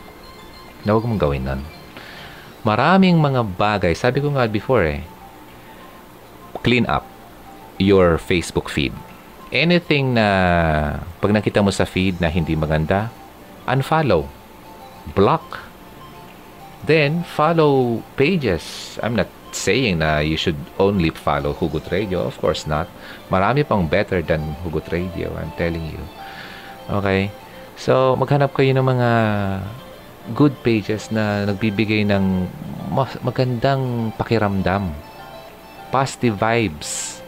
na 0.85 0.93
huwag 0.93 1.05
mong 1.09 1.21
gawin 1.21 1.45
nun. 1.45 1.61
Maraming 2.61 3.17
mga 3.17 3.41
bagay, 3.57 3.93
sabi 3.97 4.21
ko 4.21 4.33
nga 4.33 4.45
before 4.45 4.85
eh, 4.85 5.01
clean 6.61 6.85
up 6.89 7.05
your 7.77 8.17
Facebook 8.17 8.67
feed 8.67 8.93
anything 9.51 10.15
na 10.15 10.27
pag 11.23 11.31
nakita 11.31 11.63
mo 11.63 11.71
sa 11.71 11.87
feed 11.87 12.19
na 12.19 12.27
hindi 12.27 12.55
maganda, 12.55 13.11
unfollow. 13.67 14.27
block. 15.15 15.63
Then, 16.83 17.23
follow 17.23 18.03
pages. 18.19 18.99
I'm 18.99 19.15
not 19.15 19.31
saying 19.55 19.99
na 20.01 20.19
you 20.23 20.35
should 20.35 20.57
only 20.79 21.11
follow 21.11 21.53
Hugot 21.53 21.87
Radio. 21.91 22.25
Of 22.25 22.39
course 22.39 22.65
not. 22.65 22.89
Marami 23.31 23.67
pang 23.67 23.87
better 23.87 24.23
than 24.23 24.55
Hugot 24.63 24.87
Radio. 24.91 25.31
I'm 25.35 25.51
telling 25.55 25.83
you. 25.87 26.03
Okay? 26.87 27.31
So, 27.77 28.17
maghanap 28.17 28.57
kayo 28.57 28.73
ng 28.73 28.87
mga 28.87 29.09
good 30.33 30.55
pages 30.65 31.13
na 31.13 31.45
nagbibigay 31.45 32.03
ng 32.09 32.49
magandang 33.23 34.11
pakiramdam. 34.17 34.91
Positive 35.93 36.35
vibes. 36.35 37.21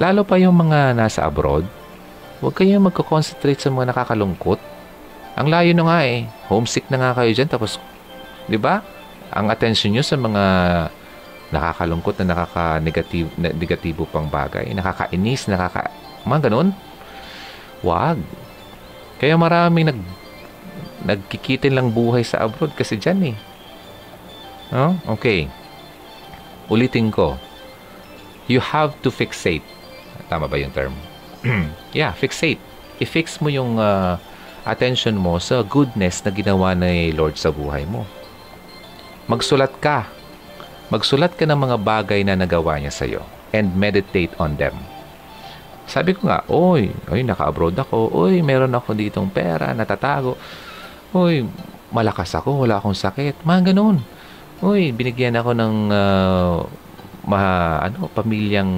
Lalo 0.00 0.24
pa 0.24 0.40
yung 0.40 0.56
mga 0.56 0.96
nasa 0.96 1.28
abroad, 1.28 1.68
huwag 2.40 2.56
kayong 2.56 2.88
magko-concentrate 2.88 3.60
sa 3.60 3.68
mga 3.68 3.92
nakakalungkot. 3.92 4.56
Ang 5.36 5.48
layo 5.52 5.72
na 5.76 5.84
nga 5.84 5.98
eh. 6.04 6.24
Homesick 6.48 6.88
na 6.88 6.96
nga 7.00 7.10
kayo 7.16 7.32
dyan. 7.32 7.48
Tapos, 7.48 7.76
di 8.48 8.56
ba? 8.56 8.80
Ang 9.32 9.48
attention 9.52 9.92
nyo 9.92 10.04
sa 10.04 10.16
mga 10.16 10.44
nakakalungkot 11.52 12.16
na 12.20 12.32
nakaka-negatibo 12.32 13.30
na, 13.36 13.52
negatibo 13.52 14.02
pang 14.08 14.26
bagay. 14.26 14.72
Nakakainis, 14.72 15.46
nakaka... 15.46 15.92
Mga 16.24 16.48
ganun. 16.48 16.72
Wag. 17.84 18.18
Kaya 19.20 19.36
maraming 19.36 19.92
nag 19.92 20.00
nagkikitin 21.02 21.74
lang 21.74 21.90
buhay 21.90 22.22
sa 22.22 22.46
abroad 22.46 22.72
kasi 22.78 22.94
dyan 22.96 23.34
eh. 23.34 23.36
No? 24.70 24.96
Okay. 25.18 25.50
Ulitin 26.70 27.12
ko. 27.12 27.36
You 28.46 28.62
have 28.62 28.96
to 29.04 29.10
fixate. 29.10 29.66
Tama 30.30 30.48
ba 30.48 30.56
yung 30.56 30.72
term? 30.72 30.94
yeah, 31.98 32.14
fixate. 32.14 32.62
I-fix 33.02 33.42
mo 33.42 33.50
yung 33.50 33.82
uh, 33.82 34.16
attention 34.62 35.18
mo 35.18 35.42
sa 35.42 35.66
goodness 35.66 36.22
na 36.22 36.30
ginawa 36.30 36.72
ni 36.72 37.10
Lord 37.10 37.34
sa 37.34 37.50
buhay 37.50 37.82
mo. 37.84 38.06
Magsulat 39.26 39.74
ka. 39.82 40.06
Magsulat 40.92 41.32
ka 41.40 41.48
ng 41.48 41.56
mga 41.56 41.76
bagay 41.80 42.20
na 42.20 42.36
nagawa 42.36 42.76
niya 42.76 42.92
sa'yo 42.92 43.24
and 43.56 43.72
meditate 43.72 44.36
on 44.36 44.60
them. 44.60 44.76
Sabi 45.88 46.12
ko 46.12 46.28
nga, 46.28 46.44
oy, 46.52 46.92
oy, 47.08 47.24
naka-abroad 47.24 47.80
ako, 47.80 48.12
oy, 48.12 48.44
meron 48.44 48.76
ako 48.76 48.92
ditong 48.92 49.32
pera, 49.32 49.72
natatago. 49.72 50.36
Oy, 51.16 51.48
malakas 51.88 52.36
ako, 52.36 52.68
wala 52.68 52.76
akong 52.76 52.92
sakit. 52.92 53.40
Mga 53.40 53.72
ganun. 53.72 54.04
Oy, 54.60 54.92
binigyan 54.92 55.40
ako 55.40 55.56
ng 55.56 55.76
uh, 55.88 56.60
mga, 57.24 57.50
ano, 57.88 57.98
pamilyang 58.12 58.72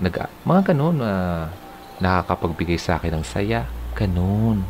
nag, 0.00 0.14
mga 0.48 0.72
ganun, 0.72 1.04
uh, 1.04 1.52
nakakapagbigay 2.00 2.80
sa 2.80 2.96
akin 2.96 3.20
ng 3.20 3.24
saya. 3.28 3.68
Ganun. 3.92 4.64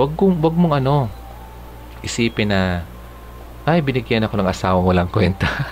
Wag, 0.00 0.16
kong, 0.16 0.40
wag 0.40 0.56
mong 0.56 0.80
ano, 0.80 1.12
isipin 2.00 2.48
na, 2.48 2.80
ay, 3.66 3.82
binigyan 3.82 4.22
ako 4.22 4.38
ng 4.38 4.46
asawang 4.46 4.86
walang 4.86 5.10
kwenta. 5.10 5.50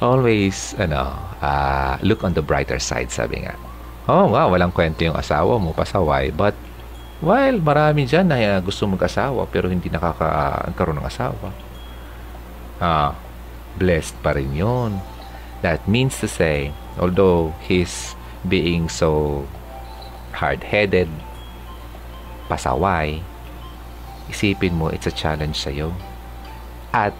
Always, 0.00 0.72
ano, 0.80 1.12
uh, 1.44 2.00
look 2.00 2.24
on 2.24 2.32
the 2.32 2.40
brighter 2.40 2.80
side, 2.80 3.12
sabi 3.12 3.44
nga. 3.44 3.52
Oh, 4.08 4.32
wow, 4.32 4.48
walang 4.48 4.72
kwento 4.72 5.04
yung 5.04 5.20
asawa 5.20 5.60
mo, 5.60 5.76
pasaway. 5.76 6.32
But, 6.32 6.56
while 7.20 7.60
marami 7.60 8.08
dyan 8.08 8.32
na 8.32 8.40
uh, 8.40 8.64
gusto 8.64 8.88
mag-asawa 8.88 9.44
pero 9.52 9.68
hindi 9.68 9.92
nakakaroon 9.92 10.96
ng 10.96 11.04
asawa, 11.04 11.52
ah, 12.80 13.12
blessed 13.76 14.16
pa 14.24 14.32
rin 14.32 14.56
yun. 14.56 15.04
That 15.60 15.84
means 15.84 16.16
to 16.24 16.28
say, 16.32 16.72
although 16.96 17.52
he's 17.68 18.16
being 18.48 18.88
so 18.88 19.44
hard-headed, 20.32 21.12
pasaway, 22.48 23.20
isipin 24.30 24.78
mo, 24.78 24.88
it's 24.88 25.10
a 25.10 25.14
challenge 25.14 25.58
sa'yo. 25.58 25.90
At, 26.94 27.14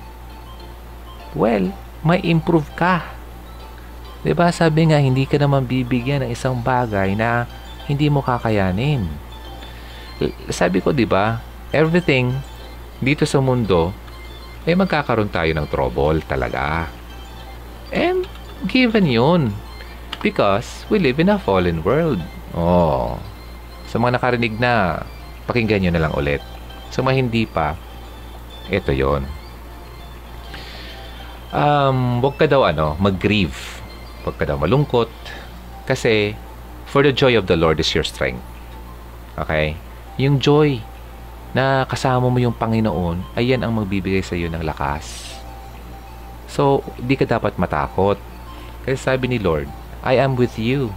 well, 1.35 1.75
may 2.07 2.23
improve 2.25 2.71
ka. 2.79 3.05
ba 4.21 4.25
diba, 4.25 4.47
sabi 4.55 4.91
nga, 4.91 4.99
hindi 5.03 5.29
ka 5.29 5.37
naman 5.37 5.69
bibigyan 5.69 6.25
ng 6.25 6.31
isang 6.33 6.59
bagay 6.61 7.13
na 7.19 7.45
hindi 7.91 8.07
mo 8.09 8.23
kakayanin. 8.23 9.05
Sabi 10.53 10.79
ko, 10.79 10.95
di 10.95 11.05
ba, 11.05 11.41
everything 11.73 12.37
dito 13.01 13.25
sa 13.25 13.41
mundo, 13.41 13.97
eh 14.69 14.77
magkakaroon 14.77 15.33
tayo 15.33 15.51
ng 15.57 15.67
trouble 15.73 16.21
talaga. 16.29 16.87
And 17.91 18.29
given 18.69 19.09
yun. 19.09 19.57
Because 20.21 20.85
we 20.93 21.01
live 21.01 21.17
in 21.17 21.33
a 21.33 21.41
fallen 21.41 21.81
world. 21.81 22.21
Oh. 22.53 23.17
Sa 23.89 23.97
mga 23.97 24.21
nakarinig 24.21 24.61
na, 24.61 25.01
pakinggan 25.49 25.81
nyo 25.81 25.93
na 25.97 26.03
lang 26.05 26.13
ulit. 26.13 26.45
Sa 26.91 27.07
mga 27.07 27.15
hindi 27.23 27.47
pa, 27.47 27.79
ito 28.67 28.91
yon. 28.91 29.27
Um, 31.51 32.23
wag 32.23 32.39
ka 32.39 32.47
daw 32.47 32.67
ano, 32.67 32.95
mag-grieve. 33.03 33.83
Wag 34.23 34.39
ka 34.39 34.47
daw 34.47 34.59
malungkot. 34.59 35.11
Kasi, 35.87 36.39
for 36.87 37.03
the 37.03 37.11
joy 37.11 37.35
of 37.35 37.51
the 37.51 37.59
Lord 37.59 37.83
is 37.83 37.91
your 37.95 38.07
strength. 38.07 38.43
Okay? 39.35 39.75
Yung 40.19 40.39
joy 40.39 40.79
na 41.51 41.83
kasama 41.87 42.31
mo 42.31 42.39
yung 42.39 42.55
Panginoon, 42.55 43.35
ayan 43.35 43.67
ang 43.67 43.75
magbibigay 43.75 44.23
sa 44.23 44.39
iyo 44.39 44.47
ng 44.51 44.63
lakas. 44.63 45.35
So, 46.51 46.83
di 46.99 47.15
ka 47.19 47.27
dapat 47.27 47.59
matakot. 47.59 48.19
Kasi 48.87 48.99
sabi 48.99 49.31
ni 49.31 49.39
Lord, 49.39 49.67
I 50.03 50.19
am 50.19 50.39
with 50.39 50.59
you. 50.59 50.95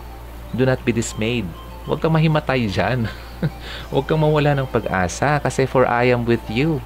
Do 0.53 0.65
not 0.65 0.81
be 0.85 0.93
dismayed. 0.93 1.49
Huwag 1.83 1.99
kang 1.99 2.15
mahimatay 2.15 2.71
dyan. 2.71 3.11
Huwag 3.91 4.05
kang 4.07 4.23
mawala 4.23 4.55
ng 4.55 4.69
pag-asa 4.71 5.39
kasi 5.43 5.67
for 5.67 5.83
I 5.83 6.15
am 6.15 6.23
with 6.23 6.43
you. 6.47 6.79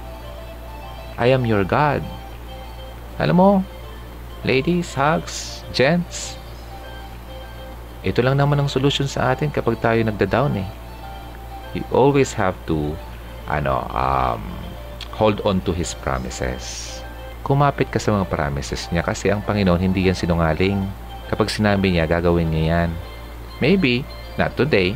I 1.18 1.30
am 1.30 1.46
your 1.46 1.62
God. 1.62 2.02
Alam 3.18 3.36
mo, 3.38 3.50
ladies, 4.46 4.94
hugs, 4.94 5.66
gents, 5.74 6.38
ito 8.06 8.22
lang 8.22 8.38
naman 8.38 8.58
ang 8.62 8.70
solution 8.70 9.10
sa 9.10 9.34
atin 9.34 9.50
kapag 9.50 9.82
tayo 9.82 9.98
nagda-down 10.06 10.54
eh. 10.62 10.68
You 11.74 11.82
always 11.90 12.30
have 12.38 12.54
to 12.70 12.94
ano, 13.50 13.82
um, 13.90 14.42
hold 15.10 15.42
on 15.42 15.58
to 15.66 15.74
His 15.74 15.98
promises. 15.98 16.94
Kumapit 17.42 17.90
ka 17.90 17.98
sa 17.98 18.14
mga 18.14 18.30
promises 18.30 18.86
niya 18.94 19.02
kasi 19.02 19.32
ang 19.34 19.42
Panginoon 19.42 19.82
hindi 19.82 20.06
yan 20.06 20.14
sinungaling. 20.14 20.78
Kapag 21.26 21.50
sinabi 21.50 21.92
niya, 21.92 22.06
gagawin 22.06 22.48
niya 22.48 22.64
yan. 22.86 22.90
Maybe, 23.58 24.06
not 24.38 24.54
today, 24.54 24.94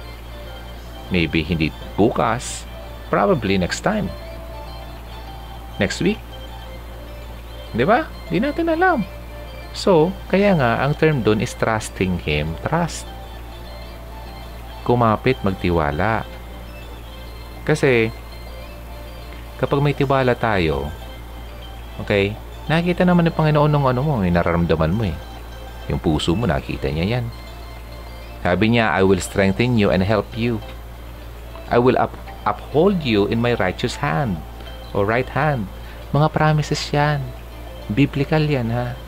Maybe 1.13 1.45
hindi 1.45 1.69
bukas. 1.95 2.65
Probably 3.13 3.61
next 3.61 3.85
time. 3.85 4.09
Next 5.77 6.01
week. 6.01 6.17
Di 7.77 7.85
ba? 7.85 8.09
Di 8.33 8.41
natin 8.41 8.73
alam. 8.73 9.05
So, 9.77 10.09
kaya 10.33 10.57
nga, 10.57 10.81
ang 10.81 10.97
term 10.97 11.21
doon 11.21 11.45
is 11.45 11.53
trusting 11.53 12.25
Him. 12.25 12.57
Trust. 12.65 13.05
Kumapit, 14.89 15.37
magtiwala. 15.45 16.25
Kasi, 17.69 18.09
kapag 19.61 19.85
may 19.85 19.93
tiwala 19.93 20.33
tayo, 20.33 20.89
okay, 22.01 22.35
nakita 22.67 23.05
naman 23.05 23.29
ng 23.29 23.37
Panginoon 23.37 23.71
ng 23.71 23.85
ano 23.85 24.01
mo, 24.01 24.21
yung 24.25 24.37
nararamdaman 24.37 24.93
mo 24.97 25.05
eh. 25.09 25.17
Yung 25.93 26.01
puso 26.01 26.33
mo, 26.33 26.49
nakita 26.49 26.89
niya 26.89 27.21
yan. 27.21 27.25
Sabi 28.43 28.75
niya, 28.75 28.91
I 28.91 29.07
will 29.07 29.23
strengthen 29.23 29.79
you 29.79 29.95
and 29.95 30.03
help 30.03 30.35
you. 30.35 30.59
I 31.71 31.79
will 31.79 31.95
up, 31.95 32.11
uphold 32.43 33.07
you 33.07 33.31
in 33.31 33.39
my 33.39 33.55
righteous 33.55 34.03
hand 34.03 34.43
o 34.91 35.07
right 35.07 35.31
hand. 35.31 35.71
Mga 36.11 36.29
promises 36.35 36.83
yan. 36.91 37.23
Biblical 37.87 38.43
yan 38.45 38.75
ha. 38.75 38.99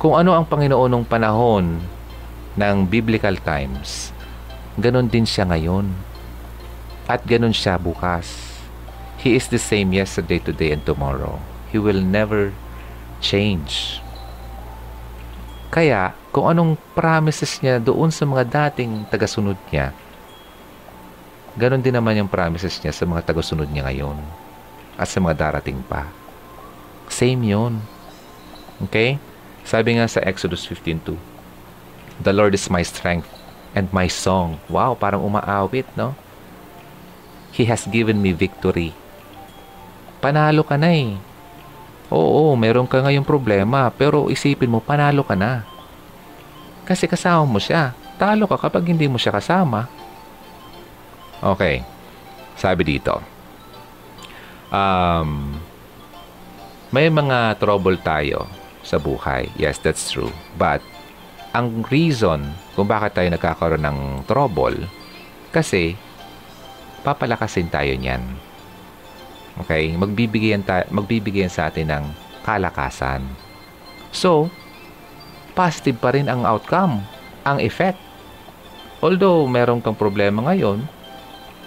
Kung 0.00 0.16
ano 0.16 0.32
ang 0.32 0.48
Panginoon 0.48 0.88
ng 0.88 1.04
panahon 1.04 1.82
ng 2.56 2.76
biblical 2.88 3.36
times, 3.42 4.14
ganon 4.78 5.10
din 5.10 5.28
siya 5.28 5.44
ngayon. 5.50 5.92
At 7.10 7.26
ganon 7.26 7.52
siya 7.52 7.76
bukas. 7.76 8.54
He 9.20 9.36
is 9.36 9.52
the 9.52 9.60
same 9.60 9.92
yesterday, 9.92 10.40
today, 10.40 10.72
and 10.72 10.80
tomorrow. 10.86 11.42
He 11.68 11.76
will 11.76 12.00
never 12.00 12.56
change. 13.20 14.00
Kaya, 15.68 16.16
kung 16.30 16.46
anong 16.50 16.78
promises 16.94 17.58
niya 17.58 17.82
doon 17.82 18.14
sa 18.14 18.24
mga 18.26 18.46
dating 18.46 19.06
tagasunod 19.10 19.58
niya, 19.70 19.90
Ganon 21.58 21.82
din 21.82 21.92
naman 21.92 22.14
yung 22.14 22.30
promises 22.30 22.78
niya 22.78 22.94
sa 22.94 23.02
mga 23.02 23.26
tagasunod 23.26 23.66
niya 23.66 23.90
ngayon 23.90 24.14
at 24.94 25.10
sa 25.10 25.18
mga 25.18 25.50
darating 25.50 25.82
pa. 25.82 26.06
Same 27.10 27.42
yon. 27.42 27.82
Okay? 28.86 29.18
Sabi 29.66 29.98
nga 29.98 30.06
sa 30.06 30.22
Exodus 30.22 30.62
15.2, 30.62 31.18
The 32.22 32.30
Lord 32.30 32.54
is 32.54 32.70
my 32.70 32.86
strength 32.86 33.26
and 33.74 33.90
my 33.90 34.06
song. 34.06 34.62
Wow, 34.70 34.94
parang 34.94 35.26
umaawit, 35.26 35.90
no? 35.98 36.14
He 37.50 37.66
has 37.66 37.82
given 37.90 38.22
me 38.22 38.30
victory. 38.30 38.94
Panalo 40.22 40.62
ka 40.62 40.78
na 40.78 40.94
eh. 40.94 41.18
Oo, 42.14 42.54
meron 42.54 42.86
ka 42.86 43.02
ngayong 43.02 43.26
problema, 43.26 43.90
pero 43.90 44.30
isipin 44.30 44.70
mo, 44.70 44.78
panalo 44.78 45.26
ka 45.26 45.34
na. 45.34 45.66
Kasi 46.90 47.06
kasama 47.06 47.46
mo 47.46 47.62
siya. 47.62 47.94
Talo 48.18 48.50
ka 48.50 48.58
kapag 48.58 48.90
hindi 48.90 49.06
mo 49.06 49.14
siya 49.14 49.30
kasama. 49.30 49.86
Okay. 51.38 51.86
Sabi 52.58 52.82
dito. 52.82 53.22
Um, 54.74 55.54
may 56.90 57.06
mga 57.06 57.62
trouble 57.62 57.94
tayo 58.02 58.50
sa 58.82 58.98
buhay. 58.98 59.46
Yes, 59.54 59.78
that's 59.78 60.10
true. 60.10 60.34
But, 60.58 60.82
ang 61.54 61.86
reason 61.94 62.50
kung 62.74 62.90
bakit 62.90 63.14
tayo 63.14 63.30
nagkakaroon 63.30 63.86
ng 63.86 63.98
trouble, 64.26 64.90
kasi, 65.54 65.94
papalakasin 67.06 67.70
tayo 67.70 67.94
niyan. 67.94 68.22
Okay? 69.62 69.94
Magbibigyan, 69.94 70.66
ta- 70.66 70.90
magbibigyan 70.90 71.50
sa 71.50 71.70
atin 71.70 71.86
ng 71.90 72.04
kalakasan. 72.42 73.22
So, 74.10 74.50
positive 75.60 76.00
pa 76.00 76.16
rin 76.16 76.24
ang 76.24 76.48
outcome, 76.48 77.04
ang 77.44 77.60
effect. 77.60 78.00
Although, 79.04 79.44
meron 79.44 79.84
kang 79.84 79.96
problema 79.96 80.40
ngayon, 80.48 80.88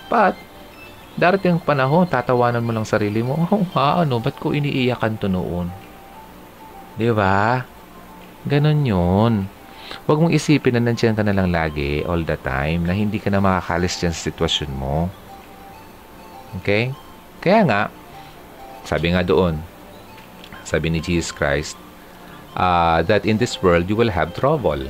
but, 0.09 0.33
darating 1.13 1.57
ang 1.57 1.61
panahon, 1.61 2.09
tatawanan 2.09 2.65
mo 2.65 2.73
lang 2.73 2.89
sarili 2.89 3.21
mo, 3.21 3.37
oh, 3.53 3.65
ha, 3.77 4.01
ano, 4.01 4.17
ba't 4.17 4.41
ko 4.41 4.49
iniiyakan 4.49 5.21
to 5.21 5.29
noon? 5.29 5.69
Di 6.97 7.13
ba? 7.13 7.61
Ganon 8.49 8.81
yun. 8.81 9.33
Huwag 10.09 10.17
mong 10.17 10.33
isipin 10.33 10.73
na 10.73 10.81
nandiyan 10.89 11.13
ka 11.13 11.21
na 11.21 11.37
lang 11.37 11.53
lagi, 11.53 12.01
all 12.01 12.25
the 12.25 12.37
time, 12.41 12.89
na 12.89 12.97
hindi 12.97 13.21
ka 13.21 13.29
na 13.29 13.37
makakalis 13.37 14.01
dyan 14.01 14.13
sa 14.13 14.25
sitwasyon 14.33 14.71
mo. 14.73 15.05
Okay? 16.61 16.89
Kaya 17.41 17.61
nga, 17.65 17.81
sabi 18.85 19.13
nga 19.13 19.21
doon, 19.21 19.61
sabi 20.65 20.89
ni 20.89 20.97
Jesus 20.97 21.29
Christ, 21.29 21.77
uh, 22.57 23.01
that 23.05 23.25
in 23.25 23.37
this 23.37 23.61
world 23.61 23.89
you 23.89 23.97
will 23.97 24.11
have 24.13 24.33
trouble. 24.33 24.81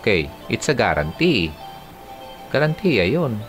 Okay, 0.00 0.30
it's 0.48 0.68
a 0.68 0.76
guarantee. 0.76 1.52
Guarantee 2.50 3.02
yun. 3.08 3.40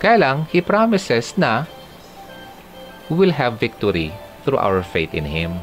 Kaya 0.00 0.16
lang, 0.16 0.36
He 0.48 0.64
promises 0.64 1.36
na 1.36 1.68
we 3.12 3.20
will 3.20 3.34
have 3.36 3.60
victory 3.60 4.14
through 4.42 4.60
our 4.60 4.80
faith 4.80 5.12
in 5.12 5.28
Him. 5.28 5.60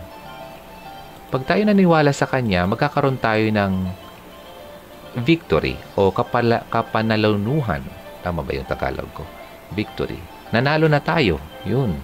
Pag 1.34 1.44
tayo 1.44 1.66
naniwala 1.66 2.14
sa 2.14 2.30
Kanya, 2.30 2.64
magkakaroon 2.70 3.20
tayo 3.20 3.44
ng 3.50 3.74
victory 5.26 5.76
o 5.98 6.14
kapala, 6.14 6.64
kapanalunuhan. 6.70 7.82
Tama 8.22 8.46
ba 8.46 8.52
yung 8.54 8.70
Tagalog 8.70 9.10
ko? 9.18 9.24
Victory. 9.74 10.20
Nanalo 10.54 10.86
na 10.88 11.02
tayo. 11.02 11.42
Yun. 11.66 11.98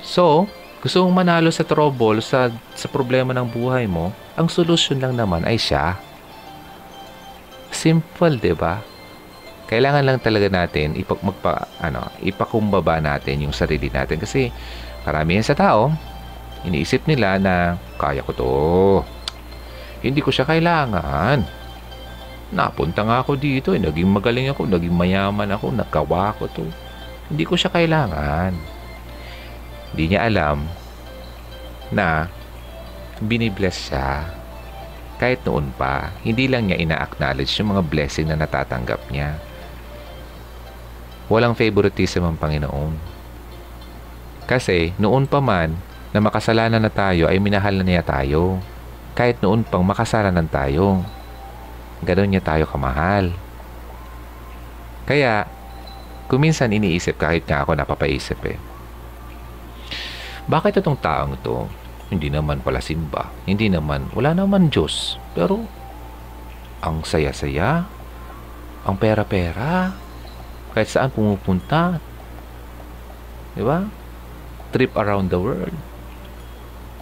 So, 0.00 0.46
gusto 0.78 1.02
mong 1.02 1.26
manalo 1.26 1.50
sa 1.50 1.66
trouble, 1.66 2.22
sa, 2.22 2.54
sa 2.78 2.86
problema 2.86 3.34
ng 3.34 3.50
buhay 3.50 3.90
mo, 3.90 4.14
ang 4.38 4.46
solusyon 4.46 5.02
lang 5.02 5.18
naman 5.18 5.42
ay 5.42 5.58
siya. 5.58 5.98
Simple, 7.74 8.38
di 8.38 8.54
ba? 8.54 8.78
Kailangan 9.68 10.06
lang 10.06 10.18
talaga 10.22 10.48
natin 10.48 10.96
ipak 10.96 11.20
magpa, 11.20 11.66
ano, 11.82 12.08
ipakumbaba 12.22 13.02
natin 13.02 13.44
yung 13.44 13.52
sarili 13.52 13.90
natin 13.92 14.16
kasi 14.22 14.48
karamihan 15.02 15.44
sa 15.44 15.58
tao, 15.58 15.92
iniisip 16.62 17.04
nila 17.10 17.36
na 17.42 17.76
kaya 17.98 18.22
ko 18.22 18.32
to. 18.32 18.54
Hindi 20.00 20.22
ko 20.22 20.30
siya 20.30 20.46
kailangan. 20.46 21.42
Napunta 22.54 23.02
nga 23.04 23.20
ako 23.20 23.34
dito, 23.36 23.74
eh, 23.74 23.82
naging 23.82 24.08
magaling 24.08 24.48
ako, 24.54 24.64
naging 24.64 24.94
mayaman 24.94 25.50
ako, 25.52 25.74
nagkawa 25.74 26.32
ko 26.38 26.46
to. 26.48 26.64
Hindi 27.28 27.44
ko 27.44 27.58
siya 27.58 27.68
kailangan. 27.68 28.77
Hindi 29.92 30.14
niya 30.14 30.28
alam 30.28 30.68
na 31.88 32.28
binibless 33.18 33.90
siya 33.90 34.38
kahit 35.18 35.42
noon 35.42 35.74
pa. 35.74 36.14
Hindi 36.22 36.46
lang 36.46 36.70
niya 36.70 36.78
ina-acknowledge 36.78 37.58
yung 37.58 37.74
mga 37.74 37.82
blessing 37.90 38.30
na 38.30 38.38
natatanggap 38.38 39.10
niya. 39.10 39.34
Walang 41.26 41.58
favoritism 41.58 42.24
ang 42.24 42.38
Panginoon. 42.38 42.94
Kasi 44.48 44.96
noon 44.96 45.28
pa 45.28 45.42
man 45.42 45.76
na 46.14 46.24
makasalanan 46.24 46.80
na 46.80 46.88
tayo 46.88 47.28
ay 47.28 47.36
minahal 47.42 47.76
na 47.76 47.84
niya 47.84 48.06
tayo. 48.06 48.62
Kahit 49.12 49.42
noon 49.42 49.66
pang 49.66 49.82
makasalanan 49.82 50.46
tayo. 50.46 51.02
Ganon 52.06 52.30
niya 52.30 52.40
tayo 52.40 52.64
kamahal. 52.64 53.34
Kaya, 55.04 55.50
kuminsan 56.30 56.70
iniisip 56.70 57.18
kahit 57.18 57.42
nga 57.44 57.66
ako 57.66 57.74
napapaisip 57.74 58.38
eh. 58.46 58.67
Bakit 60.48 60.80
itong 60.80 60.96
taong 60.98 61.36
to, 61.44 61.68
hindi 62.08 62.32
naman 62.32 62.64
pala 62.64 62.80
simba, 62.80 63.28
hindi 63.44 63.68
naman, 63.68 64.08
wala 64.16 64.32
naman 64.32 64.72
Diyos, 64.72 65.20
pero 65.36 65.60
ang 66.80 67.04
saya-saya, 67.04 67.84
ang 68.88 68.96
pera-pera, 68.96 69.92
kahit 70.72 70.88
saan 70.88 71.12
pumupunta, 71.12 72.00
di 73.52 73.60
ba? 73.60 73.84
Trip 74.72 74.96
around 74.96 75.28
the 75.28 75.36
world. 75.36 75.76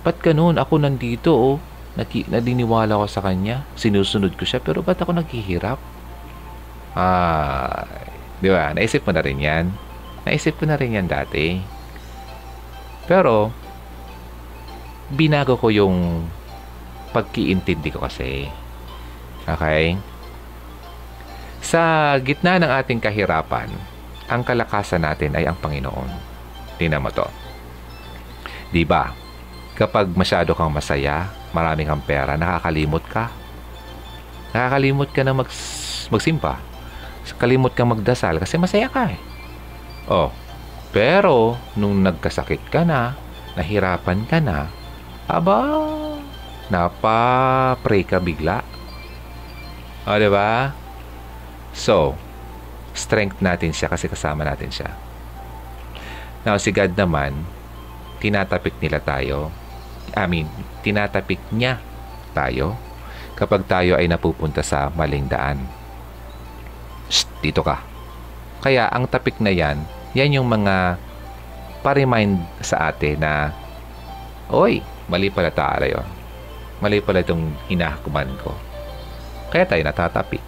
Ba't 0.03 0.19
ganun? 0.23 0.59
Ako 0.59 0.83
nandito, 0.83 1.31
oh. 1.35 1.57
Naki, 1.97 2.29
nadiniwala 2.29 3.01
ko 3.01 3.09
sa 3.09 3.25
kanya. 3.25 3.65
Sinusunod 3.73 4.37
ko 4.37 4.45
siya. 4.45 4.61
Pero 4.61 4.85
ba't 4.85 5.01
ako 5.01 5.17
naghihirap? 5.17 5.81
Ah, 6.93 7.89
di 8.39 8.53
ba? 8.53 8.77
Naisip 8.77 9.03
mo 9.09 9.17
na 9.17 9.25
rin 9.25 9.41
yan. 9.41 9.73
Naisip 10.29 10.61
ko 10.61 10.69
na 10.69 10.77
rin 10.77 10.93
yan 10.93 11.09
dati. 11.09 11.76
Pero, 13.07 13.55
binago 15.11 15.55
ko 15.55 15.71
yung 15.71 16.27
pagkiintindi 17.15 17.95
ko 17.95 18.03
kasi. 18.03 18.51
Okay? 19.47 19.95
Sa 21.63 22.15
gitna 22.23 22.59
ng 22.59 22.71
ating 22.71 22.99
kahirapan, 22.99 23.71
ang 24.27 24.43
kalakasan 24.43 25.07
natin 25.07 25.39
ay 25.39 25.47
ang 25.47 25.59
Panginoon. 25.59 26.11
Tingnan 26.77 27.03
mo 27.03 27.11
to. 27.15 27.27
Di 28.75 28.83
ba? 28.83 29.15
Kapag 29.79 30.11
masyado 30.19 30.53
kang 30.59 30.75
masaya, 30.75 31.31
marami 31.55 31.87
kang 31.87 32.03
pera, 32.03 32.35
nakakalimot 32.35 33.07
ka. 33.07 33.31
Nakakalimot 34.51 35.11
ka 35.15 35.23
na 35.23 35.33
mag, 35.33 35.49
magsimpa. 36.11 36.59
Kalimot 37.37 37.75
kang 37.75 37.91
magdasal 37.91 38.39
kasi 38.39 38.57
masaya 38.59 38.87
ka 38.91 39.11
eh. 39.11 39.21
Oh, 40.07 40.31
pero 40.91 41.59
nung 41.75 42.03
nagkasakit 42.03 42.69
ka 42.71 42.87
na, 42.87 43.17
nahirapan 43.57 44.27
ka 44.29 44.39
na, 44.39 44.71
aba, 45.27 45.61
napa-pray 46.69 48.03
ka 48.07 48.19
bigla. 48.19 48.63
O, 50.07 50.15
oh, 50.15 50.19
diba? 50.19 50.71
So, 51.75 52.15
strength 52.97 53.43
natin 53.43 53.75
siya 53.75 53.91
kasi 53.91 54.07
kasama 54.07 54.47
natin 54.47 54.71
siya. 54.71 54.91
Now, 56.47 56.57
si 56.63 56.71
God 56.71 56.95
naman, 56.95 57.35
tinatapik 58.23 58.79
nila 58.79 59.03
tayo. 59.03 59.51
I 60.15 60.25
mean, 60.31 60.47
tinatapik 60.81 61.43
niya 61.51 61.83
tayo 62.33 62.79
kapag 63.37 63.69
tayo 63.69 63.99
ay 64.01 64.09
napupunta 64.09 64.65
sa 64.65 64.89
maling 64.95 65.29
daan. 65.29 65.61
Shh, 67.13 67.29
dito 67.45 67.61
ka. 67.61 67.83
Kaya 68.65 68.89
ang 68.89 69.05
tapik 69.11 69.43
na 69.43 69.53
yan, 69.53 69.85
yan 70.17 70.41
yung 70.41 70.49
mga 70.49 70.97
pa-remind 71.85 72.41
sa 72.65 72.89
atin 72.89 73.21
na, 73.21 73.53
Oy, 74.49 74.81
mali 75.13 75.29
pala 75.29 75.53
tayo. 75.53 76.01
Mali 76.81 77.05
pala 77.05 77.21
itong 77.21 77.53
hinahakuman 77.69 78.31
ko. 78.41 78.57
Kaya 79.53 79.69
tayo 79.69 79.83
natatapik. 79.85 80.41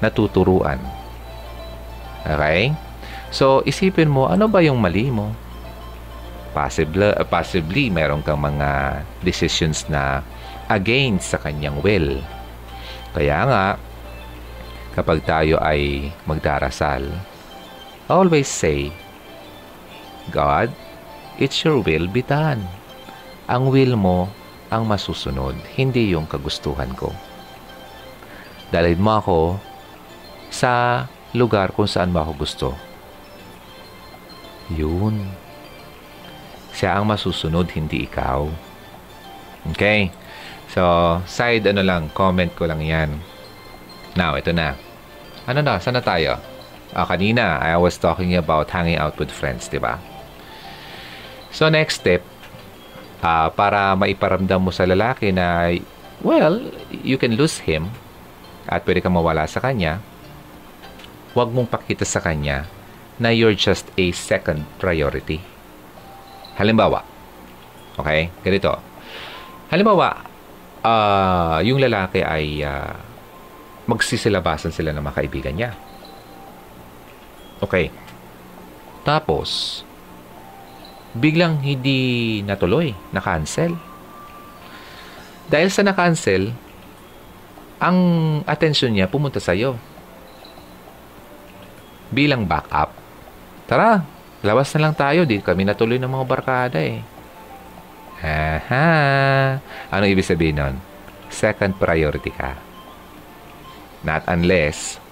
Natuturuan. 0.00 0.80
Okay? 2.24 2.72
So, 3.28 3.60
isipin 3.68 4.08
mo, 4.08 4.32
ano 4.32 4.48
ba 4.48 4.64
yung 4.64 4.80
mali 4.80 5.12
mo? 5.12 5.34
Possibly, 6.52 7.12
uh, 7.16 7.24
possibly 7.24 7.88
meron 7.88 8.20
kang 8.20 8.40
mga 8.40 9.02
decisions 9.24 9.88
na 9.88 10.20
against 10.68 11.32
sa 11.32 11.38
kanyang 11.40 11.80
will. 11.84 12.20
Kaya 13.12 13.38
nga, 13.48 13.64
kapag 14.92 15.24
tayo 15.24 15.56
ay 15.60 16.12
magdarasal, 16.28 17.08
always 18.06 18.46
say, 18.46 18.92
God, 20.30 20.70
it's 21.40 21.66
your 21.66 21.82
will 21.82 22.06
be 22.06 22.22
done. 22.22 22.62
Ang 23.50 23.74
will 23.74 23.98
mo 23.98 24.30
ang 24.72 24.86
masusunod, 24.88 25.58
hindi 25.74 26.14
yung 26.14 26.24
kagustuhan 26.24 26.94
ko. 26.94 27.12
Dalhin 28.72 29.02
mo 29.02 29.20
ako 29.20 29.38
sa 30.48 31.04
lugar 31.36 31.76
kung 31.76 31.84
saan 31.84 32.08
mo 32.08 32.24
ako 32.24 32.32
gusto. 32.40 32.68
Yun. 34.72 35.28
Siya 36.72 36.96
ang 36.96 37.04
masusunod, 37.04 37.68
hindi 37.76 38.08
ikaw. 38.08 38.48
Okay? 39.76 40.08
So, 40.72 40.80
side 41.28 41.68
ano 41.68 41.84
lang, 41.84 42.08
comment 42.16 42.48
ko 42.56 42.64
lang 42.64 42.80
yan. 42.80 43.20
Now, 44.16 44.40
ito 44.40 44.56
na. 44.56 44.72
Ano 45.44 45.60
na? 45.60 45.76
Saan 45.76 46.00
na 46.00 46.04
tayo? 46.04 46.40
Ah, 46.96 47.04
kanina, 47.04 47.60
I 47.60 47.76
was 47.76 48.00
talking 48.00 48.36
about 48.36 48.72
hanging 48.72 48.96
out 48.96 49.20
with 49.20 49.28
friends, 49.28 49.68
di 49.68 49.76
ba? 49.76 50.00
So, 51.52 51.68
next 51.68 52.00
step, 52.00 52.24
uh, 53.20 53.52
para 53.52 53.92
maiparamdam 53.94 54.58
mo 54.58 54.72
sa 54.72 54.88
lalaki 54.88 55.30
na, 55.30 55.68
well, 56.24 56.64
you 56.90 57.20
can 57.20 57.36
lose 57.36 57.60
him 57.62 57.92
at 58.66 58.82
pwede 58.88 59.04
kang 59.04 59.14
mawala 59.14 59.44
sa 59.44 59.60
kanya, 59.60 60.00
huwag 61.36 61.52
mong 61.52 61.68
pakita 61.68 62.08
sa 62.08 62.24
kanya 62.24 62.64
na 63.20 63.28
you're 63.28 63.56
just 63.56 63.86
a 64.00 64.10
second 64.16 64.64
priority. 64.80 65.44
Halimbawa, 66.56 67.04
okay, 68.00 68.32
ganito. 68.40 68.80
Halimbawa, 69.68 70.24
uh, 70.84 71.58
yung 71.64 71.80
lalaki 71.80 72.20
ay 72.20 72.60
uh, 72.60 72.92
magsisilabasan 73.88 74.72
sila 74.74 74.92
ng 74.92 75.02
mga 75.02 75.16
kaibigan 75.20 75.54
niya. 75.56 75.72
Okay. 77.62 77.94
Tapos, 79.02 79.82
biglang 81.12 81.60
hindi 81.60 82.40
natuloy, 82.44 82.96
na-cancel. 83.12 83.76
Dahil 85.52 85.68
sa 85.68 85.84
na-cancel, 85.84 86.52
ang 87.82 87.98
atensyon 88.48 88.94
niya 88.94 89.10
pumunta 89.10 89.42
sa 89.42 89.52
iyo. 89.52 89.76
Bilang 92.08 92.48
backup. 92.48 92.94
Tara, 93.68 94.04
labas 94.44 94.70
na 94.76 94.88
lang 94.88 94.94
tayo. 94.94 95.24
Di 95.24 95.40
kami 95.40 95.64
natuloy 95.64 95.98
ng 95.98 96.12
mga 96.12 96.28
barkada 96.28 96.78
eh. 96.78 97.02
Aha. 98.22 98.88
Ano 99.90 100.04
ibig 100.06 100.22
sabihin 100.22 100.62
nun? 100.62 100.76
Second 101.32 101.74
priority 101.74 102.30
ka. 102.30 102.54
Not 104.06 104.22
unless 104.30 105.02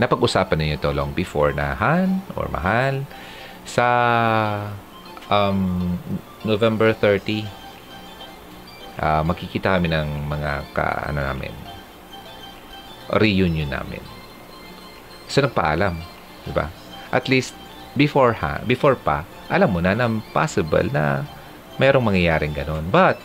napag-usapan 0.00 0.56
niyo 0.56 0.80
ito 0.80 0.90
long 0.96 1.12
before 1.12 1.52
na 1.52 1.76
han 1.76 2.24
or 2.32 2.48
mahal 2.48 3.04
sa 3.70 3.88
um, 5.30 5.94
November 6.42 6.90
30 6.90 7.46
uh, 8.98 9.22
makikita 9.22 9.78
kami 9.78 9.86
ng 9.94 10.26
mga 10.26 10.74
ka, 10.74 11.06
ano 11.06 11.22
namin. 11.22 11.54
Reunion 13.14 13.70
namin. 13.70 14.02
So 15.30 15.46
nagpaalam 15.46 15.94
di 16.42 16.50
ba? 16.50 16.66
At 17.14 17.30
least 17.30 17.54
before 17.94 18.34
ha 18.38 18.62
before 18.66 18.94
pa 18.94 19.26
alam 19.50 19.74
mo 19.74 19.82
na 19.82 19.98
na 19.98 20.06
possible 20.30 20.86
na 20.90 21.26
mayroong 21.78 22.06
mangyayaring 22.06 22.54
ganun. 22.54 22.86
But 22.90 23.18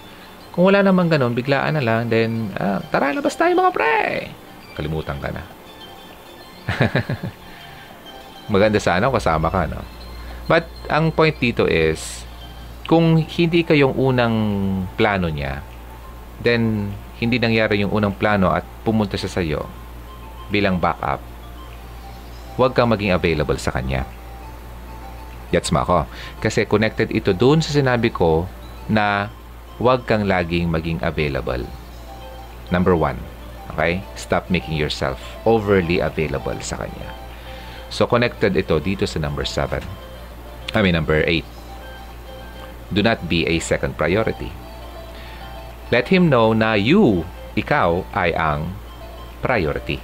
kung 0.54 0.70
wala 0.70 0.82
namang 0.86 1.10
ganun 1.10 1.34
biglaan 1.34 1.78
na 1.78 1.84
lang 1.84 2.10
then 2.10 2.54
ah, 2.58 2.82
tara 2.94 3.14
labas 3.14 3.34
tayo 3.34 3.54
mga 3.54 3.74
pre! 3.74 4.30
Kalimutan 4.78 5.18
ka 5.22 5.30
na. 5.34 5.44
Maganda 8.54 8.78
sana 8.78 9.10
kasama 9.10 9.50
ka, 9.50 9.66
no? 9.66 9.95
But, 10.46 10.70
ang 10.90 11.10
point 11.10 11.38
dito 11.42 11.66
is, 11.66 12.26
kung 12.86 13.18
hindi 13.18 13.66
kayong 13.66 13.98
unang 13.98 14.36
plano 14.94 15.30
niya, 15.30 15.66
then, 16.42 16.94
hindi 17.18 17.40
nangyari 17.40 17.82
yung 17.82 17.96
unang 17.96 18.14
plano 18.14 18.52
at 18.52 18.68
pumunta 18.84 19.16
siya 19.16 19.32
sa 19.32 19.42
iyo 19.42 19.66
bilang 20.54 20.78
backup, 20.78 21.24
huwag 22.60 22.78
kang 22.78 22.92
maging 22.92 23.16
available 23.16 23.58
sa 23.58 23.74
kanya. 23.74 24.06
Gets 25.50 25.72
mo 25.74 25.82
ako? 25.82 26.00
Kasi 26.42 26.68
connected 26.68 27.10
ito 27.14 27.34
doon 27.34 27.62
sa 27.62 27.72
sinabi 27.74 28.12
ko 28.12 28.46
na 28.92 29.30
huwag 29.82 30.06
kang 30.06 30.30
laging 30.30 30.70
maging 30.70 31.00
available. 31.02 31.64
Number 32.70 32.94
one. 32.94 33.18
Okay? 33.74 34.02
Stop 34.16 34.48
making 34.54 34.78
yourself 34.78 35.18
overly 35.44 36.00
available 36.00 36.56
sa 36.62 36.80
kanya. 36.80 37.10
So, 37.90 38.10
connected 38.10 38.58
ito 38.58 38.78
dito 38.82 39.06
sa 39.06 39.22
number 39.22 39.46
7. 39.46 40.05
I 40.76 40.84
mean, 40.84 40.94
number 40.94 41.24
8. 41.24 41.44
Do 42.92 43.02
not 43.02 43.32
be 43.32 43.48
a 43.48 43.64
second 43.64 43.98
priority. 43.98 44.52
Let 45.90 46.12
him 46.12 46.28
know 46.28 46.52
na 46.52 46.76
you, 46.76 47.24
ikaw, 47.56 48.04
ay 48.12 48.36
ang 48.36 48.76
priority. 49.40 50.04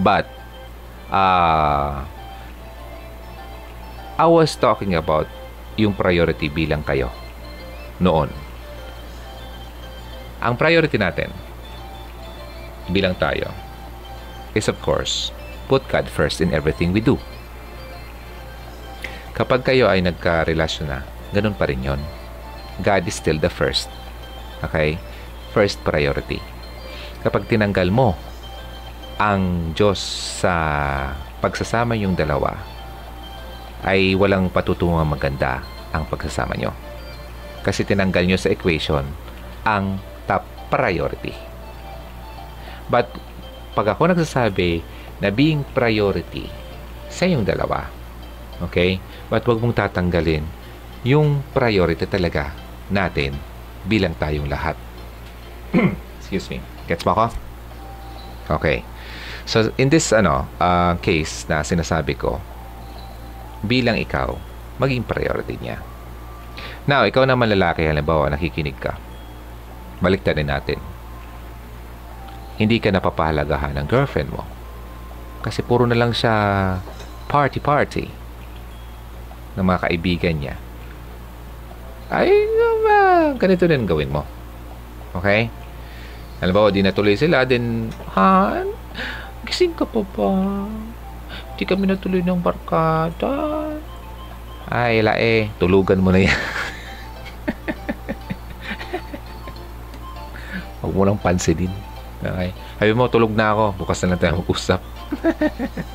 But, 0.00 0.24
uh, 1.12 2.08
I 4.16 4.26
was 4.26 4.56
talking 4.56 4.96
about 4.96 5.28
yung 5.76 5.92
priority 5.92 6.48
bilang 6.48 6.80
kayo 6.84 7.12
noon. 8.00 8.32
Ang 10.40 10.56
priority 10.56 10.96
natin, 10.96 11.28
bilang 12.90 13.14
tayo 13.14 13.52
is 14.52 14.68
of 14.68 14.76
course, 14.82 15.32
put 15.68 15.86
God 15.88 16.08
first 16.08 16.40
in 16.40 16.52
everything 16.52 16.92
we 16.92 17.00
do. 17.00 17.16
Kapag 19.32 19.64
kayo 19.64 19.88
ay 19.88 20.04
nagka-relasyon 20.04 20.92
na, 20.92 21.00
ganun 21.32 21.56
pa 21.56 21.64
rin 21.64 21.80
yon. 21.80 22.00
God 22.84 23.08
is 23.08 23.16
still 23.16 23.40
the 23.40 23.48
first. 23.48 23.88
Okay? 24.60 25.00
First 25.56 25.80
priority. 25.80 26.36
Kapag 27.24 27.48
tinanggal 27.48 27.88
mo 27.88 28.12
ang 29.16 29.72
Diyos 29.72 30.00
sa 30.44 30.52
pagsasama 31.40 31.96
yung 31.96 32.12
dalawa, 32.12 32.60
ay 33.88 34.12
walang 34.14 34.52
patutungang 34.52 35.08
maganda 35.08 35.64
ang 35.96 36.04
pagsasama 36.06 36.52
nyo. 36.60 36.76
Kasi 37.64 37.88
tinanggal 37.88 38.28
nyo 38.28 38.36
sa 38.36 38.52
equation 38.52 39.06
ang 39.64 39.96
top 40.28 40.44
priority. 40.68 41.32
But, 42.92 43.08
pag 43.72 43.96
ako 43.96 44.12
nagsasabi 44.12 44.84
na 45.24 45.32
being 45.32 45.64
priority 45.72 46.52
sa 47.08 47.24
yung 47.24 47.48
dalawa, 47.48 48.01
okay? 48.64 49.02
But 49.28 49.44
wag 49.44 49.58
mong 49.58 49.76
tatanggalin 49.76 50.46
yung 51.02 51.42
priority 51.50 52.06
talaga 52.06 52.54
natin 52.88 53.34
bilang 53.86 54.14
tayong 54.14 54.46
lahat. 54.46 54.78
Excuse 56.22 56.46
me. 56.52 56.62
Gets 56.86 57.02
mo 57.02 57.14
ako? 57.14 57.26
Okay. 58.58 58.86
So, 59.42 59.74
in 59.74 59.90
this 59.90 60.14
ano 60.14 60.46
uh, 60.62 60.94
case 61.02 61.50
na 61.50 61.66
sinasabi 61.66 62.14
ko, 62.14 62.38
bilang 63.66 63.98
ikaw, 63.98 64.38
maging 64.78 65.02
priority 65.02 65.58
niya. 65.58 65.82
Now, 66.86 67.06
ikaw 67.06 67.26
naman 67.26 67.50
lalaki, 67.50 67.86
halimbawa, 67.86 68.30
nakikinig 68.30 68.78
ka. 68.78 68.94
Baliktarin 70.02 70.50
natin 70.50 70.78
hindi 72.62 72.78
ka 72.78 72.94
napapahalagahan 72.94 73.74
ng 73.80 73.86
girlfriend 73.90 74.30
mo. 74.30 74.46
Kasi 75.42 75.66
puro 75.66 75.82
na 75.88 75.98
lang 75.98 76.14
siya 76.14 76.34
party-party 77.26 78.21
ng 79.56 79.64
mga 79.64 79.82
kaibigan 79.88 80.36
niya. 80.38 80.54
Ay, 82.12 82.28
uh, 82.28 83.32
ganito 83.36 83.64
din 83.64 83.88
gawin 83.88 84.12
mo. 84.12 84.24
Okay? 85.16 85.48
Alam 86.42 86.52
ba, 86.52 86.74
di 86.74 86.82
natuloy 86.82 87.16
sila, 87.16 87.46
then, 87.46 87.88
Han, 88.18 88.68
gising 89.46 89.72
ka 89.78 89.86
pa 89.86 90.02
ba? 90.02 90.66
Di 91.56 91.64
kami 91.64 91.86
natuloy 91.86 92.20
ng 92.24 92.42
barkada. 92.42 93.70
Ay, 94.72 95.04
lae, 95.04 95.52
tulugan 95.60 96.00
mo 96.00 96.10
na 96.10 96.24
yan. 96.24 96.34
Huwag 100.82 100.92
mo 100.96 101.02
lang 101.06 101.20
pansinin. 101.20 101.70
Okay. 102.22 102.50
Sabi 102.78 102.92
mo, 102.94 103.10
tulog 103.10 103.34
na 103.34 103.54
ako. 103.54 103.86
Bukas 103.86 104.02
na 104.02 104.14
lang 104.14 104.20
tayo 104.22 104.42
mag-usap. 104.42 104.80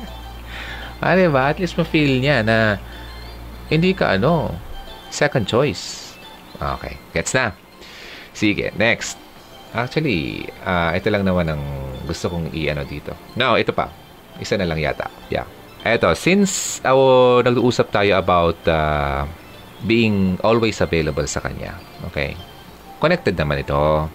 ah, 1.04 1.12
diba? 1.16 1.42
At 1.48 1.60
least 1.60 1.76
ma-feel 1.76 2.20
niya 2.20 2.44
na 2.44 2.80
hindi 3.68 3.92
ka 3.92 4.16
ano, 4.16 4.52
second 5.12 5.48
choice. 5.48 6.16
Okay. 6.58 6.98
Gets 7.14 7.32
na? 7.36 7.54
Sige, 8.34 8.72
next. 8.76 9.20
Actually, 9.76 10.48
uh, 10.64 10.96
ito 10.96 11.12
lang 11.12 11.28
naman 11.28 11.52
ang 11.52 11.62
gusto 12.08 12.32
kong 12.32 12.50
i-ano 12.56 12.82
dito. 12.88 13.12
Now, 13.36 13.60
ito 13.60 13.76
pa. 13.76 13.92
Isa 14.40 14.56
na 14.56 14.64
lang 14.64 14.80
yata. 14.80 15.12
Yeah. 15.28 15.44
Ito, 15.84 16.16
since 16.16 16.82
uh, 16.82 17.44
nag-uusap 17.44 17.92
tayo 17.94 18.18
about 18.18 18.58
uh, 18.66 19.28
being 19.86 20.40
always 20.42 20.80
available 20.82 21.26
sa 21.28 21.44
kanya. 21.44 21.78
Okay. 22.10 22.34
Connected 22.98 23.38
naman 23.38 23.62
ito. 23.62 24.10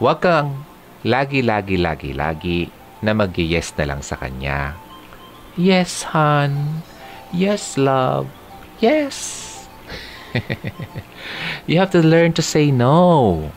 Huwag 0.00 0.18
kang 0.24 0.64
lagi, 1.04 1.44
lagi, 1.44 1.76
lagi, 1.76 2.10
lagi 2.16 2.58
na 3.02 3.12
mag 3.12 3.34
yes 3.34 3.74
na 3.76 3.84
lang 3.92 4.00
sa 4.00 4.16
kanya. 4.16 4.78
Yes, 5.58 6.06
hon. 6.14 6.80
Yes, 7.32 7.80
love. 7.80 8.28
Yes. 8.76 9.48
you 11.68 11.80
have 11.80 11.88
to 11.96 12.04
learn 12.04 12.36
to 12.36 12.44
say 12.44 12.68
no. 12.68 13.48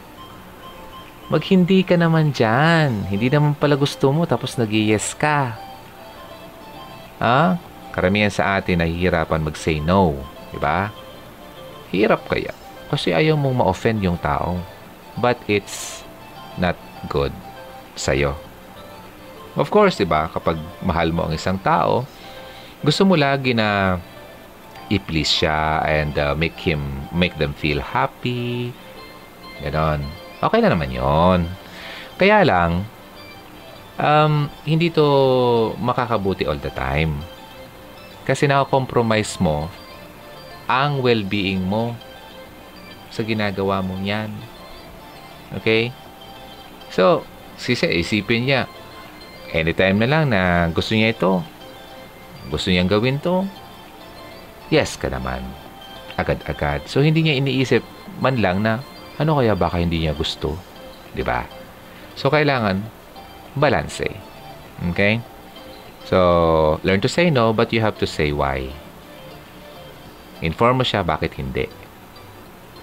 Maghindi 1.27 1.83
ka 1.83 1.99
naman 1.99 2.31
dyan. 2.31 3.03
Hindi 3.11 3.27
naman 3.27 3.51
pala 3.57 3.75
gusto 3.75 4.15
mo 4.15 4.23
tapos 4.23 4.55
nag 4.55 4.71
yes 4.71 5.11
ka. 5.11 5.59
Ha? 7.19 7.59
Karamihan 7.91 8.31
sa 8.31 8.59
atin 8.59 8.79
nahihirapan 8.79 9.43
mag-say 9.43 9.83
no. 9.83 10.23
Diba? 10.55 10.93
Hirap 11.91 12.31
kaya. 12.31 12.55
Kasi 12.87 13.11
ayaw 13.11 13.35
mong 13.35 13.59
ma-offend 13.59 13.99
yung 13.99 14.19
tao. 14.19 14.55
But 15.19 15.39
it's 15.51 16.03
not 16.55 16.79
good 17.11 17.35
sa'yo. 17.99 18.35
Of 19.55 19.71
course, 19.71 19.95
di 19.95 20.03
ba, 20.03 20.27
kapag 20.27 20.59
mahal 20.83 21.15
mo 21.15 21.27
ang 21.27 21.33
isang 21.35 21.55
tao, 21.63 22.03
gusto 22.85 23.01
mo 23.01 23.17
lagi 23.17 23.57
na 23.57 23.97
i-please 24.93 25.41
siya 25.41 25.81
and 25.81 26.13
uh, 26.21 26.37
make 26.37 26.61
him, 26.61 27.09
make 27.09 27.33
them 27.41 27.57
feel 27.57 27.81
happy. 27.81 28.69
Ganon. 29.65 30.05
Okay 30.37 30.61
na 30.61 30.69
naman 30.69 30.93
yon. 30.93 31.49
Kaya 32.21 32.45
lang, 32.45 32.85
um, 33.97 34.45
hindi 34.69 34.93
to 34.93 35.07
makakabuti 35.81 36.45
all 36.45 36.61
the 36.61 36.69
time. 36.69 37.25
Kasi 38.29 38.45
nakakompromise 38.45 39.41
mo 39.41 39.73
ang 40.69 41.01
well-being 41.01 41.65
mo 41.65 41.97
sa 43.09 43.25
ginagawa 43.25 43.81
mo 43.81 43.97
yan. 44.05 44.29
Okay? 45.57 45.89
So, 46.93 47.25
sisi, 47.57 47.89
isipin 47.89 48.45
niya, 48.45 48.69
anytime 49.49 49.97
na 50.01 50.07
lang 50.09 50.23
na 50.29 50.69
gusto 50.69 50.93
niya 50.93 51.13
ito, 51.13 51.41
gusto 52.49 52.69
niyang 52.69 52.89
gawin 52.89 53.17
to, 53.21 53.45
yes 54.69 54.95
ka 54.95 55.09
naman. 55.09 55.41
Agad-agad. 56.15 56.87
So, 56.87 57.03
hindi 57.03 57.25
niya 57.25 57.39
iniisip 57.39 57.83
man 58.23 58.39
lang 58.39 58.63
na, 58.63 58.79
ano 59.19 59.35
kaya 59.39 59.55
baka 59.55 59.79
hindi 59.79 60.03
niya 60.03 60.15
gusto? 60.15 60.55
ba? 61.23 61.47
So, 62.15 62.27
kailangan 62.27 62.83
balance. 63.55 64.03
Eh. 64.03 64.15
Okay? 64.91 65.23
So, 66.05 66.79
learn 66.83 67.01
to 67.01 67.09
say 67.11 67.31
no, 67.31 67.55
but 67.55 67.71
you 67.71 67.79
have 67.79 67.97
to 67.99 68.07
say 68.07 68.35
why. 68.35 68.69
Inform 70.43 70.79
mo 70.79 70.85
siya 70.85 71.01
bakit 71.01 71.39
hindi. 71.39 71.65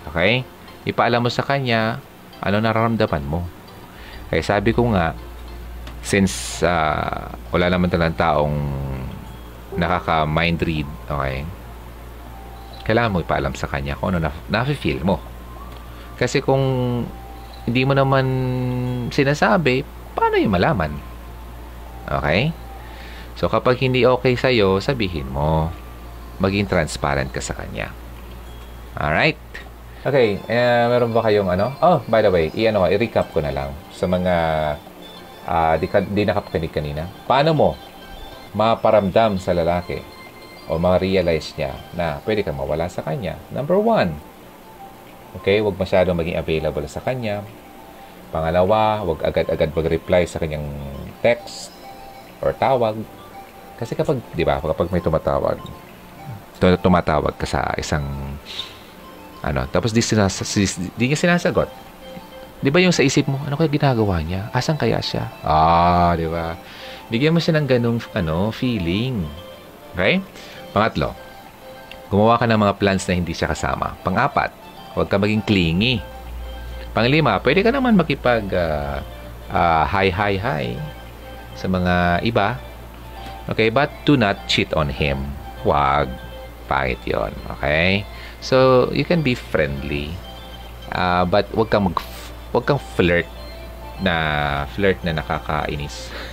Okay? 0.09 0.43
Ipaalam 0.89 1.23
mo 1.23 1.31
sa 1.31 1.45
kanya 1.45 2.03
ano 2.43 2.57
nararamdaman 2.59 3.25
mo. 3.25 3.47
Kaya 4.33 4.43
sabi 4.43 4.75
ko 4.75 4.91
nga, 4.91 5.15
since 6.03 6.65
uh, 6.67 7.31
wala 7.55 7.71
naman 7.71 7.87
talang 7.87 8.17
taong 8.19 8.57
nakaka-mind 9.77 10.59
read, 10.62 10.89
okay? 11.09 11.47
Kailangan 12.83 13.12
mo 13.14 13.18
ipaalam 13.23 13.55
sa 13.55 13.70
kanya 13.70 13.95
kung 13.97 14.14
ano 14.14 14.29
na, 14.29 14.31
na-feel 14.51 15.01
mo. 15.07 15.23
Kasi 16.18 16.43
kung 16.43 16.62
hindi 17.64 17.83
mo 17.87 17.95
naman 17.95 18.27
sinasabi, 19.14 19.87
paano 20.18 20.35
yung 20.37 20.55
malaman? 20.55 20.93
Okay? 22.11 22.51
So, 23.39 23.47
kapag 23.49 23.81
hindi 23.81 24.05
okay 24.05 24.35
sa'yo, 24.35 24.83
sabihin 24.83 25.31
mo. 25.31 25.70
Maging 26.43 26.66
transparent 26.66 27.31
ka 27.31 27.39
sa 27.39 27.55
kanya. 27.55 27.95
Alright? 28.99 29.39
Okay, 30.03 30.43
uh, 30.51 30.91
meron 30.91 31.14
ba 31.14 31.23
kayong 31.23 31.47
ano? 31.55 31.79
Oh, 31.79 32.03
by 32.11 32.27
the 32.27 32.31
way, 32.35 32.51
i-ano, 32.59 32.91
i-recap 32.91 33.31
ko 33.31 33.39
na 33.39 33.55
lang 33.55 33.70
sa 33.95 34.11
mga 34.11 34.35
uh, 35.47 35.75
di, 35.79 35.87
ka, 35.87 36.03
di 36.03 36.27
nakapakinig 36.27 36.75
kanina. 36.75 37.07
Paano 37.31 37.55
mo 37.55 37.70
maparamdam 38.53 39.41
sa 39.41 39.57
lalaki 39.57 40.01
o 40.69 40.77
ma-realize 40.79 41.57
niya 41.59 41.73
na 41.97 42.21
pwede 42.25 42.45
kang 42.45 42.57
mawala 42.57 42.87
sa 42.87 43.03
kanya? 43.05 43.37
Number 43.51 43.77
one, 43.81 44.17
okay, 45.37 45.59
huwag 45.61 45.77
masyadong 45.77 46.17
maging 46.17 46.39
available 46.39 46.85
sa 46.87 47.01
kanya. 47.03 47.43
Pangalawa, 48.33 49.05
huwag 49.05 49.21
agad-agad 49.25 49.73
mag-reply 49.77 50.25
sa 50.25 50.41
kanyang 50.41 50.65
text 51.21 51.69
or 52.41 52.57
tawag. 52.57 52.97
Kasi 53.77 53.93
kapag, 53.93 54.21
di 54.33 54.45
ba, 54.47 54.57
kapag 54.61 54.89
may 54.89 55.05
tumatawag, 55.05 55.61
tumatawag 56.81 57.35
ka 57.37 57.45
sa 57.45 57.75
isang 57.77 58.07
ano, 59.43 59.67
tapos 59.69 59.91
di, 59.91 59.99
sinas, 59.99 60.39
di 60.95 61.05
niya 61.11 61.19
sinasagot. 61.19 61.67
Di 62.63 62.71
ba 62.71 62.79
yung 62.79 62.95
sa 62.95 63.03
isip 63.03 63.27
mo, 63.27 63.43
ano 63.43 63.59
kaya 63.59 63.67
ginagawa 63.67 64.23
niya? 64.23 64.47
Asan 64.55 64.79
kaya 64.79 65.03
siya? 65.03 65.27
Ah, 65.43 66.15
di 66.15 66.31
ba? 66.31 66.55
Bigyan 67.13 67.37
mo 67.37 67.45
siya 67.45 67.61
ng 67.61 67.69
ganung 67.69 68.01
ano, 68.17 68.49
feeling. 68.49 69.21
Okay? 69.93 70.25
Pangatlo, 70.73 71.13
gumawa 72.09 72.41
ka 72.41 72.49
ng 72.49 72.57
mga 72.57 72.75
plans 72.81 73.05
na 73.05 73.13
hindi 73.13 73.37
siya 73.37 73.53
kasama. 73.53 73.93
Pangapat, 74.01 74.49
huwag 74.97 75.13
ka 75.13 75.21
maging 75.21 75.45
clingy. 75.45 76.01
Panglima, 76.97 77.37
pwede 77.45 77.61
ka 77.61 77.69
naman 77.69 78.01
makipag 78.01 78.49
uh, 78.57 79.05
uh, 79.53 79.85
hi, 79.85 80.09
hi, 80.09 80.41
hi 80.41 80.73
sa 81.53 81.69
mga 81.69 82.25
iba. 82.25 82.57
Okay, 83.53 83.69
but 83.69 83.93
do 84.09 84.17
not 84.17 84.49
cheat 84.49 84.73
on 84.73 84.89
him. 84.89 85.21
Huwag. 85.61 86.09
Pangit 86.65 87.05
yon 87.05 87.37
Okay? 87.59 88.09
So, 88.41 88.89
you 88.97 89.05
can 89.05 89.21
be 89.21 89.37
friendly. 89.37 90.17
Uh, 90.89 91.29
but 91.29 91.45
wag 91.53 91.69
kang 91.69 91.93
mag 91.93 91.97
wag 92.53 92.65
kang 92.65 92.81
flirt 92.97 93.29
na 94.01 94.65
flirt 94.73 94.97
na 95.05 95.21
nakakainis. 95.21 96.09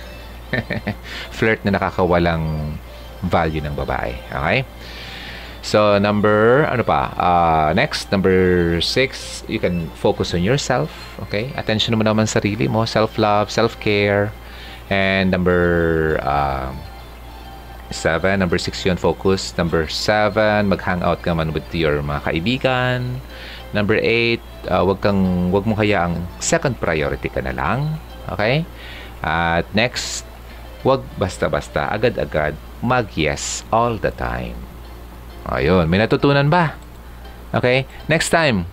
flirt 1.36 1.62
na 1.64 1.76
nakakawalang 1.76 2.76
value 3.24 3.60
ng 3.60 3.74
babae. 3.76 4.16
Okay? 4.32 4.64
So, 5.60 6.00
number, 6.00 6.64
ano 6.64 6.80
pa? 6.80 7.12
Uh, 7.20 7.68
next, 7.76 8.08
number 8.08 8.80
six, 8.80 9.44
you 9.44 9.60
can 9.60 9.92
focus 10.00 10.32
on 10.32 10.40
yourself. 10.40 10.88
Okay? 11.28 11.52
Attention 11.56 12.00
mo 12.00 12.04
naman 12.04 12.24
sarili 12.24 12.64
mo. 12.64 12.88
Self-love, 12.88 13.52
self-care. 13.52 14.32
And 14.88 15.30
number, 15.30 16.16
uh, 16.24 16.72
7. 17.92 18.38
Number 18.38 18.58
6 18.58 18.86
yun, 18.86 18.96
focus. 18.96 19.52
Number 19.58 19.86
7, 19.90 20.70
mag-hangout 20.70 21.22
ka 21.26 21.34
man 21.34 21.52
with 21.52 21.66
your 21.74 21.98
mga 22.02 22.22
kaibigan. 22.22 23.18
Number 23.74 23.98
8, 23.98 24.38
uh, 24.70 24.82
wag 24.86 24.98
kang 25.02 25.50
wag 25.50 25.66
mo 25.66 25.74
hayaang 25.74 26.22
second 26.38 26.78
priority 26.78 27.28
ka 27.30 27.42
na 27.42 27.54
lang. 27.54 27.98
Okay? 28.30 28.62
At 29.22 29.66
next, 29.74 30.24
wag 30.80 31.04
basta-basta, 31.20 31.92
agad-agad 31.92 32.56
mag-yes 32.80 33.64
all 33.68 34.00
the 34.00 34.12
time. 34.12 34.56
Ayun, 35.48 35.88
may 35.88 36.00
natutunan 36.00 36.48
ba? 36.48 36.76
Okay? 37.52 37.84
Next 38.08 38.32
time, 38.32 38.64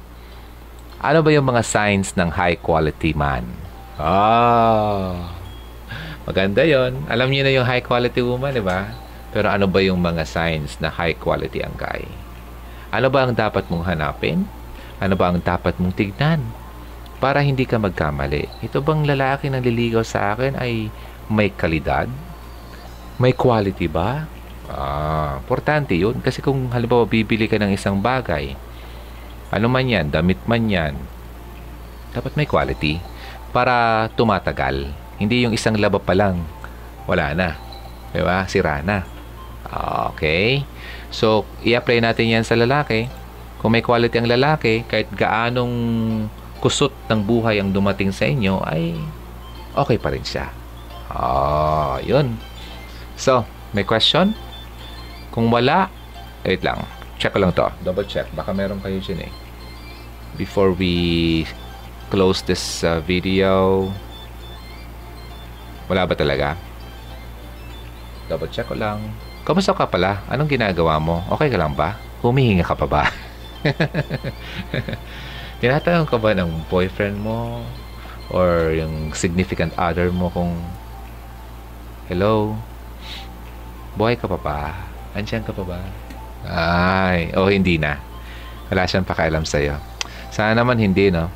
ano 1.04 1.20
ba 1.22 1.30
yung 1.30 1.48
mga 1.48 1.62
signs 1.62 2.16
ng 2.16 2.32
high 2.34 2.58
quality 2.58 3.12
man? 3.14 3.44
Ah, 3.98 5.34
maganda 6.24 6.64
yon. 6.64 7.06
Alam 7.10 7.34
niyo 7.34 7.42
na 7.44 7.54
yung 7.54 7.68
high 7.68 7.84
quality 7.84 8.22
woman, 8.22 8.54
di 8.54 8.64
ba? 8.64 8.94
Pero 9.34 9.52
ano 9.52 9.68
ba 9.68 9.84
yung 9.84 10.00
mga 10.00 10.24
signs 10.24 10.80
na 10.80 10.88
high 10.88 11.18
quality 11.18 11.62
ang 11.62 11.76
guy? 11.76 12.08
Ano 12.94 13.12
ba 13.12 13.28
ang 13.28 13.36
dapat 13.36 13.68
mong 13.68 13.84
hanapin? 13.84 14.48
Ano 14.98 15.14
ba 15.20 15.30
ang 15.30 15.44
dapat 15.44 15.76
mong 15.78 15.94
tignan? 15.94 16.42
Para 17.18 17.42
hindi 17.42 17.66
ka 17.66 17.82
magkamali. 17.82 18.64
Ito 18.64 18.80
bang 18.80 19.04
lalaki 19.04 19.50
na 19.50 19.60
liligaw 19.60 20.06
sa 20.06 20.38
akin 20.38 20.56
ay 20.56 20.94
may 21.28 21.52
kalidad? 21.52 22.08
May 23.20 23.34
quality 23.36 23.88
ba? 23.88 24.28
Ah, 24.68 25.40
importante 25.40 25.96
yun. 25.96 26.20
Kasi 26.20 26.44
kung 26.44 26.72
halimbawa 26.72 27.08
bibili 27.08 27.48
ka 27.48 27.56
ng 27.60 27.72
isang 27.72 28.00
bagay, 28.00 28.56
ano 29.48 29.68
man 29.72 29.88
yan, 29.88 30.12
damit 30.12 30.40
man 30.44 30.68
yan, 30.68 30.94
dapat 32.12 32.36
may 32.36 32.44
quality 32.44 33.00
para 33.56 34.08
tumatagal. 34.20 34.92
Hindi 35.18 35.48
yung 35.48 35.56
isang 35.56 35.80
laba 35.80 36.04
pa 36.04 36.12
lang, 36.12 36.44
wala 37.08 37.32
na. 37.32 37.50
Diba? 38.12 38.44
Sira 38.52 38.84
na. 38.84 39.08
Okay? 40.14 40.68
So, 41.12 41.48
i-apply 41.64 42.04
natin 42.04 42.28
yan 42.28 42.44
sa 42.44 42.60
lalaki. 42.60 43.08
Kung 43.58 43.74
may 43.74 43.82
quality 43.82 44.20
ang 44.20 44.30
lalaki, 44.30 44.86
kahit 44.86 45.10
gaanong 45.16 45.74
kusot 46.60 46.94
ng 47.08 47.22
buhay 47.24 47.58
ang 47.62 47.72
dumating 47.72 48.12
sa 48.12 48.28
inyo, 48.28 48.62
ay 48.68 48.98
okay 49.74 49.98
pa 49.98 50.12
rin 50.14 50.26
siya. 50.26 50.52
Oh, 51.18 51.98
yun. 52.06 52.38
So, 53.18 53.42
may 53.74 53.82
question? 53.82 54.38
Kung 55.34 55.50
wala, 55.50 55.90
wait 56.46 56.62
lang. 56.62 56.86
Check 57.18 57.34
ko 57.34 57.42
lang 57.42 57.58
to. 57.58 57.66
Double 57.82 58.06
check. 58.06 58.30
Baka 58.38 58.54
meron 58.54 58.78
kayo 58.78 59.02
dyan 59.02 59.26
eh. 59.26 59.32
Before 60.38 60.78
we 60.78 61.50
close 62.14 62.46
this 62.46 62.86
uh, 62.86 63.02
video, 63.02 63.90
wala 65.90 66.06
ba 66.06 66.14
talaga? 66.14 66.54
Double 68.30 68.54
check 68.54 68.70
ko 68.70 68.78
lang. 68.78 69.02
Kamusta 69.42 69.74
ka 69.74 69.90
pala? 69.90 70.22
Anong 70.30 70.54
ginagawa 70.54 71.02
mo? 71.02 71.26
Okay 71.34 71.50
ka 71.50 71.58
lang 71.58 71.74
ba? 71.74 71.98
Humihinga 72.22 72.62
ka 72.62 72.78
pa 72.78 72.86
ba? 72.86 73.04
Tinatanong 75.64 76.06
ka 76.06 76.22
ba 76.22 76.38
ng 76.38 76.70
boyfriend 76.70 77.18
mo? 77.18 77.66
Or 78.30 78.70
yung 78.78 79.18
significant 79.18 79.74
other 79.82 80.14
mo 80.14 80.30
kung 80.30 80.54
Hello? 82.08 82.56
Buhay 84.00 84.16
ka 84.16 84.32
pa 84.32 84.40
ba? 84.40 84.72
Andiyan 85.12 85.44
ka 85.44 85.52
pa 85.52 85.64
ba? 85.68 85.80
Ay, 86.48 87.36
oh 87.36 87.52
hindi 87.52 87.76
na. 87.76 88.00
Wala 88.72 88.88
siyang 88.88 89.04
pakialam 89.04 89.44
sa'yo. 89.44 89.76
Sana 90.32 90.56
naman 90.56 90.80
hindi, 90.80 91.12
no? 91.12 91.28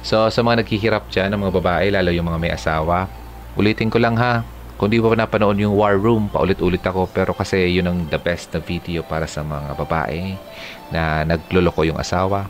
So, 0.00 0.32
sa 0.32 0.40
mga 0.40 0.64
naghihirap 0.64 1.12
dyan, 1.12 1.36
ng 1.36 1.44
mga 1.44 1.60
babae, 1.60 1.92
lalo 1.92 2.08
yung 2.08 2.24
mga 2.32 2.40
may 2.40 2.56
asawa, 2.56 3.04
ulitin 3.52 3.92
ko 3.92 4.00
lang 4.00 4.16
ha, 4.16 4.48
kung 4.80 4.88
di 4.88 4.96
pa 4.96 5.12
napanood 5.12 5.60
yung 5.60 5.76
War 5.76 6.00
Room, 6.00 6.32
paulit-ulit 6.32 6.80
ako. 6.80 7.12
Pero 7.12 7.36
kasi 7.36 7.68
yun 7.68 7.84
ang 7.84 7.98
the 8.08 8.16
best 8.16 8.48
na 8.56 8.64
video 8.64 9.04
para 9.04 9.28
sa 9.28 9.44
mga 9.44 9.76
babae 9.76 10.40
na 10.88 11.20
nagluloko 11.22 11.84
yung 11.84 12.00
asawa. 12.00 12.48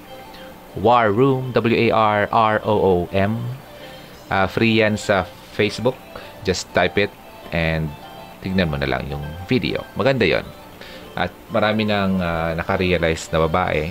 War 0.78 1.10
Room, 1.10 1.50
W-A-R-R-O-O-M. 1.50 3.32
Uh, 4.30 4.46
free 4.46 4.78
yan 4.78 4.94
sa 4.94 5.26
Facebook. 5.58 5.98
Just 6.44 6.68
type 6.76 7.00
it 7.00 7.12
and 7.50 7.88
tignan 8.44 8.68
mo 8.68 8.76
na 8.76 8.84
lang 8.84 9.08
yung 9.08 9.24
video. 9.48 9.80
Maganda 9.96 10.28
yon 10.28 10.44
At 11.16 11.32
marami 11.48 11.88
nang 11.88 12.20
uh, 12.20 12.52
nakarealize 12.52 13.32
na 13.32 13.40
babae 13.48 13.90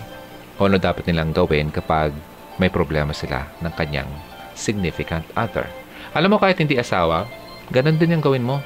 kung 0.56 0.70
ano 0.70 0.78
dapat 0.78 1.10
nilang 1.10 1.34
gawin 1.34 1.74
kapag 1.74 2.14
may 2.62 2.70
problema 2.70 3.12
sila 3.12 3.49
ng 3.66 3.74
kanyang 3.74 4.10
significant 4.54 5.26
other. 5.34 5.66
Alam 6.14 6.36
mo 6.36 6.38
kahit 6.38 6.62
hindi 6.62 6.78
asawa, 6.78 7.26
ganun 7.74 7.97
din 7.97 8.14
yung 8.14 8.24
gawin 8.24 8.45
mo. 8.45 8.62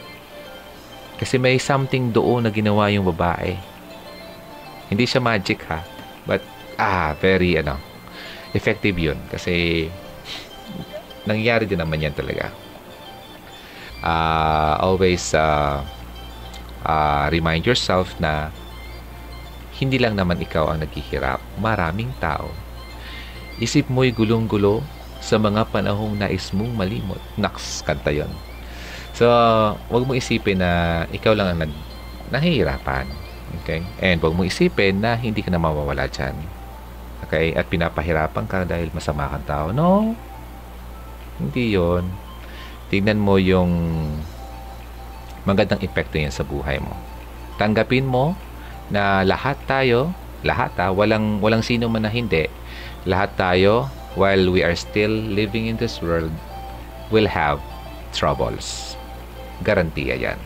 Kasi 1.16 1.40
may 1.40 1.58
something 1.58 2.12
doon 2.12 2.46
na 2.46 2.52
ginawa 2.52 2.92
yung 2.92 3.08
babae. 3.08 3.56
Hindi 4.92 5.08
siya 5.08 5.24
magic 5.24 5.64
ha. 5.72 5.82
But, 6.28 6.44
ah, 6.76 7.16
very, 7.18 7.56
ano, 7.58 7.80
effective 8.52 9.00
yun. 9.00 9.18
Kasi, 9.32 9.88
nangyari 11.24 11.66
din 11.66 11.80
naman 11.80 12.04
yan 12.04 12.14
talaga. 12.14 12.52
Uh, 14.08 14.80
always, 14.80 15.36
uh, 15.36 15.84
uh, 16.88 17.28
remind 17.28 17.68
yourself 17.68 18.16
na 18.24 18.56
hindi 19.76 20.00
lang 20.00 20.16
naman 20.16 20.40
ikaw 20.40 20.72
ang 20.72 20.80
naghihirap. 20.80 21.44
Maraming 21.60 22.16
tao. 22.24 22.48
Isip 23.60 23.92
mo'y 23.92 24.16
gulong-gulo 24.16 24.80
sa 25.20 25.36
mga 25.36 25.68
panahong 25.68 26.16
nais 26.16 26.56
mong 26.56 26.72
malimot. 26.72 27.20
Naks, 27.36 27.84
kanta 27.84 28.16
yon. 28.16 28.32
So, 29.12 29.28
wag 29.76 30.06
mo 30.06 30.16
isipin 30.16 30.62
na 30.62 31.04
ikaw 31.12 31.34
lang 31.36 31.52
ang 31.52 31.60
nag 31.68 31.74
nahihirapan. 32.32 33.10
Okay? 33.64 33.84
And 34.00 34.24
wag 34.24 34.38
mo 34.38 34.48
isipin 34.48 35.04
na 35.04 35.20
hindi 35.20 35.44
ka 35.44 35.52
na 35.52 35.60
mawawala 35.60 36.08
dyan. 36.08 36.38
Okay? 37.28 37.52
At 37.58 37.68
pinapahirapan 37.68 38.46
ka 38.48 38.64
dahil 38.64 38.94
masama 38.94 39.28
kang 39.28 39.48
tao. 39.50 39.66
No. 39.76 40.16
Hindi 41.42 41.76
yon. 41.76 42.27
Tingnan 42.88 43.20
mo 43.20 43.36
yung 43.36 43.72
magandang 45.44 45.84
epekto 45.84 46.20
yan 46.20 46.32
sa 46.32 46.48
buhay 46.48 46.80
mo. 46.80 46.96
Tanggapin 47.60 48.08
mo 48.08 48.36
na 48.88 49.28
lahat 49.28 49.60
tayo, 49.68 50.16
lahat 50.44 50.72
ha, 50.80 50.92
walang, 50.92 51.44
walang 51.44 51.64
sino 51.64 51.92
man 51.92 52.08
na 52.08 52.12
hindi, 52.12 52.48
lahat 53.04 53.36
tayo, 53.36 53.92
while 54.16 54.52
we 54.52 54.64
are 54.64 54.76
still 54.76 55.12
living 55.12 55.68
in 55.68 55.76
this 55.80 56.00
world, 56.00 56.32
will 57.12 57.28
have 57.28 57.60
troubles. 58.16 58.96
Garantiya 59.64 60.16
yan. 60.16 60.40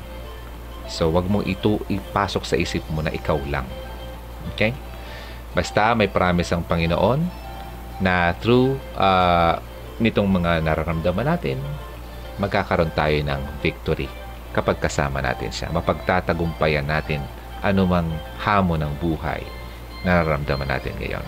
So, 0.89 1.07
wag 1.13 1.29
mong 1.29 1.47
ito 1.47 1.79
ipasok 1.87 2.43
sa 2.43 2.59
isip 2.59 2.83
mo 2.91 3.05
na 3.05 3.13
ikaw 3.13 3.37
lang. 3.47 3.65
Okay? 4.53 4.73
Basta 5.53 5.93
may 5.93 6.07
promise 6.07 6.51
ang 6.51 6.65
Panginoon 6.65 7.19
na 8.01 8.33
through 8.41 8.75
uh, 8.97 9.59
nitong 10.01 10.25
mga 10.25 10.65
nararamdaman 10.65 11.27
natin, 11.27 11.61
magkakaroon 12.39 12.93
tayo 12.95 13.17
ng 13.19 13.41
victory 13.59 14.07
kapag 14.51 14.79
kasama 14.79 15.23
natin 15.23 15.51
siya. 15.51 15.67
Mapagtatagumpayan 15.71 16.87
natin 16.87 17.23
anumang 17.63 18.07
hamon 18.41 18.83
ng 18.83 18.93
buhay 18.99 19.41
na 20.03 20.21
nararamdaman 20.21 20.67
natin 20.67 20.93
ngayon. 20.99 21.25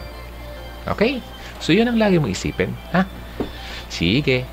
Okay? 0.90 1.24
So, 1.64 1.72
yun 1.72 1.88
ang 1.88 2.00
lagi 2.00 2.20
mong 2.20 2.36
isipin. 2.36 2.76
Ha? 2.92 3.08
Sige. 3.88 4.44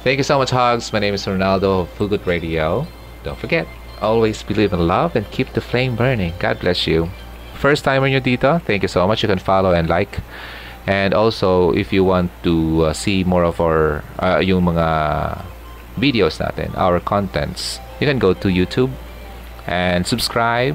Thank 0.00 0.22
you 0.22 0.26
so 0.26 0.38
much, 0.38 0.54
Hogs. 0.54 0.94
My 0.94 1.02
name 1.02 1.12
is 1.12 1.26
Ronaldo 1.26 1.84
of 1.84 1.92
Fugut 1.98 2.24
Radio. 2.24 2.86
Don't 3.20 3.36
forget, 3.36 3.68
always 4.00 4.40
believe 4.40 4.72
in 4.72 4.88
love 4.88 5.12
and 5.12 5.28
keep 5.28 5.52
the 5.52 5.60
flame 5.60 5.92
burning. 5.96 6.32
God 6.40 6.60
bless 6.60 6.86
you. 6.86 7.10
First 7.60 7.84
timer 7.84 8.08
nyo 8.08 8.24
dito, 8.24 8.56
thank 8.64 8.80
you 8.80 8.88
so 8.88 9.04
much. 9.04 9.20
You 9.20 9.28
can 9.28 9.42
follow 9.42 9.76
and 9.76 9.88
like. 9.88 10.24
And 10.88 11.12
also, 11.12 11.76
if 11.76 11.92
you 11.92 12.04
want 12.04 12.32
to 12.48 12.88
uh, 12.88 12.92
see 12.96 13.24
more 13.24 13.44
of 13.44 13.60
our, 13.60 14.00
uh, 14.16 14.40
yung 14.40 14.64
mga 14.64 14.88
videos 16.00 16.40
natin, 16.40 16.72
our 16.80 16.98
contents, 16.98 17.78
you 18.00 18.08
can 18.08 18.18
go 18.18 18.32
to 18.32 18.48
YouTube 18.48 18.90
and 19.68 20.08
subscribe 20.08 20.74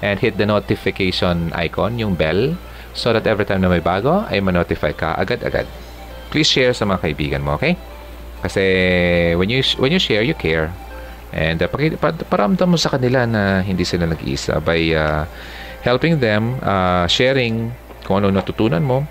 and 0.00 0.22
hit 0.22 0.38
the 0.38 0.46
notification 0.46 1.50
icon, 1.52 1.98
yung 1.98 2.14
bell, 2.14 2.54
so 2.94 3.10
that 3.10 3.26
every 3.26 3.44
time 3.44 3.60
na 3.60 3.68
may 3.68 3.82
bago, 3.82 4.22
ay 4.30 4.38
ma-notify 4.38 4.94
ka 4.94 5.18
agad-agad. 5.18 5.66
Please 6.30 6.48
share 6.48 6.72
sa 6.72 6.86
mga 6.86 7.02
kaibigan 7.02 7.42
mo, 7.42 7.58
okay? 7.58 7.74
Kasi 8.42 8.62
when 9.38 9.50
you 9.50 9.62
when 9.78 9.94
you 9.94 10.02
share, 10.02 10.22
you 10.22 10.34
care. 10.34 10.70
And 11.32 11.62
uh, 11.62 11.70
paramdam 12.28 12.74
mo 12.74 12.78
sa 12.78 12.92
kanila 12.92 13.24
na 13.24 13.64
hindi 13.64 13.86
sila 13.88 14.04
nag-iisa 14.04 14.60
by 14.60 14.80
uh, 14.92 15.24
helping 15.82 16.20
them, 16.20 16.60
uh, 16.60 17.08
sharing 17.08 17.72
kung 18.04 18.20
ano 18.22 18.30
natutunan 18.30 18.82
mo. 18.84 19.06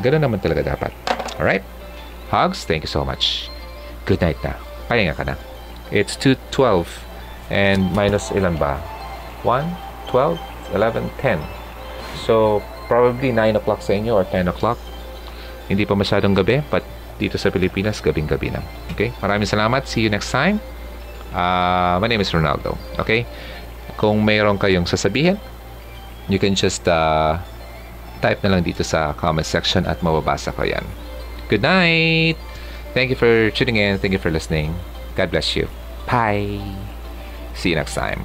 Ganun 0.00 0.22
naman 0.22 0.38
talaga 0.38 0.76
dapat. 0.76 0.92
Alright? 1.36 1.64
Hugs, 2.32 2.64
thank 2.64 2.86
you 2.86 2.92
so 2.92 3.04
much. 3.04 3.51
Good 4.04 4.20
night 4.20 4.38
na. 4.42 4.58
Pahinga 4.90 5.14
ka 5.14 5.24
na. 5.24 5.34
It's 5.92 6.18
2.12 6.18 6.88
and 7.52 7.92
minus 7.92 8.32
ilan 8.32 8.56
ba? 8.58 8.80
1, 9.44 9.66
12, 10.08 10.38
11, 10.74 11.10
10. 11.20 11.38
So, 12.24 12.62
probably 12.88 13.30
9 13.30 13.56
o'clock 13.56 13.82
sa 13.82 13.94
inyo 13.94 14.16
or 14.16 14.24
10 14.24 14.50
o'clock. 14.50 14.78
Hindi 15.68 15.86
pa 15.86 15.94
masyadong 15.94 16.34
gabi, 16.36 16.60
but 16.68 16.82
dito 17.16 17.38
sa 17.38 17.52
Pilipinas, 17.54 18.02
gabing-gabi 18.02 18.50
na. 18.50 18.60
Okay? 18.92 19.14
Maraming 19.22 19.46
salamat. 19.46 19.86
See 19.86 20.02
you 20.02 20.10
next 20.10 20.28
time. 20.34 20.58
Uh, 21.32 21.96
my 22.02 22.08
name 22.10 22.20
is 22.20 22.30
Ronaldo. 22.34 22.76
Okay? 22.98 23.24
Kung 23.96 24.20
mayroon 24.26 24.58
kayong 24.58 24.84
sasabihin, 24.84 25.38
you 26.26 26.38
can 26.42 26.54
just 26.58 26.84
uh, 26.90 27.38
type 28.20 28.42
na 28.42 28.58
lang 28.58 28.62
dito 28.62 28.82
sa 28.86 29.14
comment 29.14 29.46
section 29.46 29.86
at 29.86 30.00
mababasa 30.00 30.50
ko 30.54 30.66
yan. 30.66 30.84
Good 31.50 31.62
night! 31.62 32.51
Thank 32.94 33.10
you 33.10 33.16
for 33.16 33.50
tuning 33.50 33.76
in. 33.76 33.98
Thank 33.98 34.12
you 34.12 34.18
for 34.18 34.30
listening. 34.30 34.74
God 35.16 35.30
bless 35.30 35.56
you. 35.56 35.68
Bye! 36.06 36.60
See 37.54 37.70
you 37.70 37.76
next 37.76 37.94
time. 37.94 38.24